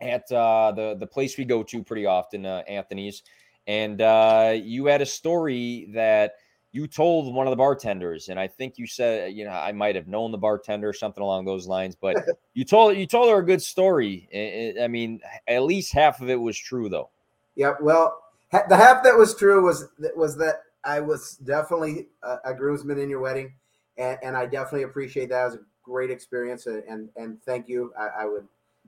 at 0.00 0.30
uh, 0.32 0.72
the 0.72 0.96
the 0.98 1.06
place 1.06 1.38
we 1.38 1.44
go 1.44 1.62
to 1.62 1.82
pretty 1.82 2.06
often, 2.06 2.46
uh, 2.46 2.62
Anthony's, 2.68 3.22
and 3.66 4.00
uh, 4.00 4.54
you 4.54 4.86
had 4.86 5.02
a 5.02 5.06
story 5.06 5.88
that 5.94 6.34
you 6.72 6.86
told 6.86 7.34
one 7.34 7.46
of 7.46 7.50
the 7.50 7.56
bartenders, 7.56 8.28
and 8.28 8.38
I 8.38 8.46
think 8.46 8.76
you 8.76 8.86
said, 8.86 9.32
you 9.32 9.44
know, 9.44 9.50
I 9.50 9.72
might 9.72 9.94
have 9.94 10.08
known 10.08 10.30
the 10.30 10.38
bartender, 10.38 10.92
something 10.92 11.22
along 11.22 11.46
those 11.46 11.66
lines, 11.66 11.96
but 11.96 12.16
you 12.54 12.64
told 12.64 12.96
you 12.96 13.06
told 13.06 13.30
her 13.30 13.38
a 13.38 13.46
good 13.46 13.62
story. 13.62 14.28
I 14.82 14.86
mean, 14.88 15.20
at 15.48 15.62
least 15.62 15.92
half 15.92 16.20
of 16.20 16.28
it 16.28 16.36
was 16.36 16.58
true, 16.58 16.88
though. 16.88 17.10
Yeah, 17.54 17.72
well, 17.80 18.22
the 18.52 18.76
half 18.76 19.02
that 19.04 19.16
was 19.16 19.34
true 19.34 19.64
was 19.64 19.88
was 20.14 20.36
that 20.36 20.56
I 20.84 21.00
was 21.00 21.36
definitely 21.38 22.08
a, 22.22 22.36
a 22.46 22.54
groomsman 22.54 22.98
in 22.98 23.08
your 23.08 23.20
wedding, 23.20 23.54
and, 23.96 24.18
and, 24.22 24.36
I 24.36 24.46
definitely 24.46 24.84
appreciate 24.84 25.30
that. 25.30 25.42
It 25.42 25.44
was 25.46 25.54
a 25.54 25.60
great 25.82 26.10
experience, 26.10 26.66
and 26.66 26.82
and, 26.84 27.08
and 27.16 27.42
thank 27.42 27.68
you. 27.68 27.92
I, 27.98 28.22
I, 28.22 28.24
would, 28.26 28.46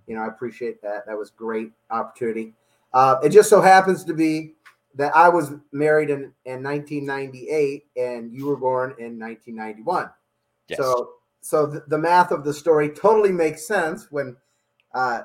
you 0.09 0.17
know, 0.17 0.23
I 0.23 0.27
appreciate 0.27 0.83
that. 0.83 1.07
That 1.07 1.17
was 1.17 1.31
great 1.31 1.71
opportunity. 1.91 2.55
Uh, 2.93 3.17
it 3.23 3.29
just 3.29 3.51
so 3.51 3.61
happens 3.61 4.05
to 4.05 4.15
be 4.15 4.55
that 4.95 5.15
I 5.15 5.29
was 5.29 5.53
married 5.71 6.11
in 6.11 6.33
in 6.47 6.63
1998, 6.63 7.85
and 7.97 8.33
you 8.33 8.47
were 8.47 8.57
born 8.57 8.95
in 8.99 9.19
1991. 9.19 10.11
Yes. 10.69 10.79
So 10.79 11.11
so 11.41 11.67
the, 11.67 11.85
the 11.87 11.99
math 11.99 12.33
of 12.33 12.43
the 12.43 12.55
story 12.55 12.89
totally 12.91 13.33
makes 13.33 13.67
sense 13.67 14.09
when. 14.11 14.37
Uh, 14.95 15.21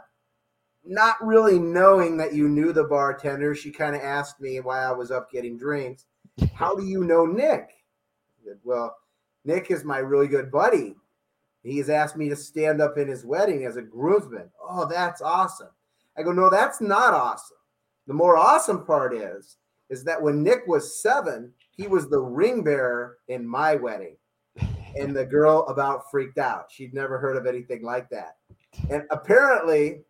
not 0.85 1.15
really 1.25 1.59
knowing 1.59 2.17
that 2.17 2.33
you 2.33 2.49
knew 2.49 2.73
the 2.73 2.83
bartender, 2.83 3.55
she 3.55 3.71
kind 3.71 3.95
of 3.95 4.01
asked 4.01 4.41
me 4.41 4.59
why 4.59 4.79
I 4.83 4.91
was 4.91 5.11
up 5.11 5.31
getting 5.31 5.57
drinks. 5.57 6.03
How 6.53 6.75
do 6.75 6.83
you 6.85 7.05
know 7.05 7.25
Nick? 7.25 7.69
Said, 8.43 8.57
well, 8.65 8.93
Nick 9.45 9.71
is 9.71 9.85
my 9.85 9.99
really 9.99 10.27
good 10.27 10.51
buddy. 10.51 10.95
He 11.63 11.77
has 11.77 11.89
asked 11.89 12.17
me 12.17 12.29
to 12.29 12.35
stand 12.35 12.81
up 12.81 12.97
in 12.97 13.07
his 13.07 13.25
wedding 13.25 13.65
as 13.65 13.77
a 13.77 13.81
groomsman. 13.81 14.49
Oh, 14.61 14.85
that's 14.85 15.21
awesome. 15.21 15.69
I 16.17 16.23
go, 16.23 16.31
no, 16.31 16.49
that's 16.49 16.81
not 16.81 17.13
awesome. 17.13 17.57
The 18.05 18.13
more 18.13 18.37
awesome 18.37 18.85
part 18.85 19.15
is, 19.15 19.57
is 19.89 20.03
that 20.03 20.21
when 20.21 20.43
Nick 20.43 20.67
was 20.67 21.01
seven, 21.01 21.53
he 21.71 21.87
was 21.87 22.09
the 22.09 22.19
ring 22.19 22.63
bearer 22.63 23.17
in 23.29 23.47
my 23.47 23.75
wedding. 23.75 24.17
And 24.95 25.15
the 25.15 25.25
girl 25.25 25.65
about 25.69 26.11
freaked 26.11 26.37
out. 26.37 26.65
She'd 26.69 26.93
never 26.93 27.17
heard 27.17 27.35
of 27.35 27.47
anything 27.47 27.81
like 27.81 28.09
that. 28.09 28.35
And 28.91 29.03
apparently, 29.09 30.01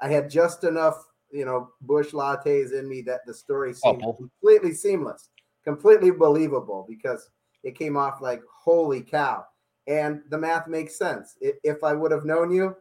I 0.00 0.08
had 0.08 0.28
just 0.28 0.64
enough, 0.64 0.96
you 1.30 1.44
know, 1.44 1.70
Busch 1.82 2.10
Lattes 2.10 2.72
in 2.72 2.88
me 2.88 3.02
that 3.02 3.20
the 3.24 3.34
story 3.34 3.72
seemed 3.72 4.02
oh. 4.04 4.14
completely 4.14 4.74
seamless, 4.74 5.30
completely 5.62 6.10
believable 6.10 6.84
because 6.88 7.30
it 7.62 7.78
came 7.78 7.96
off 7.96 8.20
like 8.20 8.42
holy 8.52 9.00
cow. 9.00 9.44
And 9.86 10.22
the 10.30 10.38
math 10.38 10.68
makes 10.68 10.96
sense. 10.96 11.36
If 11.40 11.82
I 11.82 11.92
would 11.92 12.12
have 12.12 12.24
known 12.24 12.52
you, 12.52 12.76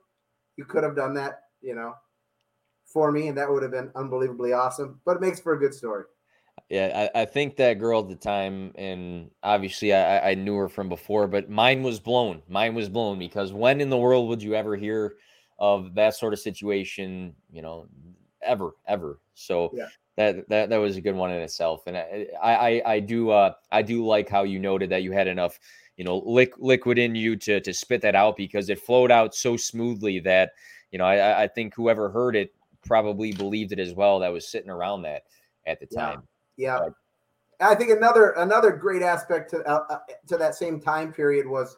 you 0.58 0.66
could 0.66 0.84
have 0.84 0.96
done 0.96 1.14
that, 1.16 1.42
you 1.62 1.76
know, 1.76 1.96
for 2.86 3.12
me, 3.12 3.28
and 3.28 3.38
that 3.38 3.50
would 3.50 3.64
have 3.64 3.72
been 3.72 3.92
unbelievably 3.96 4.54
awesome. 4.54 5.00
But 5.06 5.18
it 5.18 5.22
makes 5.22 5.40
for 5.40 5.54
a 5.54 5.60
good 5.60 5.74
story. 5.74 6.04
Yeah, 6.70 7.10
I, 7.16 7.22
I 7.22 7.26
think 7.26 7.58
that 7.58 7.80
girl 7.80 8.02
at 8.02 8.10
the 8.10 8.16
time, 8.16 8.72
and 8.76 9.30
obviously 9.44 9.94
I, 9.94 10.32
I 10.32 10.36
knew 10.36 10.56
her 10.56 10.70
from 10.70 10.90
before, 10.90 11.28
but 11.28 11.50
mine 11.50 11.84
was 11.84 12.00
blown. 12.00 12.42
Mine 12.48 12.76
was 12.76 12.88
blown 12.88 13.20
because 13.20 13.52
when 13.52 13.82
in 13.82 13.90
the 13.90 13.98
world 13.98 14.30
would 14.30 14.42
you 14.42 14.56
ever 14.56 14.76
hear 14.76 15.16
of 15.60 15.94
that 15.96 16.16
sort 16.16 16.34
of 16.34 16.40
situation, 16.40 17.36
you 17.52 17.62
know, 17.62 17.88
ever, 18.42 18.72
ever. 18.88 19.20
So 19.34 19.72
yeah. 19.74 19.88
that 20.18 20.50
that 20.50 20.70
that 20.70 20.78
was 20.78 20.98
a 20.98 21.02
good 21.02 21.16
one 21.16 21.32
in 21.32 21.42
itself. 21.42 21.84
And 21.88 21.98
I 21.98 22.28
I, 22.42 22.82
I 22.86 23.00
do 23.00 23.30
uh 23.30 23.54
I 23.72 23.82
do 23.82 24.06
like 24.06 24.30
how 24.30 24.44
you 24.44 24.60
noted 24.60 24.90
that 24.90 25.04
you 25.04 25.12
had 25.12 25.28
enough, 25.28 25.60
you 25.98 26.04
know, 26.04 26.20
lick, 26.26 26.54
liquid 26.58 26.98
in 26.98 27.16
you 27.16 27.36
to 27.38 27.60
to 27.62 27.74
spit 27.74 28.02
that 28.02 28.16
out 28.16 28.36
because 28.38 28.70
it 28.70 28.80
flowed 28.80 29.12
out 29.12 29.36
so 29.36 29.58
smoothly 29.58 30.20
that 30.20 30.52
you 30.92 31.00
know 31.00 31.06
I 31.06 31.44
I 31.44 31.48
think 31.48 31.76
whoever 31.76 32.10
heard 32.10 32.36
it 32.36 32.54
probably 32.86 33.32
believed 33.32 33.72
it 33.72 33.80
as 33.80 33.94
well. 33.94 34.20
That 34.20 34.34
was 34.34 34.50
sitting 34.50 34.70
around 34.70 35.04
that 35.04 35.24
at 35.66 35.80
the 35.80 35.86
time. 35.86 36.24
Yeah. 36.58 36.80
yeah. 36.84 36.90
I 37.62 37.76
think 37.76 37.92
another 37.92 38.32
another 38.32 38.72
great 38.72 39.04
aspect 39.04 39.52
to 39.52 39.60
uh, 39.68 39.86
uh, 39.90 40.00
to 40.28 40.38
that 40.38 40.56
same 40.56 40.80
time 40.80 41.14
period 41.14 41.48
was 41.48 41.78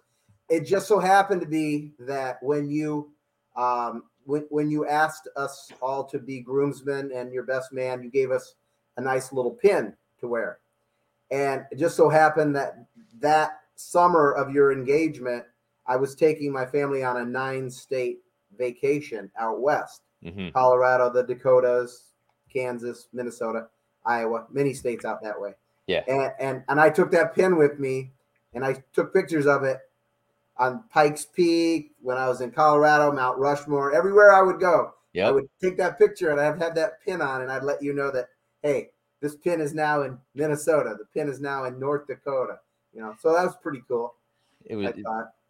it 0.49 0.65
just 0.65 0.88
so 0.88 0.99
happened 0.99 1.41
to 1.41 1.47
be 1.47 1.91
that 1.99 2.38
when 2.41 2.69
you 2.69 3.12
um, 3.56 4.04
when, 4.26 4.45
when 4.49 4.69
you 4.69 4.88
asked 4.88 5.28
us 5.36 5.71
all 5.82 6.04
to 6.06 6.19
be 6.19 6.39
groomsmen 6.39 7.12
and 7.13 7.34
your 7.34 7.43
best 7.43 7.73
man, 7.73 8.02
you 8.02 8.10
gave 8.10 8.32
us 8.32 8.56
a 8.97 9.02
nice 9.02 9.34
little 9.34 9.52
pin 9.52 9.93
to 10.19 10.28
wear. 10.28 10.60
And 11.32 11.65
it 11.71 11.78
just 11.78 11.95
so 11.95 12.10
happened 12.10 12.56
that 12.56 12.86
that 13.19 13.62
summer 13.76 14.32
of 14.32 14.54
your 14.54 14.72
engagement, 14.72 15.45
I 15.88 15.95
was 15.95 16.16
taking 16.16 16.52
my 16.52 16.66
family 16.66 17.04
on 17.04 17.18
a 17.18 17.26
nine 17.26 17.70
state 17.70 18.20
vacation 18.58 19.32
out 19.38 19.62
west 19.62 20.04
mm-hmm. 20.24 20.50
Colorado, 20.50 21.12
the 21.12 21.24
Dakotas, 21.24 22.06
Kansas, 22.52 23.08
Minnesota, 23.14 23.68
Iowa, 24.06 24.45
many 24.52 24.74
states 24.74 25.06
out 25.06 25.22
that 25.24 25.39
way. 25.39 25.54
Yeah. 25.88 26.04
And, 26.08 26.32
and, 26.39 26.64
and 26.70 26.80
I 26.80 26.89
took 26.89 27.12
that 27.12 27.36
pin 27.36 27.58
with 27.58 27.80
me 27.80 28.12
and 28.54 28.64
I 28.64 28.84
took 28.93 29.14
pictures 29.14 29.45
of 29.45 29.64
it 29.64 29.80
on 30.58 30.84
Pikes 30.91 31.26
Peak, 31.26 31.91
when 32.02 32.18
I 32.18 32.28
was 32.28 32.41
in 32.41 32.52
Colorado, 32.52 33.12
Mount 33.12 33.39
Rushmore, 33.39 33.91
everywhere 33.93 34.34
I 34.34 34.41
would 34.43 34.60
go, 34.60 34.93
yep. 35.14 35.28
I 35.28 35.32
would 35.32 35.50
take 35.60 35.78
that 35.78 35.97
picture 35.97 36.30
and 36.30 36.39
I'd 36.39 36.62
have 36.62 36.76
that 36.76 37.04
pin 37.04 37.22
on, 37.22 37.41
and 37.41 37.52
I'd 37.52 37.64
let 37.64 37.82
you 37.82 37.91
know 37.91 38.12
that, 38.12 38.30
hey, 38.62 38.89
this 39.20 39.36
pin 39.36 39.60
is 39.60 39.74
now 39.74 40.04
in 40.04 40.20
Minnesota. 40.36 40.95
The 40.97 41.06
pin 41.06 41.28
is 41.28 41.39
now 41.39 41.64
in 41.66 41.80
North 41.80 42.06
Dakota. 42.06 42.60
You 42.94 43.02
know, 43.02 43.16
so 43.20 43.34
that 43.34 43.44
was 43.44 43.56
pretty 43.62 43.84
cool. 43.88 44.16
It 44.66 44.76
was. 44.76 44.94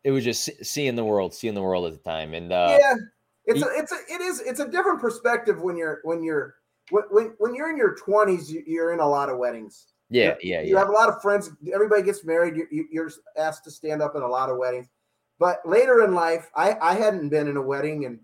It 0.03 0.11
was 0.11 0.25
just 0.25 0.49
seeing 0.65 0.95
the 0.95 1.05
world, 1.05 1.33
seeing 1.33 1.53
the 1.53 1.61
world 1.61 1.85
at 1.85 1.93
the 1.93 2.09
time, 2.09 2.33
and 2.33 2.51
uh, 2.51 2.77
yeah, 2.77 2.95
it's 3.45 3.61
a, 3.61 3.67
it's 3.71 3.91
a, 3.93 4.13
it 4.13 4.19
is, 4.19 4.41
it's 4.41 4.59
a 4.59 4.67
different 4.67 4.99
perspective 4.99 5.61
when 5.61 5.77
you're 5.77 6.01
when 6.03 6.23
you're 6.23 6.55
when 6.89 7.03
when, 7.09 7.33
when 7.37 7.55
you're 7.55 7.69
in 7.69 7.77
your 7.77 7.95
twenties. 7.95 8.51
You're 8.51 8.91
in 8.91 8.99
a 8.99 9.07
lot 9.07 9.29
of 9.29 9.37
weddings. 9.37 9.87
Yeah, 10.09 10.35
yeah, 10.41 10.59
yeah. 10.59 10.67
you 10.67 10.77
have 10.77 10.89
a 10.89 10.91
lot 10.91 11.07
of 11.07 11.21
friends. 11.21 11.51
Everybody 11.73 12.03
gets 12.03 12.25
married. 12.25 12.55
You're, 12.57 12.85
you're 12.91 13.11
asked 13.37 13.63
to 13.63 13.71
stand 13.71 14.01
up 14.01 14.15
in 14.15 14.23
a 14.23 14.27
lot 14.27 14.49
of 14.49 14.57
weddings. 14.57 14.87
But 15.39 15.59
later 15.65 16.03
in 16.03 16.13
life, 16.13 16.49
I, 16.55 16.77
I 16.79 16.95
hadn't 16.95 17.29
been 17.29 17.47
in 17.47 17.57
a 17.57 17.61
wedding 17.61 18.05
and 18.05 18.19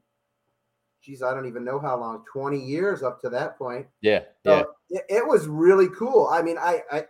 geez, 1.01 1.23
I 1.23 1.33
don't 1.33 1.47
even 1.47 1.63
know 1.63 1.79
how 1.79 1.99
long, 1.99 2.23
20 2.31 2.59
years 2.59 3.03
up 3.03 3.19
to 3.21 3.29
that 3.29 3.57
point. 3.57 3.87
Yeah. 4.01 4.21
Yeah. 4.43 4.63
it, 4.89 5.03
it, 5.09 5.27
was 5.27 5.47
really 5.47 5.87
cool. 5.89 6.27
I 6.31 6.41
mean, 6.41 6.57
I, 6.57 6.83
I, 6.91 7.05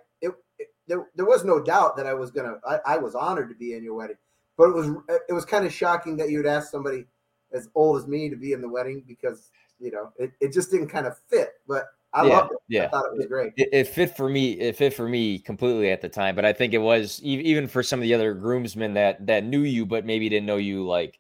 there, 0.90 1.08
there 1.16 1.26
was 1.26 1.46
no 1.46 1.62
doubt 1.62 1.96
that 1.96 2.06
I 2.06 2.14
was 2.14 2.32
going 2.32 2.48
to, 2.48 2.82
I 2.86 2.98
was 2.98 3.16
honored 3.16 3.48
to 3.48 3.56
be 3.56 3.76
in 3.76 3.84
your 3.84 3.94
wedding, 3.94 4.18
but 4.58 4.70
it 4.70 4.76
was, 4.76 4.90
it 5.30 5.34
was 5.34 5.46
kind 5.46 5.66
of 5.66 5.72
shocking 5.72 6.18
that 6.18 6.30
you'd 6.30 6.46
ask 6.46 6.70
somebody 6.70 7.06
as 7.54 7.70
old 7.76 7.98
as 7.98 8.08
me 8.08 8.30
to 8.30 8.36
be 8.36 8.52
in 8.52 8.60
the 8.60 8.68
wedding 8.68 9.04
because, 9.08 9.52
you 9.80 9.92
know, 9.92 10.12
it, 10.18 10.32
it 10.42 10.52
just 10.52 10.72
didn't 10.72 10.90
kind 10.90 11.08
of 11.08 11.18
fit, 11.30 11.54
but 11.68 11.86
I 12.12 12.26
yeah, 12.26 12.38
loved 12.38 12.52
it. 12.52 12.58
Yeah. 12.68 12.86
I 12.86 12.88
thought 12.90 13.06
it 13.14 13.18
was 13.18 13.26
great. 13.28 13.54
It, 13.56 13.70
it, 13.72 13.88
fit 13.88 14.18
for 14.18 14.28
me. 14.28 14.54
It 14.54 14.76
fit 14.76 14.94
for 14.94 15.08
me 15.08 15.40
completely 15.40 15.92
at 15.92 16.02
the 16.02 16.10
time, 16.10 16.36
but 16.36 16.44
I 16.44 16.52
think 16.52 16.74
it 16.74 16.80
was 16.80 17.22
even 17.24 17.68
for 17.68 17.84
some 17.84 18.00
of 18.00 18.04
the 18.04 18.14
other 18.14 18.34
groomsmen 18.34 18.96
that, 18.96 19.26
that 19.28 19.46
knew 19.46 19.62
you, 19.62 19.86
but 19.86 20.06
maybe 20.06 20.28
didn't 20.28 20.48
know 20.48 20.58
you 20.58 20.86
like 20.86 21.20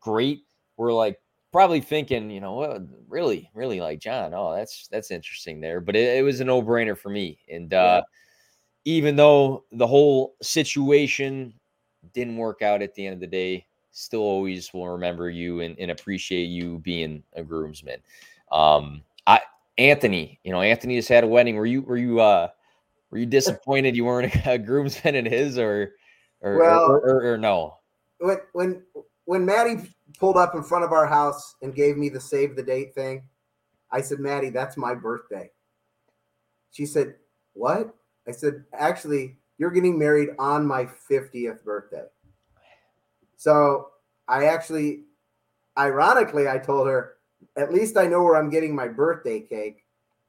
great 0.00 0.44
were 0.76 0.92
like, 0.92 1.18
probably 1.50 1.80
thinking, 1.80 2.30
you 2.30 2.40
know, 2.40 2.54
well, 2.54 2.86
really, 3.08 3.50
really 3.54 3.80
like 3.80 4.00
Jon. 4.00 4.34
Oh, 4.34 4.54
that's 4.54 4.86
that's 4.88 5.10
interesting 5.10 5.60
there. 5.60 5.80
But 5.80 5.96
it, 5.96 6.18
it 6.18 6.22
was 6.22 6.40
a 6.40 6.44
no 6.44 6.62
brainer 6.62 6.96
for 6.96 7.08
me. 7.08 7.38
And 7.48 7.72
uh, 7.72 7.76
yeah. 7.76 8.00
Even 8.88 9.16
though 9.16 9.64
the 9.72 9.86
whole 9.86 10.34
situation 10.40 11.52
didn't 12.14 12.38
work 12.38 12.62
out 12.62 12.80
at 12.80 12.94
the 12.94 13.06
end 13.06 13.12
of 13.12 13.20
the 13.20 13.26
day, 13.26 13.66
still 13.90 14.22
always 14.22 14.72
will 14.72 14.88
remember 14.88 15.28
you 15.28 15.60
and, 15.60 15.78
and 15.78 15.90
appreciate 15.90 16.46
you 16.46 16.78
being 16.78 17.22
a 17.34 17.42
groomsman. 17.42 18.00
Um, 18.50 19.02
I 19.26 19.40
Anthony, 19.76 20.40
you 20.42 20.52
know, 20.52 20.62
Anthony 20.62 20.96
just 20.96 21.10
had 21.10 21.22
a 21.22 21.26
wedding. 21.26 21.56
Were 21.56 21.66
you 21.66 21.82
were 21.82 21.98
you 21.98 22.20
uh 22.20 22.48
were 23.10 23.18
you 23.18 23.26
disappointed 23.38 23.94
you 23.94 24.06
weren't 24.06 24.34
a 24.46 24.56
groomsman 24.56 25.16
in 25.16 25.26
his 25.26 25.58
or 25.58 25.92
or, 26.40 26.56
well, 26.56 26.84
or, 26.88 27.00
or, 27.00 27.32
or 27.34 27.36
no? 27.36 27.76
When 28.20 28.38
when 28.54 28.82
when 29.26 29.44
Maddie 29.44 29.82
pulled 30.18 30.38
up 30.38 30.54
in 30.54 30.62
front 30.62 30.86
of 30.86 30.92
our 30.92 31.06
house 31.06 31.56
and 31.60 31.74
gave 31.74 31.98
me 31.98 32.08
the 32.08 32.20
save 32.20 32.56
the 32.56 32.62
date 32.62 32.94
thing, 32.94 33.24
I 33.92 34.00
said, 34.00 34.18
Maddie, 34.18 34.48
that's 34.48 34.78
my 34.78 34.94
birthday. 34.94 35.50
She 36.70 36.86
said, 36.86 37.16
What? 37.52 37.94
I 38.28 38.32
said, 38.32 38.64
Actually, 38.72 39.36
you're 39.58 39.70
getting 39.70 39.98
married 39.98 40.30
on 40.38 40.66
my 40.66 40.84
50th 41.10 41.64
birthday. 41.64 42.04
So 43.36 43.88
I 44.28 44.46
actually, 44.46 45.04
ironically, 45.76 46.48
I 46.48 46.58
told 46.58 46.86
her, 46.88 47.14
At 47.56 47.72
least 47.72 47.96
I 47.96 48.06
know 48.06 48.22
where 48.22 48.36
I'm 48.36 48.50
getting 48.50 48.74
my 48.74 48.88
birthday 48.88 49.40
cake. 49.40 49.84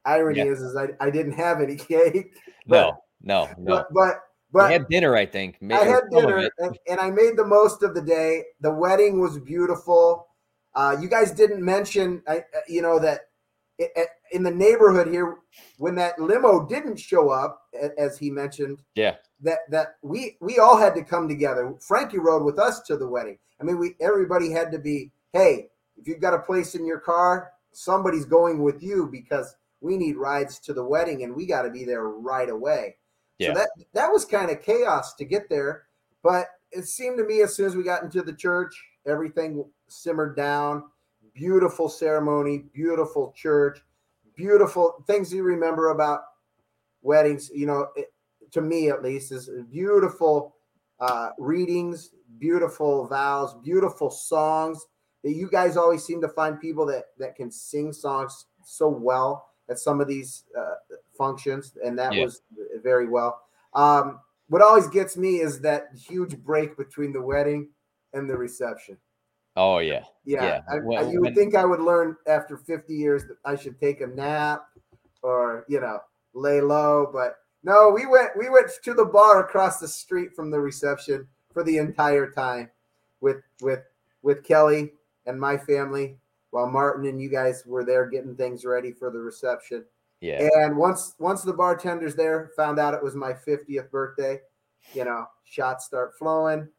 Irony 0.06 0.40
yeah. 0.40 0.46
is, 0.46 0.62
is 0.62 0.76
I, 0.76 0.88
I 1.00 1.10
didn't 1.10 1.34
have 1.34 1.62
any 1.62 1.76
cake. 1.78 2.34
But, 2.66 2.96
no, 3.22 3.48
no, 3.48 3.50
no. 3.58 3.76
But, 3.76 3.94
but 3.94 4.16
but 4.52 4.68
we 4.68 4.74
had 4.74 4.88
dinner, 4.88 5.16
I 5.16 5.26
think. 5.28 5.58
I 5.72 5.84
had 5.84 6.10
dinner, 6.10 6.50
and, 6.58 6.78
and, 6.88 7.00
I 7.00 7.12
made 7.12 7.38
the 7.38 7.46
most 7.46 7.84
of 7.84 7.94
the 7.94 8.02
day. 8.02 8.46
The 8.62 8.72
wedding 8.72 9.20
was 9.20 9.38
beautiful. 9.38 10.28
Uh, 10.74 10.98
you 11.00 11.08
guys 11.08 11.32
didn't 11.32 11.64
mention, 11.64 12.24
uh, 12.26 12.38
you 12.68 12.82
know, 12.82 12.98
that 12.98 13.30
it, 13.78 14.10
in 14.32 14.44
the 14.44 14.52
neighborhood 14.52 15.08
here, 15.08 15.38
when 15.78 15.96
that 15.96 16.20
limo 16.20 16.66
didn't 16.66 16.98
show 16.98 17.30
up, 17.30 17.62
as 17.98 18.18
he 18.18 18.30
mentioned, 18.30 18.82
yeah, 18.96 19.16
that 19.42 19.60
that 19.70 19.96
we 20.02 20.38
we 20.42 20.60
all 20.60 20.78
had 20.78 20.96
to 20.96 21.04
come 21.04 21.28
together. 21.28 21.74
Franky 21.80 22.20
rode 22.20 22.44
with 22.44 22.60
us 22.60 22.82
to 22.82 22.98
the 22.98 23.08
wedding. 23.08 23.38
I 23.60 23.64
mean, 23.64 23.78
we 23.80 23.96
everybody 24.00 24.52
had 24.52 24.72
to 24.72 24.80
be. 24.80 25.12
Hey, 25.34 25.68
if 25.98 26.08
you've 26.08 26.22
got 26.22 26.34
a 26.34 26.40
place 26.40 26.76
in 26.76 26.86
your 26.86 27.00
car, 27.00 27.52
somebody's 27.72 28.26
going 28.26 28.64
with 28.64 28.82
you 28.82 29.08
because 29.12 29.56
we 29.82 29.98
need 29.98 30.18
rides 30.18 30.60
to 30.60 30.74
the 30.74 30.84
wedding, 30.84 31.24
and 31.24 31.36
we 31.36 31.46
got 31.46 31.64
to 31.64 31.70
be 31.70 31.86
there 31.86 32.04
right 32.04 32.50
away. 32.50 32.96
Yeah. 33.38 33.54
So 33.54 33.60
that 33.60 33.70
that 33.94 34.08
was 34.12 34.26
kind 34.26 34.52
of 34.52 34.62
chaos 34.62 35.16
to 35.16 35.26
get 35.26 35.50
there, 35.50 35.84
but 36.24 36.48
it 36.72 36.86
seemed 36.86 37.18
to 37.18 37.26
me 37.26 37.42
as 37.42 37.56
soon 37.56 37.66
as 37.66 37.76
we 37.76 37.84
got 37.84 38.04
into 38.04 38.22
the 38.22 38.34
church, 38.34 38.76
everything 39.08 39.66
simmered 39.88 40.36
down. 40.36 40.84
Beautiful 41.34 41.88
ceremony, 41.88 42.66
beautiful 42.74 43.34
church, 43.36 43.80
beautiful 44.40 45.04
things 45.06 45.34
you 45.34 45.44
remember 45.44 45.90
about 45.90 46.22
weddings. 47.02 47.52
You 47.54 47.68
know, 47.68 47.88
it, 47.96 48.14
to 48.52 48.62
me 48.62 48.90
at 48.90 49.04
least, 49.04 49.32
is 49.32 49.50
beautiful 49.70 50.56
uh, 51.00 51.32
readings, 51.38 52.12
beautiful 52.40 53.06
vows, 53.08 53.56
beautiful 53.62 54.10
songs. 54.10 54.86
That 55.24 55.34
you 55.34 55.50
guys 55.50 55.76
always 55.76 56.06
seem 56.06 56.22
to 56.22 56.30
find 56.30 56.60
people 56.60 56.86
that 56.86 57.06
that 57.18 57.36
can 57.36 57.52
sing 57.52 57.92
songs 57.92 58.46
so 58.64 58.88
well 58.88 59.50
at 59.70 59.78
some 59.78 60.00
of 60.00 60.08
these 60.08 60.46
uh, 60.58 60.76
functions, 61.18 61.78
and 61.84 62.00
that 62.00 62.14
yeah. 62.14 62.24
was 62.24 62.42
very 62.82 63.08
well. 63.08 63.42
Um, 63.74 64.22
what 64.48 64.62
always 64.62 64.88
gets 64.88 65.18
me 65.18 65.42
is 65.42 65.60
that 65.62 65.90
huge 65.96 66.38
break 66.38 66.78
between 66.78 67.12
the 67.12 67.22
wedding 67.22 67.70
and 68.14 68.30
the 68.30 68.38
reception. 68.38 68.98
Oh 69.60 69.80
yeah, 69.80 70.04
yeah. 70.24 70.44
yeah. 70.46 70.62
I, 70.72 70.80
well, 70.80 71.06
I, 71.06 71.12
you 71.12 71.20
would 71.20 71.28
when, 71.28 71.36
think 71.36 71.54
I 71.54 71.66
would 71.66 71.82
learn 71.82 72.16
after 72.28 72.56
50 72.56 72.96
years 72.96 73.26
that 73.26 73.36
I 73.44 73.58
should 73.58 73.78
take 73.78 74.00
a 74.00 74.08
nap 74.08 74.64
or 75.22 75.66
you 75.68 75.82
know 75.82 76.00
lay 76.34 76.62
low, 76.62 77.10
but 77.12 77.36
no. 77.64 77.90
We 77.90 78.06
went 78.06 78.30
we 78.38 78.50
went 78.50 78.72
to 78.84 78.94
the 78.94 79.04
bar 79.04 79.44
across 79.44 79.80
the 79.80 79.88
street 79.88 80.34
from 80.34 80.50
the 80.50 80.60
reception 80.62 81.28
for 81.54 81.64
the 81.64 81.78
entire 81.78 82.32
time 82.32 82.70
with 83.20 83.42
with 83.62 83.82
with 84.22 84.46
Kelly 84.46 84.94
and 85.26 85.38
my 85.38 85.58
family 85.58 86.16
while 86.52 86.70
Martin 86.70 87.06
and 87.06 87.22
you 87.22 87.30
guys 87.30 87.64
were 87.66 87.84
there 87.84 88.06
getting 88.10 88.36
things 88.36 88.64
ready 88.64 88.94
for 88.94 89.12
the 89.12 89.20
reception. 89.20 89.84
Yeah. 90.22 90.48
And 90.56 90.78
once 90.78 91.16
once 91.20 91.44
the 91.44 91.54
bartenders 91.54 92.16
there 92.16 92.52
found 92.56 92.80
out 92.80 92.94
it 92.94 93.04
was 93.04 93.14
my 93.14 93.34
50th 93.34 93.92
birthday, 93.92 94.40
you 94.94 95.04
know, 95.04 95.28
shots 95.44 95.86
start 95.86 96.18
flowing, 96.18 96.70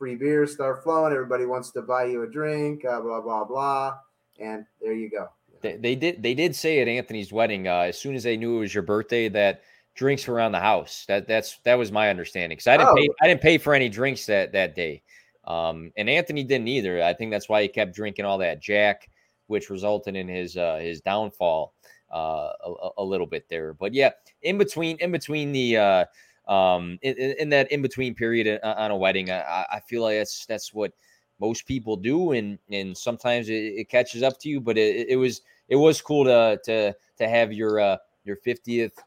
free 0.00 0.16
beers 0.16 0.52
start 0.52 0.82
flowing. 0.82 1.12
Everybody 1.12 1.44
wants 1.44 1.70
to 1.72 1.82
buy 1.82 2.06
you 2.06 2.22
a 2.22 2.26
drink, 2.26 2.84
uh, 2.86 3.00
blah 3.02 3.20
blah 3.20 3.44
blah, 3.44 3.98
and 4.40 4.64
there 4.80 4.94
you 4.94 5.10
go. 5.10 5.28
They, 5.60 5.76
they 5.76 5.94
did 5.94 6.22
they 6.22 6.34
did 6.34 6.56
say 6.56 6.80
at 6.80 6.88
Anthony's 6.88 7.32
wedding 7.32 7.68
uh, 7.68 7.82
as 7.82 7.98
soon 7.98 8.16
as 8.16 8.22
they 8.22 8.36
knew 8.36 8.56
it 8.56 8.60
was 8.60 8.74
your 8.74 8.82
birthday 8.82 9.28
that 9.28 9.62
drinks 9.94 10.26
were 10.26 10.34
around 10.34 10.52
the 10.52 10.60
house. 10.60 11.04
That 11.06 11.28
that's 11.28 11.58
that 11.64 11.74
was 11.74 11.92
my 11.92 12.08
understanding 12.08 12.56
because 12.56 12.66
I 12.66 12.78
didn't 12.78 12.88
oh. 12.88 12.96
pay 12.96 13.08
I 13.20 13.28
didn't 13.28 13.42
pay 13.42 13.58
for 13.58 13.74
any 13.74 13.90
drinks 13.90 14.24
that 14.26 14.52
that 14.52 14.74
day. 14.74 15.02
Um, 15.44 15.92
and 15.98 16.08
Anthony 16.08 16.44
didn't 16.44 16.68
either. 16.68 17.02
I 17.02 17.12
think 17.12 17.30
that's 17.30 17.48
why 17.48 17.62
he 17.62 17.68
kept 17.68 17.94
drinking 17.94 18.24
all 18.24 18.38
that 18.38 18.62
Jack, 18.62 19.10
which 19.48 19.68
resulted 19.68 20.16
in 20.16 20.28
his 20.28 20.56
uh, 20.56 20.78
his 20.80 21.02
downfall 21.02 21.74
uh, 22.10 22.52
a, 22.64 22.88
a, 22.98 23.04
little 23.04 23.26
bit 23.26 23.48
there. 23.48 23.74
But 23.74 23.92
yeah, 23.92 24.10
in 24.42 24.56
between 24.56 24.96
in 24.98 25.12
between 25.12 25.52
the 25.52 25.76
uh, 25.76 26.04
um, 26.46 26.98
in, 27.02 27.14
in 27.14 27.48
that 27.50 27.70
in 27.72 27.82
between 27.82 28.14
period 28.14 28.60
uh, 28.62 28.74
on 28.76 28.90
a 28.90 28.96
wedding, 28.96 29.30
I, 29.30 29.66
I 29.72 29.80
feel 29.80 30.02
like 30.02 30.18
that's 30.18 30.46
that's 30.46 30.74
what 30.74 30.92
most 31.40 31.66
people 31.66 31.96
do, 31.96 32.32
and 32.32 32.58
and 32.70 32.96
sometimes 32.96 33.48
it, 33.48 33.54
it 33.54 33.88
catches 33.88 34.22
up 34.22 34.38
to 34.40 34.48
you. 34.48 34.60
But 34.60 34.78
it, 34.78 35.08
it, 35.08 35.16
was 35.16 35.42
it 35.68 35.76
was 35.76 36.00
cool 36.00 36.24
to 36.24 36.60
to 36.64 36.94
to 37.18 37.28
have 37.28 37.52
your 37.52 37.80
uh, 37.80 37.96
your 38.24 38.36
fiftieth 38.36 38.98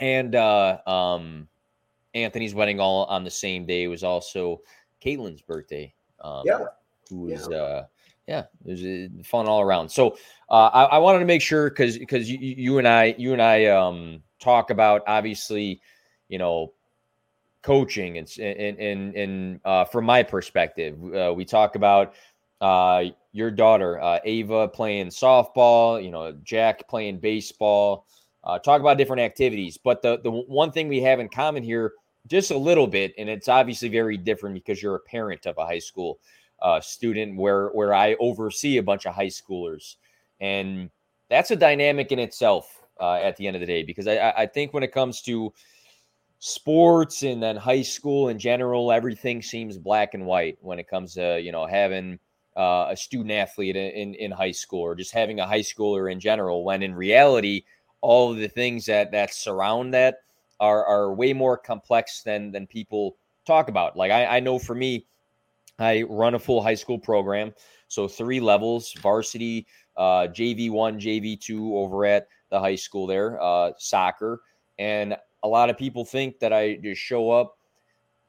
and 0.00 0.34
uh, 0.34 0.78
um, 0.86 1.48
Anthony's 2.14 2.54
wedding 2.54 2.80
all 2.80 3.04
on 3.06 3.24
the 3.24 3.30
same 3.30 3.66
day. 3.66 3.84
It 3.84 3.88
was 3.88 4.04
also 4.04 4.60
Caitlin's 5.04 5.42
birthday. 5.42 5.92
Um, 6.20 6.42
yeah. 6.44 6.64
Who 7.10 7.20
was, 7.20 7.48
yeah. 7.50 7.56
uh, 7.56 7.84
yeah, 8.26 8.44
it 8.66 8.70
was 8.70 8.84
uh, 8.84 9.22
fun 9.24 9.46
all 9.46 9.62
around. 9.62 9.88
So 9.88 10.18
uh, 10.50 10.68
I, 10.72 10.84
I, 10.84 10.98
wanted 10.98 11.20
to 11.20 11.24
make 11.24 11.40
sure 11.40 11.70
because 11.70 11.96
because 11.96 12.30
you, 12.30 12.38
you 12.38 12.78
and 12.78 12.86
I 12.86 13.14
you 13.16 13.32
and 13.32 13.40
I 13.40 13.66
um, 13.66 14.22
talk 14.38 14.68
about 14.70 15.02
obviously, 15.06 15.80
you 16.28 16.38
know, 16.38 16.72
coaching 17.62 18.18
and 18.18 18.32
and 18.38 18.78
and, 18.78 19.14
and 19.14 19.60
uh, 19.64 19.84
from 19.84 20.04
my 20.04 20.22
perspective, 20.22 20.96
uh, 21.14 21.32
we 21.34 21.44
talk 21.44 21.74
about 21.74 22.14
uh, 22.60 23.04
your 23.32 23.50
daughter 23.50 24.00
uh, 24.00 24.18
Ava 24.24 24.68
playing 24.68 25.08
softball, 25.08 26.02
you 26.02 26.10
know, 26.10 26.32
Jack 26.44 26.88
playing 26.88 27.18
baseball. 27.18 28.06
Uh, 28.44 28.58
talk 28.58 28.80
about 28.80 28.96
different 28.96 29.20
activities, 29.20 29.76
but 29.76 30.00
the 30.00 30.20
the 30.22 30.30
one 30.30 30.70
thing 30.70 30.88
we 30.88 31.02
have 31.02 31.20
in 31.20 31.28
common 31.28 31.62
here 31.62 31.92
just 32.28 32.50
a 32.50 32.56
little 32.56 32.86
bit, 32.86 33.12
and 33.18 33.28
it's 33.28 33.48
obviously 33.48 33.88
very 33.88 34.16
different 34.16 34.54
because 34.54 34.82
you're 34.82 34.96
a 34.96 35.00
parent 35.00 35.46
of 35.46 35.56
a 35.58 35.64
high 35.66 35.78
school 35.78 36.18
uh, 36.62 36.80
student 36.80 37.36
where 37.36 37.68
where 37.68 37.94
I 37.94 38.16
oversee 38.20 38.78
a 38.78 38.82
bunch 38.82 39.06
of 39.06 39.14
high 39.14 39.26
schoolers, 39.26 39.96
and 40.40 40.90
that's 41.28 41.50
a 41.50 41.56
dynamic 41.56 42.12
in 42.12 42.18
itself 42.18 42.82
uh, 43.00 43.14
at 43.14 43.36
the 43.36 43.46
end 43.46 43.56
of 43.56 43.60
the 43.60 43.66
day 43.66 43.82
because 43.82 44.06
I, 44.06 44.32
I 44.36 44.46
think 44.46 44.72
when 44.72 44.82
it 44.82 44.92
comes 44.92 45.20
to 45.22 45.52
sports 46.38 47.22
and 47.22 47.42
then 47.42 47.56
high 47.56 47.82
school 47.82 48.28
in 48.28 48.38
general, 48.38 48.92
everything 48.92 49.42
seems 49.42 49.76
black 49.76 50.14
and 50.14 50.24
white 50.24 50.58
when 50.60 50.78
it 50.78 50.88
comes 50.88 51.14
to 51.14 51.40
you 51.40 51.52
know 51.52 51.66
having 51.66 52.18
uh, 52.56 52.86
a 52.90 52.96
student 52.96 53.32
athlete 53.32 53.76
in 53.76 54.14
in 54.14 54.30
high 54.30 54.52
school 54.52 54.80
or 54.80 54.94
just 54.94 55.12
having 55.12 55.40
a 55.40 55.46
high 55.46 55.60
schooler 55.60 56.10
in 56.10 56.20
general. 56.20 56.64
When 56.64 56.82
in 56.82 56.94
reality, 56.94 57.64
all 58.00 58.30
of 58.30 58.38
the 58.38 58.48
things 58.48 58.86
that 58.86 59.12
that 59.12 59.34
surround 59.34 59.94
that 59.94 60.16
are 60.60 60.84
are 60.84 61.14
way 61.14 61.32
more 61.32 61.56
complex 61.56 62.22
than 62.22 62.50
than 62.52 62.66
people 62.66 63.16
talk 63.46 63.68
about. 63.68 63.96
Like 63.96 64.10
I, 64.10 64.36
I 64.36 64.40
know 64.40 64.58
for 64.58 64.74
me, 64.74 65.06
I 65.78 66.02
run 66.02 66.34
a 66.34 66.38
full 66.38 66.62
high 66.62 66.74
school 66.74 66.98
program, 66.98 67.52
so 67.88 68.08
three 68.08 68.40
levels: 68.40 68.92
varsity, 69.00 69.66
uh, 69.96 70.28
JV 70.28 70.70
one, 70.70 71.00
JV 71.00 71.40
two 71.40 71.76
over 71.76 72.04
at 72.04 72.28
the 72.50 72.58
high 72.58 72.76
school 72.76 73.06
there, 73.06 73.40
uh, 73.42 73.72
soccer, 73.78 74.40
and 74.78 75.16
a 75.42 75.48
lot 75.48 75.70
of 75.70 75.78
people 75.78 76.04
think 76.04 76.38
that 76.40 76.52
I 76.52 76.76
just 76.76 77.00
show 77.00 77.30
up, 77.30 77.58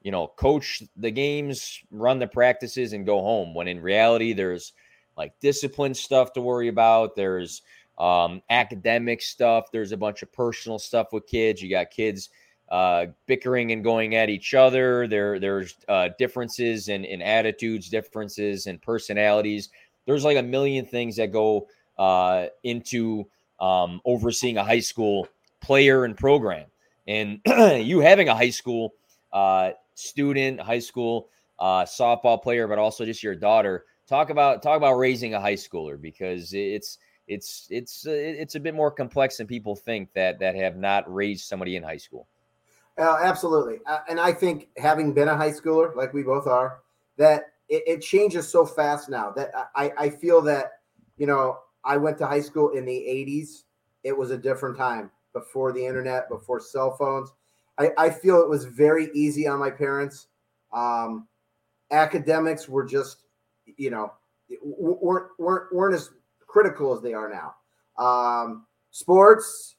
you 0.01 0.11
know, 0.11 0.27
coach 0.27 0.83
the 0.95 1.11
games, 1.11 1.79
run 1.91 2.19
the 2.19 2.27
practices, 2.27 2.93
and 2.93 3.05
go 3.05 3.21
home. 3.21 3.53
When 3.53 3.67
in 3.67 3.81
reality, 3.81 4.33
there's 4.33 4.73
like 5.17 5.33
discipline 5.41 5.93
stuff 5.93 6.33
to 6.33 6.41
worry 6.41 6.67
about. 6.67 7.15
There's 7.15 7.61
um, 7.97 8.41
academic 8.49 9.21
stuff. 9.21 9.71
There's 9.71 9.91
a 9.91 9.97
bunch 9.97 10.21
of 10.23 10.31
personal 10.31 10.79
stuff 10.79 11.11
with 11.11 11.27
kids. 11.27 11.61
You 11.61 11.69
got 11.69 11.91
kids 11.91 12.29
uh, 12.69 13.07
bickering 13.25 13.71
and 13.71 13.83
going 13.83 14.15
at 14.15 14.29
each 14.29 14.53
other. 14.53 15.07
There, 15.07 15.39
there's 15.39 15.75
uh, 15.87 16.09
differences 16.17 16.87
in, 16.87 17.03
in 17.03 17.21
attitudes, 17.21 17.89
differences 17.89 18.67
in 18.67 18.79
personalities. 18.79 19.69
There's 20.05 20.23
like 20.23 20.37
a 20.37 20.43
million 20.43 20.85
things 20.85 21.17
that 21.17 21.31
go 21.31 21.67
uh, 21.97 22.47
into 22.63 23.27
um, 23.59 23.99
overseeing 24.05 24.57
a 24.57 24.63
high 24.63 24.79
school 24.79 25.27
player 25.61 26.05
and 26.05 26.15
program. 26.15 26.65
And 27.09 27.41
you 27.85 27.99
having 27.99 28.29
a 28.29 28.35
high 28.35 28.51
school 28.51 28.93
uh, 29.33 29.71
student, 29.95 30.61
high 30.61 30.79
school 30.79 31.29
uh, 31.57 31.83
softball 31.83 32.41
player, 32.41 32.67
but 32.67 32.77
also 32.77 33.03
just 33.03 33.23
your 33.23 33.35
daughter. 33.35 33.85
Talk 34.07 34.29
about 34.29 34.61
talk 34.61 34.77
about 34.77 34.93
raising 34.93 35.33
a 35.33 35.41
high 35.41 35.55
schooler 35.55 35.99
because 35.99 36.53
it's 36.53 36.99
it's 37.27 37.67
it's 37.71 38.05
uh, 38.05 38.11
it's 38.11 38.55
a 38.55 38.59
bit 38.59 38.75
more 38.75 38.91
complex 38.91 39.37
than 39.37 39.47
people 39.47 39.75
think 39.75 40.13
that 40.13 40.39
that 40.39 40.55
have 40.55 40.77
not 40.77 41.11
raised 41.11 41.47
somebody 41.47 41.75
in 41.75 41.83
high 41.83 41.97
school. 41.97 42.27
Uh, 42.97 43.17
absolutely, 43.21 43.79
uh, 43.87 43.99
and 44.07 44.19
I 44.19 44.31
think 44.31 44.69
having 44.77 45.13
been 45.13 45.29
a 45.29 45.35
high 45.37 45.51
schooler 45.51 45.95
like 45.95 46.13
we 46.13 46.21
both 46.21 46.45
are, 46.45 46.81
that 47.17 47.53
it, 47.69 47.83
it 47.87 48.01
changes 48.01 48.47
so 48.47 48.65
fast 48.65 49.09
now 49.09 49.31
that 49.31 49.51
I 49.75 49.91
I 49.97 50.09
feel 50.11 50.41
that 50.43 50.73
you 51.17 51.25
know 51.25 51.57
I 51.83 51.97
went 51.97 52.19
to 52.19 52.27
high 52.27 52.41
school 52.41 52.69
in 52.69 52.85
the 52.85 52.91
'80s. 52.93 53.63
It 54.03 54.15
was 54.15 54.29
a 54.29 54.37
different 54.37 54.77
time 54.77 55.11
before 55.33 55.71
the 55.71 55.85
internet, 55.85 56.29
before 56.29 56.59
cell 56.59 56.95
phones. 56.95 57.31
I, 57.77 57.91
I 57.97 58.09
feel 58.09 58.41
it 58.41 58.49
was 58.49 58.65
very 58.65 59.09
easy 59.13 59.47
on 59.47 59.59
my 59.59 59.69
parents. 59.69 60.27
Um, 60.73 61.27
academics 61.91 62.67
were 62.67 62.85
just, 62.85 63.23
you 63.77 63.89
know, 63.89 64.11
weren't 64.61 65.27
weren't 65.37 65.73
weren't 65.73 65.95
as 65.95 66.11
critical 66.47 66.93
as 66.93 67.01
they 67.01 67.13
are 67.13 67.29
now. 67.29 67.55
Um, 68.03 68.65
sports, 68.91 69.75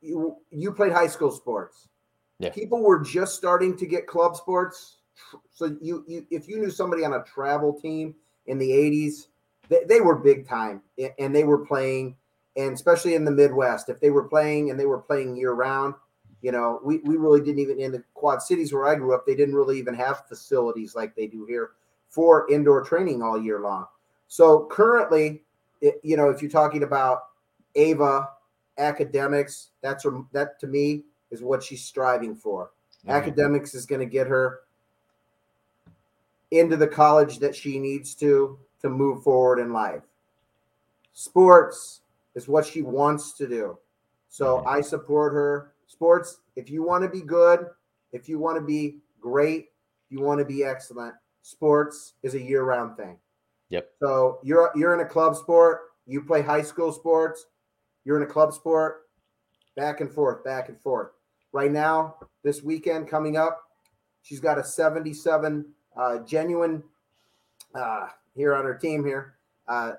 you 0.00 0.36
you 0.50 0.72
played 0.72 0.92
high 0.92 1.06
school 1.06 1.30
sports. 1.30 1.88
Yeah. 2.38 2.50
People 2.50 2.82
were 2.82 3.00
just 3.00 3.36
starting 3.36 3.76
to 3.76 3.86
get 3.86 4.06
club 4.06 4.36
sports. 4.36 4.98
So 5.52 5.76
you, 5.80 6.04
you 6.08 6.26
if 6.30 6.48
you 6.48 6.58
knew 6.58 6.70
somebody 6.70 7.04
on 7.04 7.12
a 7.14 7.22
travel 7.22 7.78
team 7.80 8.14
in 8.46 8.58
the 8.58 8.68
80s, 8.68 9.28
they, 9.68 9.84
they 9.88 10.00
were 10.00 10.16
big 10.16 10.46
time 10.46 10.82
and 11.18 11.34
they 11.34 11.44
were 11.44 11.64
playing 11.64 12.16
and 12.56 12.72
especially 12.72 13.14
in 13.14 13.24
the 13.24 13.30
Midwest, 13.30 13.88
if 13.88 14.00
they 14.00 14.10
were 14.10 14.24
playing 14.24 14.70
and 14.70 14.78
they 14.78 14.86
were 14.86 15.00
playing 15.00 15.36
year 15.36 15.52
round, 15.52 15.94
you 16.42 16.52
know, 16.52 16.80
we, 16.84 16.98
we 16.98 17.16
really 17.16 17.40
didn't 17.40 17.60
even 17.60 17.80
in 17.80 17.92
the 17.92 18.02
Quad 18.14 18.42
Cities 18.42 18.72
where 18.72 18.86
I 18.86 18.94
grew 18.94 19.14
up, 19.14 19.26
they 19.26 19.34
didn't 19.34 19.54
really 19.54 19.78
even 19.78 19.94
have 19.94 20.26
facilities 20.28 20.94
like 20.94 21.14
they 21.16 21.26
do 21.26 21.46
here 21.46 21.70
for 22.08 22.50
indoor 22.50 22.82
training 22.82 23.22
all 23.22 23.40
year 23.40 23.60
long. 23.60 23.86
So 24.28 24.68
currently, 24.70 25.42
it, 25.80 26.00
you 26.02 26.16
know, 26.16 26.28
if 26.28 26.42
you're 26.42 26.50
talking 26.50 26.82
about 26.82 27.24
Ava 27.74 28.28
academics, 28.78 29.70
that's 29.82 30.04
her, 30.04 30.22
that 30.32 30.60
to 30.60 30.66
me 30.66 31.04
is 31.30 31.42
what 31.42 31.62
she's 31.62 31.82
striving 31.82 32.36
for. 32.36 32.70
Mm-hmm. 33.00 33.10
Academics 33.10 33.74
is 33.74 33.86
going 33.86 34.00
to 34.00 34.06
get 34.06 34.26
her 34.26 34.60
into 36.50 36.76
the 36.76 36.86
college 36.86 37.38
that 37.38 37.54
she 37.54 37.78
needs 37.78 38.14
to 38.16 38.58
to 38.80 38.88
move 38.88 39.22
forward 39.22 39.58
in 39.58 39.72
life. 39.72 40.02
Sports 41.14 42.00
is 42.34 42.48
what 42.48 42.66
she 42.66 42.82
wants 42.82 43.32
to 43.34 43.48
do. 43.48 43.78
So 44.28 44.58
mm-hmm. 44.58 44.68
I 44.68 44.80
support 44.80 45.32
her. 45.32 45.72
Sports, 45.86 46.38
if 46.56 46.70
you 46.70 46.82
want 46.82 47.04
to 47.04 47.08
be 47.08 47.20
good, 47.20 47.66
if 48.12 48.28
you 48.28 48.38
want 48.38 48.56
to 48.56 48.64
be 48.64 48.98
great, 49.20 49.66
you 50.08 50.20
want 50.20 50.38
to 50.38 50.44
be 50.44 50.64
excellent, 50.64 51.14
sports 51.42 52.14
is 52.22 52.34
a 52.34 52.40
year-round 52.40 52.96
thing. 52.96 53.18
Yep. 53.70 53.90
So 54.00 54.38
you're 54.42 54.70
you're 54.74 54.94
in 54.94 55.00
a 55.00 55.08
club 55.08 55.36
sport, 55.36 55.80
you 56.06 56.22
play 56.22 56.42
high 56.42 56.62
school 56.62 56.92
sports, 56.92 57.46
you're 58.04 58.16
in 58.16 58.22
a 58.22 58.32
club 58.32 58.52
sport, 58.52 59.02
back 59.76 60.00
and 60.00 60.10
forth, 60.10 60.44
back 60.44 60.68
and 60.68 60.80
forth. 60.80 61.10
Right 61.52 61.72
now, 61.72 62.16
this 62.42 62.62
weekend 62.62 63.08
coming 63.08 63.36
up, 63.36 63.62
she's 64.22 64.40
got 64.40 64.58
a 64.58 64.64
77 64.64 65.64
uh, 65.96 66.18
genuine 66.20 66.82
uh, 67.74 68.08
here 68.34 68.54
on 68.54 68.64
her 68.64 68.74
team 68.74 69.04
here. 69.04 69.34
Uh, 69.66 69.92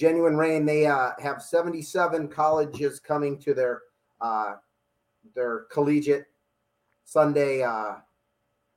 Genuine 0.00 0.38
Rain, 0.38 0.64
they 0.64 0.86
uh, 0.86 1.10
have 1.18 1.42
77 1.42 2.28
colleges 2.28 2.98
coming 2.98 3.38
to 3.40 3.52
their 3.52 3.82
uh, 4.22 4.54
their 5.34 5.66
collegiate 5.70 6.24
Sunday 7.04 7.62
uh, 7.62 7.96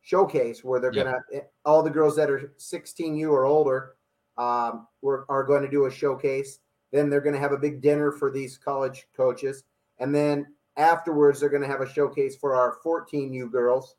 showcase 0.01 0.65
where 0.65 0.81
they're 0.81 0.91
gonna 0.91 1.23
eh, 1.33 1.39
all 1.63 1.81
the 1.81 1.89
girls 1.89 2.17
that 2.17 2.29
are 2.29 2.53
16U 2.59 3.29
or 3.29 3.45
older 3.45 3.93
um, 4.37 4.85
were, 5.01 5.25
are 5.29 5.45
going 5.45 5.61
to 5.61 5.69
do 5.69 5.85
a 5.85 5.91
showcase. 5.91 6.59
Then 6.91 7.09
they're 7.09 7.21
going 7.21 7.35
to 7.35 7.39
have 7.39 7.53
a 7.53 7.57
big 7.57 7.81
dinner 7.81 8.11
for 8.11 8.29
these 8.29 8.57
college 8.57 9.07
coaches, 9.15 9.63
and 9.99 10.13
then 10.13 10.45
afterwards 10.75 11.39
they're 11.39 11.47
going 11.47 11.61
to 11.61 11.69
have 11.69 11.79
a 11.79 11.89
showcase 11.89 12.35
for 12.35 12.53
our 12.53 12.79
14U 12.85 13.49
girls. 13.49 13.95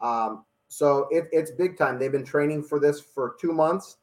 Um, 0.00 0.44
so 0.68 1.08
it, 1.10 1.24
it's 1.32 1.50
big 1.50 1.76
time. 1.76 1.98
They've 1.98 2.12
been 2.12 2.24
training 2.24 2.62
for 2.62 2.78
this 2.78 3.00
for 3.00 3.34
two 3.40 3.52
months, 3.52 3.96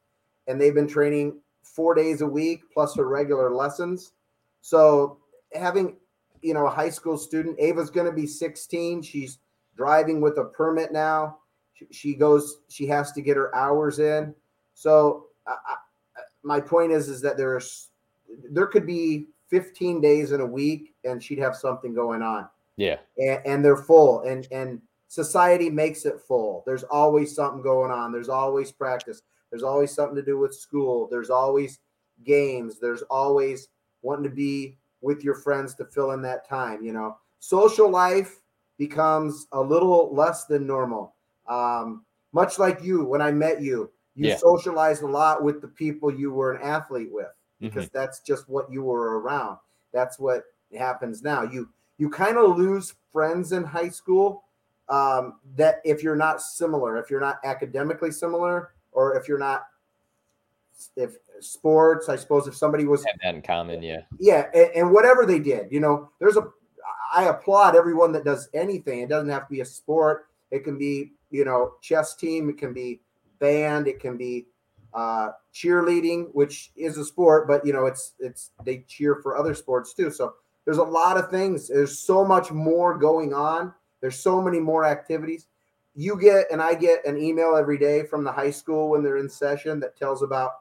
and 0.46 0.60
they've 0.60 0.74
been 0.74 0.86
training 0.86 1.40
four 1.74 1.94
days 1.94 2.20
a 2.20 2.26
week 2.26 2.60
plus 2.72 2.96
her 2.96 3.08
regular 3.08 3.54
lessons. 3.54 4.12
So 4.60 5.18
having 5.52 5.96
you 6.42 6.54
know 6.54 6.66
a 6.66 6.70
high 6.70 6.90
school 6.90 7.16
student, 7.16 7.58
Ava's 7.58 7.90
going 7.90 8.06
to 8.06 8.12
be 8.12 8.26
16. 8.26 9.02
She's 9.02 9.38
driving 9.76 10.20
with 10.20 10.38
a 10.38 10.44
permit 10.44 10.92
now. 10.92 11.38
She, 11.74 11.86
she 11.90 12.14
goes. 12.14 12.60
She 12.68 12.86
has 12.86 13.12
to 13.12 13.22
get 13.22 13.36
her 13.36 13.54
hours 13.54 13.98
in. 13.98 14.34
So 14.74 15.26
I, 15.46 15.52
I, 15.52 15.76
my 16.42 16.60
point 16.60 16.92
is, 16.92 17.08
is 17.08 17.20
that 17.22 17.36
there's 17.36 17.88
there 18.50 18.66
could 18.66 18.86
be 18.86 19.26
15 19.48 20.00
days 20.00 20.32
in 20.32 20.40
a 20.40 20.46
week, 20.46 20.94
and 21.04 21.22
she'd 21.22 21.38
have 21.38 21.56
something 21.56 21.94
going 21.94 22.22
on. 22.22 22.48
Yeah, 22.76 22.96
and, 23.18 23.40
and 23.44 23.64
they're 23.64 23.76
full, 23.76 24.22
and 24.22 24.46
and 24.50 24.80
society 25.08 25.70
makes 25.70 26.04
it 26.04 26.20
full. 26.20 26.62
There's 26.66 26.84
always 26.84 27.34
something 27.34 27.62
going 27.62 27.90
on. 27.90 28.12
There's 28.12 28.28
always 28.28 28.72
practice. 28.72 29.22
There's 29.50 29.62
always 29.62 29.92
something 29.92 30.16
to 30.16 30.22
do 30.22 30.38
with 30.38 30.54
school. 30.54 31.08
There's 31.10 31.30
always 31.30 31.78
games. 32.24 32.78
There's 32.80 33.02
always 33.02 33.68
wanting 34.02 34.24
to 34.24 34.34
be 34.34 34.76
with 35.00 35.22
your 35.22 35.34
friends 35.34 35.74
to 35.76 35.84
fill 35.84 36.12
in 36.12 36.22
that 36.22 36.48
time. 36.48 36.82
You 36.82 36.92
know, 36.92 37.18
social 37.38 37.88
life 37.88 38.40
becomes 38.78 39.46
a 39.52 39.60
little 39.60 40.14
less 40.14 40.44
than 40.44 40.66
normal. 40.66 41.14
Um, 41.48 42.04
much 42.32 42.58
like 42.58 42.82
you, 42.82 43.04
when 43.04 43.22
I 43.22 43.30
met 43.30 43.62
you, 43.62 43.90
you 44.14 44.28
yeah. 44.28 44.36
socialized 44.36 45.02
a 45.02 45.06
lot 45.06 45.42
with 45.42 45.60
the 45.60 45.68
people 45.68 46.12
you 46.12 46.32
were 46.32 46.52
an 46.52 46.62
athlete 46.62 47.10
with 47.12 47.28
because 47.60 47.86
mm-hmm. 47.86 47.98
that's 47.98 48.20
just 48.20 48.48
what 48.48 48.70
you 48.70 48.82
were 48.82 49.20
around. 49.20 49.58
That's 49.92 50.18
what 50.18 50.44
happens 50.76 51.22
now. 51.22 51.42
You 51.42 51.68
you 51.98 52.10
kind 52.10 52.36
of 52.36 52.58
lose 52.58 52.94
friends 53.12 53.52
in 53.52 53.64
high 53.64 53.88
school 53.88 54.44
um, 54.88 55.34
that 55.56 55.80
if 55.84 56.02
you're 56.02 56.16
not 56.16 56.42
similar, 56.42 56.98
if 56.98 57.10
you're 57.10 57.20
not 57.20 57.38
academically 57.44 58.10
similar, 58.10 58.72
or 58.96 59.16
if 59.16 59.28
you're 59.28 59.38
not 59.38 59.62
if 60.96 61.16
sports 61.40 62.08
i 62.08 62.16
suppose 62.16 62.46
if 62.46 62.56
somebody 62.56 62.84
was 62.84 63.04
have 63.04 63.14
that 63.22 63.34
in 63.34 63.42
common 63.42 63.82
yeah. 63.82 64.00
Yeah 64.18 64.46
and, 64.52 64.70
and, 64.74 64.90
whatever 64.90 65.24
they 65.24 65.38
did 65.38 65.68
you 65.70 65.80
know 65.80 66.10
there's 66.18 66.36
a 66.36 66.46
i 67.14 67.24
applaud 67.24 67.74
everyone 67.76 68.12
that 68.12 68.24
does 68.24 68.48
anything. 68.54 69.00
It 69.00 69.08
doesn't 69.08 69.30
have 69.30 69.46
to 69.46 69.50
be 69.52 69.60
a 69.60 69.64
sport. 69.64 70.26
It 70.50 70.64
can 70.64 70.78
be 70.78 71.12
you 71.30 71.44
know 71.44 71.74
chess 71.80 72.14
team. 72.14 72.48
It 72.48 72.58
can 72.58 72.72
be 72.72 73.00
band. 73.38 73.88
It 73.88 74.00
can 74.00 74.16
be 74.16 74.46
uh, 74.94 75.30
cheerleading 75.52 76.28
which 76.32 76.70
is 76.74 76.96
a 76.96 77.04
sport 77.04 77.46
but 77.46 77.66
you 77.66 77.72
know 77.72 77.84
it's 77.84 78.14
it's 78.18 78.52
they 78.64 78.78
cheer 78.88 79.16
for 79.22 79.36
other 79.36 79.54
sports 79.54 79.94
too. 79.94 80.10
So 80.10 80.34
there's 80.64 80.78
a 80.78 80.82
lot 80.82 81.16
of 81.16 81.30
things. 81.30 81.68
There's 81.68 81.98
so 81.98 82.24
much 82.24 82.50
more 82.50 82.96
going 82.98 83.32
on. 83.32 83.72
There's 84.00 84.18
so 84.18 84.40
many 84.40 84.60
more 84.60 84.84
activities 84.84 85.46
you 85.96 86.20
get 86.20 86.46
and 86.52 86.60
I 86.60 86.74
get 86.74 87.04
an 87.06 87.16
email 87.16 87.56
every 87.56 87.78
day 87.78 88.04
from 88.04 88.22
the 88.22 88.30
high 88.30 88.50
school 88.50 88.90
when 88.90 89.02
they're 89.02 89.16
in 89.16 89.28
session 89.28 89.80
that 89.80 89.96
tells 89.96 90.22
about 90.22 90.52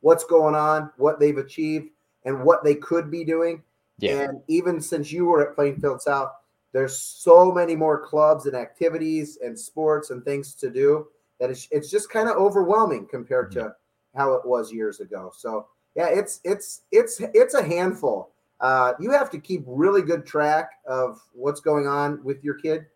what's 0.00 0.24
going 0.24 0.54
on, 0.54 0.90
what 0.96 1.18
they've 1.18 1.36
achieved, 1.36 1.90
and 2.24 2.44
what 2.44 2.62
they 2.62 2.76
could 2.76 3.10
be 3.10 3.24
doing. 3.24 3.62
Yeah. 3.98 4.22
And 4.22 4.40
even 4.46 4.80
since 4.80 5.10
you 5.10 5.24
were 5.26 5.46
at 5.46 5.56
Plainfield 5.56 6.00
South, 6.00 6.30
there's 6.72 6.96
so 6.96 7.50
many 7.50 7.74
more 7.74 8.00
clubs 8.00 8.46
and 8.46 8.54
activities 8.54 9.38
and 9.42 9.58
sports 9.58 10.10
and 10.10 10.24
things 10.24 10.54
to 10.54 10.70
do 10.70 11.08
that 11.40 11.50
it's, 11.50 11.66
it's 11.70 11.90
just 11.90 12.10
kind 12.10 12.28
of 12.28 12.36
overwhelming 12.36 13.06
compared 13.06 13.50
to 13.52 13.74
how 14.14 14.34
it 14.34 14.46
was 14.46 14.72
years 14.72 15.00
ago. 15.00 15.32
So 15.36 15.66
yeah, 15.96 16.08
it's 16.08 16.40
it's 16.44 16.82
it's 16.92 17.20
it's 17.34 17.54
a 17.54 17.62
handful. 17.62 18.30
Uh, 18.60 18.92
you 19.00 19.10
have 19.10 19.30
to 19.30 19.38
keep 19.38 19.62
really 19.66 20.02
good 20.02 20.26
track 20.26 20.72
of 20.86 21.20
what's 21.32 21.60
going 21.60 21.86
on 21.86 22.22
with 22.22 22.42
your 22.44 22.54
kid 22.54 22.86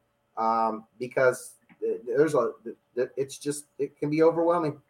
um, 0.42 0.84
because 0.98 1.54
there's 2.06 2.34
a 2.34 2.50
it's 3.16 3.38
just 3.38 3.66
it 3.78 3.96
can 3.96 4.10
be 4.10 4.22
overwhelming. 4.22 4.80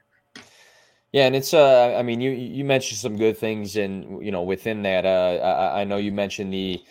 Yeah, 1.13 1.27
and 1.27 1.37
it's 1.37 1.53
uh, 1.53 1.95
I 1.97 2.03
mean, 2.03 2.21
you 2.21 2.31
you 2.31 2.65
mentioned 2.65 2.99
some 2.99 3.17
good 3.17 3.37
things, 3.37 3.77
and 3.77 4.25
you 4.25 4.31
know, 4.31 4.43
within 4.43 4.83
that, 4.83 5.05
uh, 5.05 5.45
I, 5.45 5.83
I 5.83 5.85
know 5.85 5.99
you 5.99 6.13
mentioned 6.13 6.53
the 6.53 6.83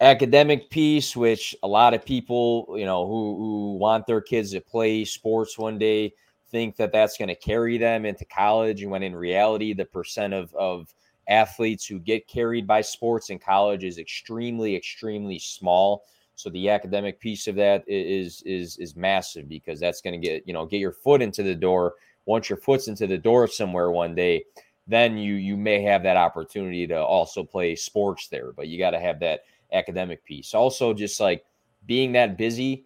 academic 0.00 0.70
piece, 0.70 1.16
which 1.16 1.54
a 1.62 1.68
lot 1.68 1.94
of 1.94 2.04
people, 2.04 2.66
you 2.76 2.84
know, 2.84 3.06
who, 3.06 3.36
who 3.36 3.76
want 3.78 4.06
their 4.06 4.20
kids 4.20 4.52
to 4.52 4.60
play 4.60 5.04
sports 5.04 5.58
one 5.58 5.78
day 5.78 6.12
think 6.50 6.76
that 6.76 6.92
that's 6.92 7.16
going 7.16 7.28
to 7.28 7.34
carry 7.34 7.78
them 7.78 8.04
into 8.04 8.24
college. 8.26 8.82
And 8.82 8.90
when 8.90 9.02
in 9.02 9.16
reality, 9.16 9.72
the 9.72 9.84
percent 9.84 10.34
of, 10.34 10.54
of 10.54 10.94
athletes 11.28 11.86
who 11.86 11.98
get 11.98 12.28
carried 12.28 12.66
by 12.66 12.82
sports 12.82 13.30
in 13.30 13.38
college 13.38 13.84
is 13.84 13.98
extremely, 13.98 14.76
extremely 14.76 15.38
small. 15.38 16.04
So 16.36 16.50
the 16.50 16.68
academic 16.68 17.18
piece 17.18 17.48
of 17.48 17.56
that 17.56 17.82
is 17.88 18.42
is 18.42 18.76
is 18.76 18.94
massive 18.94 19.48
because 19.48 19.80
that's 19.80 20.00
going 20.00 20.20
to 20.20 20.24
get 20.24 20.46
you 20.46 20.52
know 20.52 20.66
get 20.66 20.80
your 20.80 20.92
foot 20.92 21.22
into 21.22 21.42
the 21.42 21.54
door. 21.54 21.94
Once 22.26 22.48
your 22.48 22.58
foot's 22.58 22.88
into 22.88 23.06
the 23.06 23.18
door 23.18 23.48
somewhere 23.48 23.90
one 23.90 24.14
day, 24.14 24.44
then 24.86 25.16
you 25.16 25.34
you 25.34 25.56
may 25.56 25.80
have 25.82 26.02
that 26.02 26.16
opportunity 26.16 26.86
to 26.86 26.98
also 26.98 27.42
play 27.42 27.74
sports 27.74 28.28
there. 28.28 28.52
But 28.52 28.68
you 28.68 28.78
got 28.78 28.90
to 28.90 29.00
have 29.00 29.18
that 29.20 29.40
academic 29.72 30.24
piece. 30.24 30.54
Also, 30.54 30.92
just 30.92 31.20
like 31.20 31.44
being 31.86 32.12
that 32.12 32.36
busy 32.36 32.84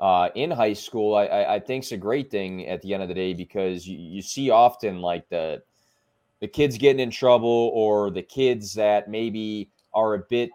uh, 0.00 0.30
in 0.34 0.50
high 0.50 0.72
school, 0.72 1.14
I, 1.14 1.26
I, 1.26 1.54
I 1.54 1.58
a 1.92 1.96
great 1.96 2.30
thing 2.30 2.66
at 2.66 2.82
the 2.82 2.92
end 2.92 3.02
of 3.02 3.08
the 3.08 3.14
day 3.14 3.34
because 3.34 3.86
you, 3.86 3.98
you 3.98 4.22
see 4.22 4.50
often 4.50 5.00
like 5.00 5.28
the 5.28 5.62
the 6.40 6.48
kids 6.48 6.78
getting 6.78 7.00
in 7.00 7.10
trouble 7.10 7.70
or 7.74 8.10
the 8.10 8.22
kids 8.22 8.72
that 8.74 9.08
maybe 9.08 9.70
are 9.92 10.14
a 10.14 10.18
bit 10.30 10.50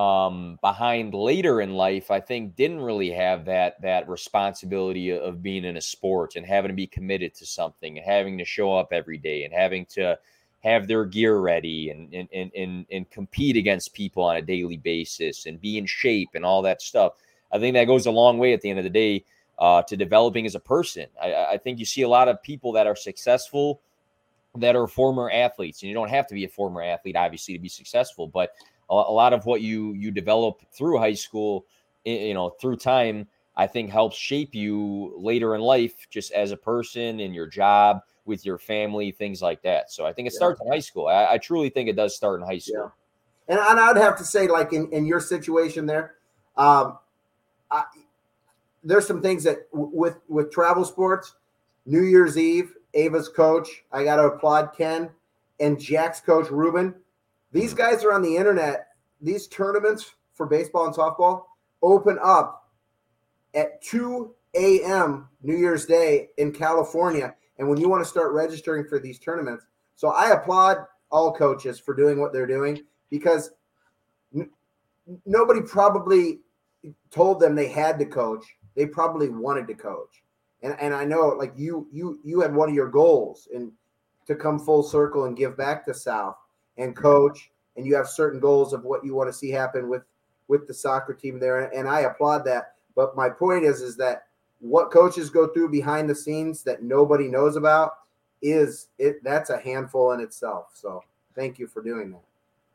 um, 0.00 0.58
behind 0.62 1.12
later 1.12 1.60
in 1.60 1.74
life, 1.74 2.10
I 2.10 2.20
think 2.20 2.56
didn't 2.56 2.80
really 2.80 3.10
have 3.10 3.44
that 3.44 3.78
that 3.82 4.08
responsibility 4.08 5.10
of 5.10 5.42
being 5.42 5.64
in 5.64 5.76
a 5.76 5.80
sport 5.80 6.36
and 6.36 6.46
having 6.46 6.70
to 6.70 6.74
be 6.74 6.86
committed 6.86 7.34
to 7.34 7.44
something 7.44 7.98
and 7.98 8.06
having 8.06 8.38
to 8.38 8.44
show 8.44 8.74
up 8.74 8.94
every 8.94 9.18
day 9.18 9.44
and 9.44 9.52
having 9.52 9.84
to 9.90 10.18
have 10.64 10.86
their 10.88 11.04
gear 11.04 11.38
ready 11.38 11.90
and 11.90 12.14
and 12.14 12.28
and 12.32 12.50
and, 12.56 12.86
and 12.90 13.10
compete 13.10 13.58
against 13.58 13.92
people 13.92 14.22
on 14.22 14.36
a 14.36 14.42
daily 14.42 14.78
basis 14.78 15.44
and 15.44 15.60
be 15.60 15.76
in 15.76 15.84
shape 15.84 16.30
and 16.32 16.46
all 16.46 16.62
that 16.62 16.80
stuff. 16.80 17.12
I 17.52 17.58
think 17.58 17.74
that 17.74 17.84
goes 17.84 18.06
a 18.06 18.10
long 18.10 18.38
way 18.38 18.54
at 18.54 18.62
the 18.62 18.70
end 18.70 18.78
of 18.78 18.84
the 18.84 18.90
day 18.90 19.24
uh, 19.58 19.82
to 19.82 19.98
developing 19.98 20.46
as 20.46 20.54
a 20.54 20.60
person. 20.60 21.08
I, 21.22 21.34
I 21.34 21.58
think 21.58 21.78
you 21.78 21.84
see 21.84 22.02
a 22.02 22.08
lot 22.08 22.28
of 22.28 22.42
people 22.42 22.72
that 22.72 22.86
are 22.86 22.96
successful 22.96 23.82
that 24.56 24.74
are 24.74 24.88
former 24.88 25.30
athletes, 25.30 25.82
and 25.82 25.88
you 25.88 25.94
don't 25.94 26.08
have 26.08 26.26
to 26.28 26.34
be 26.34 26.44
a 26.44 26.48
former 26.48 26.82
athlete, 26.82 27.16
obviously, 27.16 27.54
to 27.54 27.60
be 27.60 27.68
successful. 27.68 28.26
But 28.26 28.54
a, 28.90 28.94
a 28.94 29.12
lot 29.12 29.32
of 29.32 29.46
what 29.46 29.62
you 29.62 29.94
you 29.94 30.10
develop 30.10 30.62
through 30.72 30.98
high 30.98 31.14
school, 31.14 31.66
you 32.04 32.34
know, 32.34 32.50
through 32.50 32.76
time, 32.76 33.26
I 33.56 33.66
think 33.66 33.90
helps 33.90 34.16
shape 34.16 34.54
you 34.54 35.14
later 35.16 35.54
in 35.54 35.60
life, 35.60 36.06
just 36.10 36.32
as 36.32 36.50
a 36.50 36.56
person 36.56 37.20
in 37.20 37.32
your 37.32 37.46
job, 37.46 38.00
with 38.24 38.44
your 38.44 38.58
family, 38.58 39.10
things 39.10 39.42
like 39.42 39.62
that. 39.62 39.90
So 39.90 40.06
I 40.06 40.12
think 40.12 40.28
it 40.28 40.32
starts 40.32 40.60
in 40.60 40.70
high 40.70 40.80
school. 40.80 41.06
I, 41.06 41.32
I, 41.32 41.38
truly 41.38 41.68
think 41.68 41.88
it 41.88 41.96
does 41.96 42.14
start 42.14 42.40
in 42.40 42.46
high 42.46 42.58
school. 42.58 42.92
Yeah. 43.48 43.56
And, 43.56 43.58
and 43.58 43.80
I'd 43.80 43.96
have 43.96 44.16
to 44.18 44.24
say, 44.24 44.46
like 44.46 44.72
in, 44.72 44.90
in 44.92 45.04
your 45.04 45.20
situation 45.20 45.86
there, 45.86 46.14
um, 46.56 46.98
I, 47.70 47.84
there's 48.82 49.06
some 49.06 49.20
things 49.20 49.44
that 49.44 49.68
with 49.72 50.18
with 50.28 50.50
travel 50.50 50.84
sports, 50.84 51.34
New 51.86 52.02
Year's 52.02 52.38
Eve, 52.38 52.74
Ava's 52.94 53.28
coach, 53.28 53.68
I 53.92 54.04
got 54.04 54.16
to 54.16 54.24
applaud 54.24 54.72
Ken 54.76 55.10
and 55.58 55.78
Jack's 55.78 56.20
coach 56.20 56.50
Ruben. 56.50 56.94
These 57.52 57.74
guys 57.74 58.04
are 58.04 58.12
on 58.12 58.22
the 58.22 58.36
internet. 58.36 58.88
These 59.20 59.48
tournaments 59.48 60.14
for 60.34 60.46
baseball 60.46 60.86
and 60.86 60.94
softball 60.94 61.44
open 61.82 62.18
up 62.22 62.70
at 63.54 63.82
2 63.82 64.32
a.m. 64.54 65.28
New 65.42 65.56
Year's 65.56 65.86
Day 65.86 66.28
in 66.38 66.52
California. 66.52 67.34
And 67.58 67.68
when 67.68 67.78
you 67.78 67.88
want 67.88 68.02
to 68.02 68.08
start 68.08 68.32
registering 68.32 68.86
for 68.86 68.98
these 68.98 69.18
tournaments, 69.18 69.66
so 69.96 70.08
I 70.08 70.30
applaud 70.30 70.78
all 71.10 71.32
coaches 71.32 71.78
for 71.78 71.94
doing 71.94 72.20
what 72.20 72.32
they're 72.32 72.46
doing 72.46 72.82
because 73.10 73.50
n- 74.34 74.50
nobody 75.26 75.60
probably 75.60 76.40
told 77.10 77.40
them 77.40 77.54
they 77.54 77.68
had 77.68 77.98
to 77.98 78.06
coach. 78.06 78.44
They 78.76 78.86
probably 78.86 79.28
wanted 79.28 79.66
to 79.68 79.74
coach. 79.74 80.22
And 80.62 80.76
and 80.80 80.94
I 80.94 81.04
know 81.04 81.28
like 81.28 81.52
you 81.56 81.88
you 81.90 82.20
you 82.22 82.40
had 82.40 82.54
one 82.54 82.68
of 82.68 82.74
your 82.74 82.88
goals 82.88 83.48
and 83.54 83.72
to 84.26 84.34
come 84.34 84.58
full 84.58 84.82
circle 84.82 85.24
and 85.24 85.36
give 85.36 85.56
back 85.56 85.84
to 85.86 85.94
South 85.94 86.36
and 86.78 86.96
coach 86.96 87.50
and 87.76 87.86
you 87.86 87.94
have 87.94 88.08
certain 88.08 88.40
goals 88.40 88.72
of 88.72 88.84
what 88.84 89.04
you 89.04 89.14
want 89.14 89.28
to 89.28 89.32
see 89.32 89.50
happen 89.50 89.88
with 89.88 90.02
with 90.48 90.66
the 90.66 90.74
soccer 90.74 91.14
team 91.14 91.38
there 91.38 91.60
and 91.74 91.88
I 91.88 92.00
applaud 92.00 92.44
that. 92.46 92.74
But 92.96 93.16
my 93.16 93.28
point 93.28 93.64
is 93.64 93.80
is 93.80 93.96
that 93.96 94.26
what 94.60 94.90
coaches 94.90 95.30
go 95.30 95.48
through 95.48 95.70
behind 95.70 96.08
the 96.08 96.14
scenes 96.14 96.62
that 96.64 96.82
nobody 96.82 97.28
knows 97.28 97.56
about 97.56 97.92
is 98.42 98.88
it 98.98 99.22
that's 99.22 99.50
a 99.50 99.58
handful 99.58 100.12
in 100.12 100.20
itself. 100.20 100.70
So 100.74 101.02
thank 101.34 101.58
you 101.58 101.66
for 101.66 101.82
doing 101.82 102.10
that. 102.12 102.22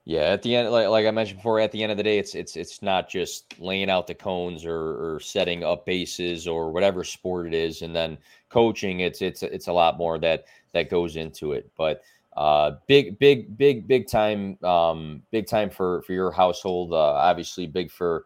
Yeah, 0.08 0.22
at 0.22 0.44
the 0.44 0.56
end, 0.56 0.70
like, 0.70 0.88
like 0.88 1.08
I 1.08 1.12
mentioned 1.12 1.40
before, 1.40 1.60
at 1.60 1.72
the 1.72 1.82
end 1.82 1.92
of 1.92 1.98
the 1.98 2.04
day, 2.04 2.20
it's 2.20 2.36
it's 2.36 2.56
it's 2.56 2.84
not 2.84 3.10
just 3.10 3.60
laying 3.60 3.90
out 3.90 4.06
the 4.06 4.14
cones 4.14 4.64
or, 4.64 5.16
or 5.16 5.20
setting 5.20 5.64
up 5.64 5.84
bases 5.88 6.48
or 6.48 6.72
whatever 6.72 7.04
sport 7.04 7.48
it 7.48 7.56
is, 7.56 7.82
and 7.82 7.96
then 7.96 8.20
coaching. 8.50 9.00
It's 9.00 9.24
it's 9.24 9.42
it's 9.42 9.68
a 9.68 9.74
lot 9.74 9.98
more 9.98 10.20
that 10.20 10.46
that 10.74 10.92
goes 10.92 11.16
into 11.16 11.54
it. 11.54 11.72
But 11.76 12.04
uh, 12.36 12.72
big 12.88 13.18
big 13.20 13.58
big 13.58 13.88
big 13.88 14.08
time 14.08 14.62
um, 14.64 15.22
big 15.32 15.48
time 15.48 15.70
for 15.70 16.02
for 16.04 16.14
your 16.14 16.32
household. 16.32 16.94
Uh, 16.94 16.98
obviously, 16.98 17.66
big 17.68 17.92
for 17.92 18.26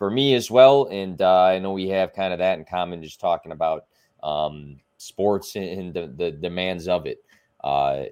for 0.00 0.10
me 0.10 0.34
as 0.34 0.50
well. 0.50 0.88
And 0.90 1.20
uh, 1.20 1.42
I 1.42 1.58
know 1.58 1.72
we 1.72 1.88
have 1.88 2.14
kind 2.14 2.32
of 2.32 2.38
that 2.38 2.58
in 2.58 2.64
common, 2.64 3.02
just 3.02 3.20
talking 3.20 3.52
about 3.52 3.84
um, 4.22 4.80
sports 4.96 5.56
and 5.56 5.92
the, 5.92 6.12
the 6.16 6.30
demands 6.30 6.88
of 6.88 7.06
it. 7.06 7.22
Uh, 7.62 8.04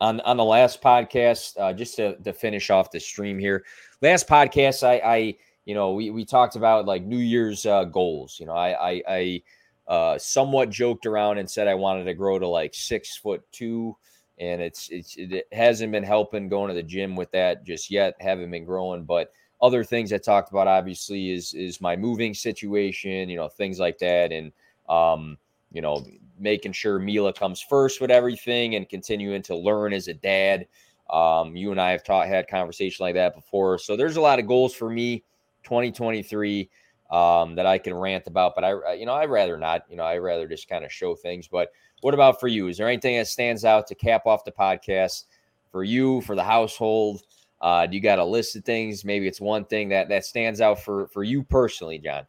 on 0.00 0.20
on 0.22 0.36
the 0.36 0.44
last 0.44 0.82
podcast, 0.82 1.54
uh, 1.58 1.72
just 1.72 1.96
to, 1.96 2.16
to 2.16 2.32
finish 2.32 2.70
off 2.70 2.90
the 2.90 3.00
stream 3.00 3.38
here. 3.38 3.64
Last 4.02 4.28
podcast, 4.28 4.86
I, 4.86 4.98
I 4.98 5.36
you 5.64 5.74
know 5.74 5.92
we, 5.92 6.10
we 6.10 6.24
talked 6.24 6.56
about 6.56 6.86
like 6.86 7.04
New 7.04 7.18
Year's 7.18 7.66
uh, 7.66 7.84
goals. 7.84 8.38
You 8.40 8.46
know, 8.46 8.52
I 8.52 8.90
I, 8.90 9.02
I 9.08 9.42
uh, 9.88 10.18
somewhat 10.18 10.70
joked 10.70 11.06
around 11.06 11.38
and 11.38 11.50
said 11.50 11.68
I 11.68 11.74
wanted 11.74 12.04
to 12.04 12.14
grow 12.14 12.38
to 12.38 12.46
like 12.46 12.74
six 12.74 13.16
foot 13.16 13.42
two, 13.52 13.96
and 14.40 14.60
it's 14.60 14.88
it's 14.90 15.16
it 15.16 15.46
hasn't 15.52 15.92
been 15.92 16.02
helping 16.02 16.48
going 16.48 16.68
to 16.68 16.74
the 16.74 16.82
gym 16.82 17.16
with 17.16 17.30
that 17.32 17.64
just 17.64 17.90
yet. 17.90 18.14
Haven't 18.20 18.50
been 18.50 18.64
growing, 18.64 19.04
but 19.04 19.32
other 19.60 19.82
things 19.82 20.12
I 20.12 20.18
talked 20.18 20.50
about 20.50 20.68
obviously 20.68 21.30
is 21.30 21.54
is 21.54 21.80
my 21.80 21.96
moving 21.96 22.34
situation. 22.34 23.28
You 23.28 23.36
know, 23.36 23.48
things 23.48 23.78
like 23.78 23.98
that, 23.98 24.32
and 24.32 24.52
um, 24.88 25.38
you 25.72 25.82
know 25.82 26.04
making 26.38 26.72
sure 26.72 26.98
Mila 26.98 27.32
comes 27.32 27.60
first 27.60 28.00
with 28.00 28.10
everything 28.10 28.76
and 28.76 28.88
continuing 28.88 29.42
to 29.42 29.56
learn 29.56 29.92
as 29.92 30.08
a 30.08 30.14
dad. 30.14 30.66
Um, 31.10 31.56
you 31.56 31.70
and 31.72 31.80
I 31.80 31.90
have 31.92 32.04
taught 32.04 32.28
had 32.28 32.48
conversation 32.48 33.04
like 33.04 33.14
that 33.14 33.34
before. 33.34 33.78
So 33.78 33.96
there's 33.96 34.16
a 34.16 34.20
lot 34.20 34.38
of 34.38 34.46
goals 34.46 34.74
for 34.74 34.90
me 34.90 35.24
2023 35.64 36.68
um, 37.10 37.54
that 37.54 37.66
I 37.66 37.78
can 37.78 37.94
rant 37.94 38.26
about, 38.26 38.54
but 38.54 38.64
I, 38.64 38.92
you 38.92 39.06
know, 39.06 39.14
I'd 39.14 39.30
rather 39.30 39.56
not, 39.56 39.84
you 39.88 39.96
know, 39.96 40.04
I'd 40.04 40.18
rather 40.18 40.46
just 40.46 40.68
kind 40.68 40.84
of 40.84 40.92
show 40.92 41.14
things. 41.14 41.48
But 41.48 41.72
what 42.00 42.14
about 42.14 42.40
for 42.40 42.48
you? 42.48 42.68
Is 42.68 42.76
there 42.78 42.88
anything 42.88 43.16
that 43.16 43.26
stands 43.26 43.64
out 43.64 43.86
to 43.88 43.94
cap 43.94 44.26
off 44.26 44.44
the 44.44 44.52
podcast 44.52 45.24
for 45.70 45.84
you, 45.84 46.20
for 46.22 46.34
the 46.34 46.44
household? 46.44 47.22
Uh, 47.60 47.86
do 47.86 47.96
you 47.96 48.02
got 48.02 48.18
a 48.18 48.24
list 48.24 48.54
of 48.56 48.64
things? 48.64 49.04
Maybe 49.04 49.26
it's 49.26 49.40
one 49.40 49.64
thing 49.64 49.88
that 49.88 50.08
that 50.08 50.24
stands 50.24 50.60
out 50.60 50.80
for 50.80 51.08
for 51.08 51.24
you 51.24 51.42
personally, 51.42 51.98
Jon. 51.98 52.24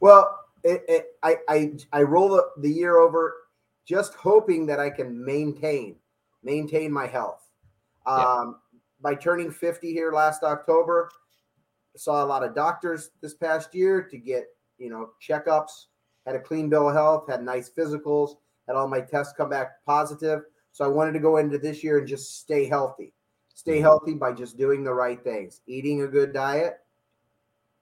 Well, 0.00 0.38
it, 0.64 0.84
it, 0.88 1.06
I, 1.22 1.36
I, 1.48 1.72
I 1.92 2.02
roll 2.02 2.30
the, 2.30 2.46
the 2.58 2.70
year 2.70 2.98
over 2.98 3.34
just 3.86 4.14
hoping 4.14 4.66
that 4.66 4.80
I 4.80 4.90
can 4.90 5.24
maintain, 5.24 5.96
maintain 6.42 6.90
my 6.90 7.06
health. 7.06 7.50
Um, 8.06 8.20
yeah. 8.72 8.78
By 9.00 9.14
turning 9.14 9.50
50 9.50 9.92
here 9.92 10.12
last 10.12 10.42
October, 10.42 11.10
saw 11.96 12.24
a 12.24 12.26
lot 12.26 12.42
of 12.42 12.54
doctors 12.54 13.10
this 13.20 13.34
past 13.34 13.74
year 13.74 14.02
to 14.02 14.16
get, 14.16 14.46
you 14.78 14.88
know, 14.88 15.10
checkups, 15.26 15.86
had 16.26 16.34
a 16.34 16.40
clean 16.40 16.70
bill 16.70 16.88
of 16.88 16.94
health, 16.94 17.28
had 17.28 17.42
nice 17.42 17.70
physicals, 17.70 18.36
had 18.66 18.76
all 18.76 18.88
my 18.88 19.00
tests 19.00 19.34
come 19.36 19.50
back 19.50 19.84
positive. 19.84 20.42
So 20.72 20.84
I 20.84 20.88
wanted 20.88 21.12
to 21.12 21.20
go 21.20 21.36
into 21.36 21.58
this 21.58 21.84
year 21.84 21.98
and 21.98 22.08
just 22.08 22.40
stay 22.40 22.66
healthy. 22.66 23.12
Stay 23.54 23.76
mm-hmm. 23.76 23.82
healthy 23.82 24.14
by 24.14 24.32
just 24.32 24.56
doing 24.56 24.82
the 24.82 24.92
right 24.92 25.22
things, 25.22 25.60
eating 25.66 26.02
a 26.02 26.08
good 26.08 26.32
diet, 26.32 26.78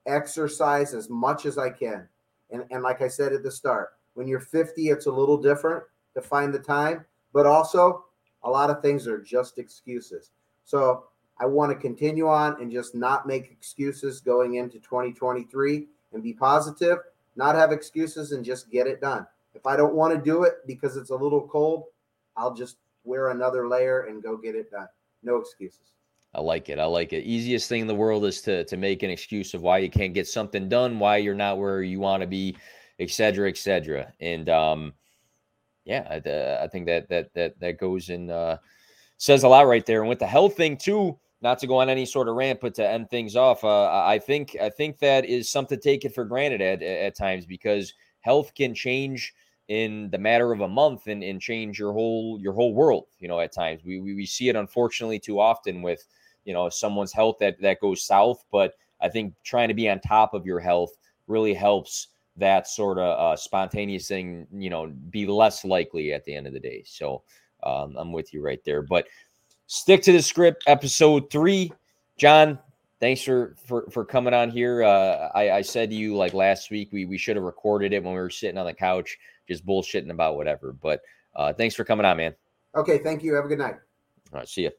exercise 0.05 0.93
as 0.93 1.09
much 1.09 1.45
as 1.45 1.57
I 1.57 1.69
can 1.69 2.07
and, 2.53 2.63
and 2.69 2.83
like 2.83 3.01
I 3.01 3.07
said 3.07 3.33
at 3.33 3.43
the 3.43 3.51
start, 3.51 3.89
when 4.13 4.27
you're 4.27 4.39
50, 4.39 4.89
it's 4.89 5.07
a 5.07 5.11
little 5.11 5.37
different 5.37 5.83
to 6.13 6.21
find 6.21 6.53
the 6.53 6.59
time, 6.59 7.03
but 7.33 7.45
also 7.45 8.05
a 8.43 8.49
lot 8.49 8.69
of 8.69 8.81
things 8.81 9.07
are 9.07 9.19
just 9.19 9.57
excuses. 9.57 10.31
So 10.63 11.05
I 11.39 11.47
want 11.47 11.71
to 11.71 11.77
continue 11.77 12.27
on 12.27 12.61
and 12.61 12.71
just 12.71 12.93
not 12.93 13.27
make 13.27 13.51
excuses 13.51 14.21
going 14.21 14.55
into 14.55 14.79
2023 14.79 15.87
and 16.13 16.23
be 16.23 16.33
positive, 16.33 16.99
not 17.35 17.55
have 17.55 17.71
excuses 17.71 18.33
and 18.33 18.45
just 18.45 18.69
get 18.69 18.85
it 18.85 19.01
done. 19.01 19.25
If 19.55 19.65
I 19.65 19.75
don't 19.75 19.93
want 19.93 20.13
to 20.13 20.21
do 20.21 20.43
it 20.43 20.55
because 20.65 20.97
it's 20.97 21.11
a 21.11 21.15
little 21.15 21.47
cold, 21.47 21.85
I'll 22.35 22.53
just 22.53 22.77
wear 23.03 23.29
another 23.29 23.67
layer 23.67 24.03
and 24.03 24.23
go 24.23 24.37
get 24.37 24.55
it 24.55 24.71
done. 24.71 24.87
No 25.21 25.37
excuses. 25.37 25.93
I 26.35 26.41
like 26.41 26.69
it. 26.69 26.79
I 26.79 26.85
like 26.85 27.13
it. 27.13 27.23
Easiest 27.23 27.69
thing 27.69 27.81
in 27.81 27.87
the 27.87 27.93
world 27.93 28.25
is 28.25 28.41
to 28.41 28.63
to 28.65 28.77
make 28.77 29.03
an 29.03 29.11
excuse 29.11 29.53
of 29.53 29.61
why 29.61 29.77
you 29.77 29.89
can't 29.89 30.15
get 30.15 30.27
something 30.27 30.67
done, 30.67 30.97
why 30.97 31.17
you're 31.17 31.35
not 31.35 31.59
where 31.59 31.83
you 31.83 31.99
want 31.99 32.21
to 32.21 32.27
be, 32.27 32.57
et 32.99 33.11
cetera, 33.11 33.47
et 33.47 33.57
cetera. 33.57 34.11
And 34.19 34.49
um, 34.49 34.93
yeah, 35.85 36.07
I, 36.09 36.27
uh, 36.27 36.63
I 36.63 36.67
think 36.67 36.87
that 36.87 37.07
that 37.09 37.33
that 37.35 37.59
that 37.59 37.77
goes 37.77 38.09
and 38.09 38.31
uh, 38.31 38.57
says 39.17 39.43
a 39.43 39.47
lot 39.47 39.67
right 39.67 39.85
there. 39.85 39.99
And 39.99 40.09
with 40.09 40.19
the 40.19 40.25
health 40.25 40.57
thing 40.57 40.75
too, 40.75 41.19
not 41.41 41.59
to 41.59 41.67
go 41.67 41.77
on 41.77 41.89
any 41.89 42.05
sort 42.05 42.27
of 42.27 42.35
rant, 42.35 42.61
but 42.61 42.73
to 42.75 42.87
end 42.87 43.11
things 43.11 43.35
off, 43.35 43.63
uh, 43.63 44.03
I 44.03 44.17
think 44.17 44.57
I 44.59 44.69
think 44.69 44.97
that 44.99 45.25
is 45.25 45.51
something 45.51 45.79
taken 45.79 46.11
for 46.11 46.25
granted 46.25 46.61
at, 46.61 46.81
at 46.81 47.15
times 47.15 47.45
because 47.45 47.93
health 48.21 48.55
can 48.55 48.73
change 48.73 49.33
in 49.67 50.09
the 50.09 50.17
matter 50.17 50.51
of 50.51 50.61
a 50.61 50.67
month 50.67 51.07
and, 51.07 51.23
and 51.23 51.39
change 51.39 51.79
your 51.79 51.93
whole 51.93 52.37
your 52.41 52.53
whole 52.53 52.73
world. 52.73 53.05
You 53.19 53.27
know, 53.27 53.39
at 53.39 53.53
times 53.53 53.81
we, 53.85 53.99
we 53.99 54.13
we 54.13 54.25
see 54.25 54.49
it 54.49 54.55
unfortunately 54.55 55.19
too 55.19 55.39
often 55.39 55.81
with 55.81 56.05
you 56.45 56.53
know 56.53 56.69
someone's 56.69 57.13
health 57.13 57.37
that 57.39 57.59
that 57.61 57.79
goes 57.79 58.05
south. 58.05 58.43
But 58.51 58.73
I 59.01 59.09
think 59.09 59.33
trying 59.43 59.69
to 59.69 59.73
be 59.73 59.89
on 59.89 59.99
top 59.99 60.33
of 60.33 60.45
your 60.45 60.59
health 60.59 60.91
really 61.27 61.53
helps 61.53 62.09
that 62.35 62.67
sort 62.67 62.97
of 62.97 63.19
uh, 63.19 63.37
spontaneous 63.37 64.07
thing. 64.07 64.47
You 64.51 64.69
know, 64.69 64.87
be 65.09 65.25
less 65.25 65.63
likely 65.63 66.13
at 66.13 66.25
the 66.25 66.35
end 66.35 66.47
of 66.47 66.53
the 66.53 66.59
day. 66.59 66.83
So 66.85 67.23
um, 67.63 67.95
I'm 67.97 68.11
with 68.11 68.33
you 68.33 68.41
right 68.41 68.63
there. 68.65 68.81
But 68.81 69.07
stick 69.67 70.01
to 70.03 70.11
the 70.11 70.19
Skrip. 70.19 70.55
Episode 70.67 71.31
three, 71.31 71.71
Jon. 72.17 72.59
Thanks 72.99 73.21
for 73.21 73.55
for 73.65 73.89
for 73.91 74.03
coming 74.03 74.33
on 74.33 74.49
here. 74.49 74.83
Uh, 74.83 75.29
I, 75.35 75.51
I 75.51 75.61
said 75.61 75.89
to 75.89 75.95
you 75.95 76.15
like 76.15 76.33
last 76.33 76.69
week 76.69 76.89
we 76.91 77.05
we 77.05 77.17
should 77.17 77.37
have 77.37 77.45
recorded 77.45 77.93
it 77.93 78.03
when 78.03 78.13
we 78.13 78.19
were 78.19 78.29
sitting 78.29 78.57
on 78.57 78.65
the 78.65 78.73
couch 78.73 79.17
just 79.47 79.65
bullshitting 79.65 80.11
about 80.11 80.35
whatever. 80.35 80.73
But 80.73 81.01
uh, 81.35 81.53
thanks 81.53 81.75
for 81.75 81.83
coming 81.83 82.05
on, 82.05 82.17
man. 82.17 82.35
Okay, 82.75 82.97
thank 82.97 83.23
you. 83.23 83.33
Have 83.35 83.45
a 83.45 83.47
good 83.47 83.59
night. 83.59 83.75
All 84.31 84.39
right, 84.39 84.47
see 84.47 84.63
you. 84.63 84.71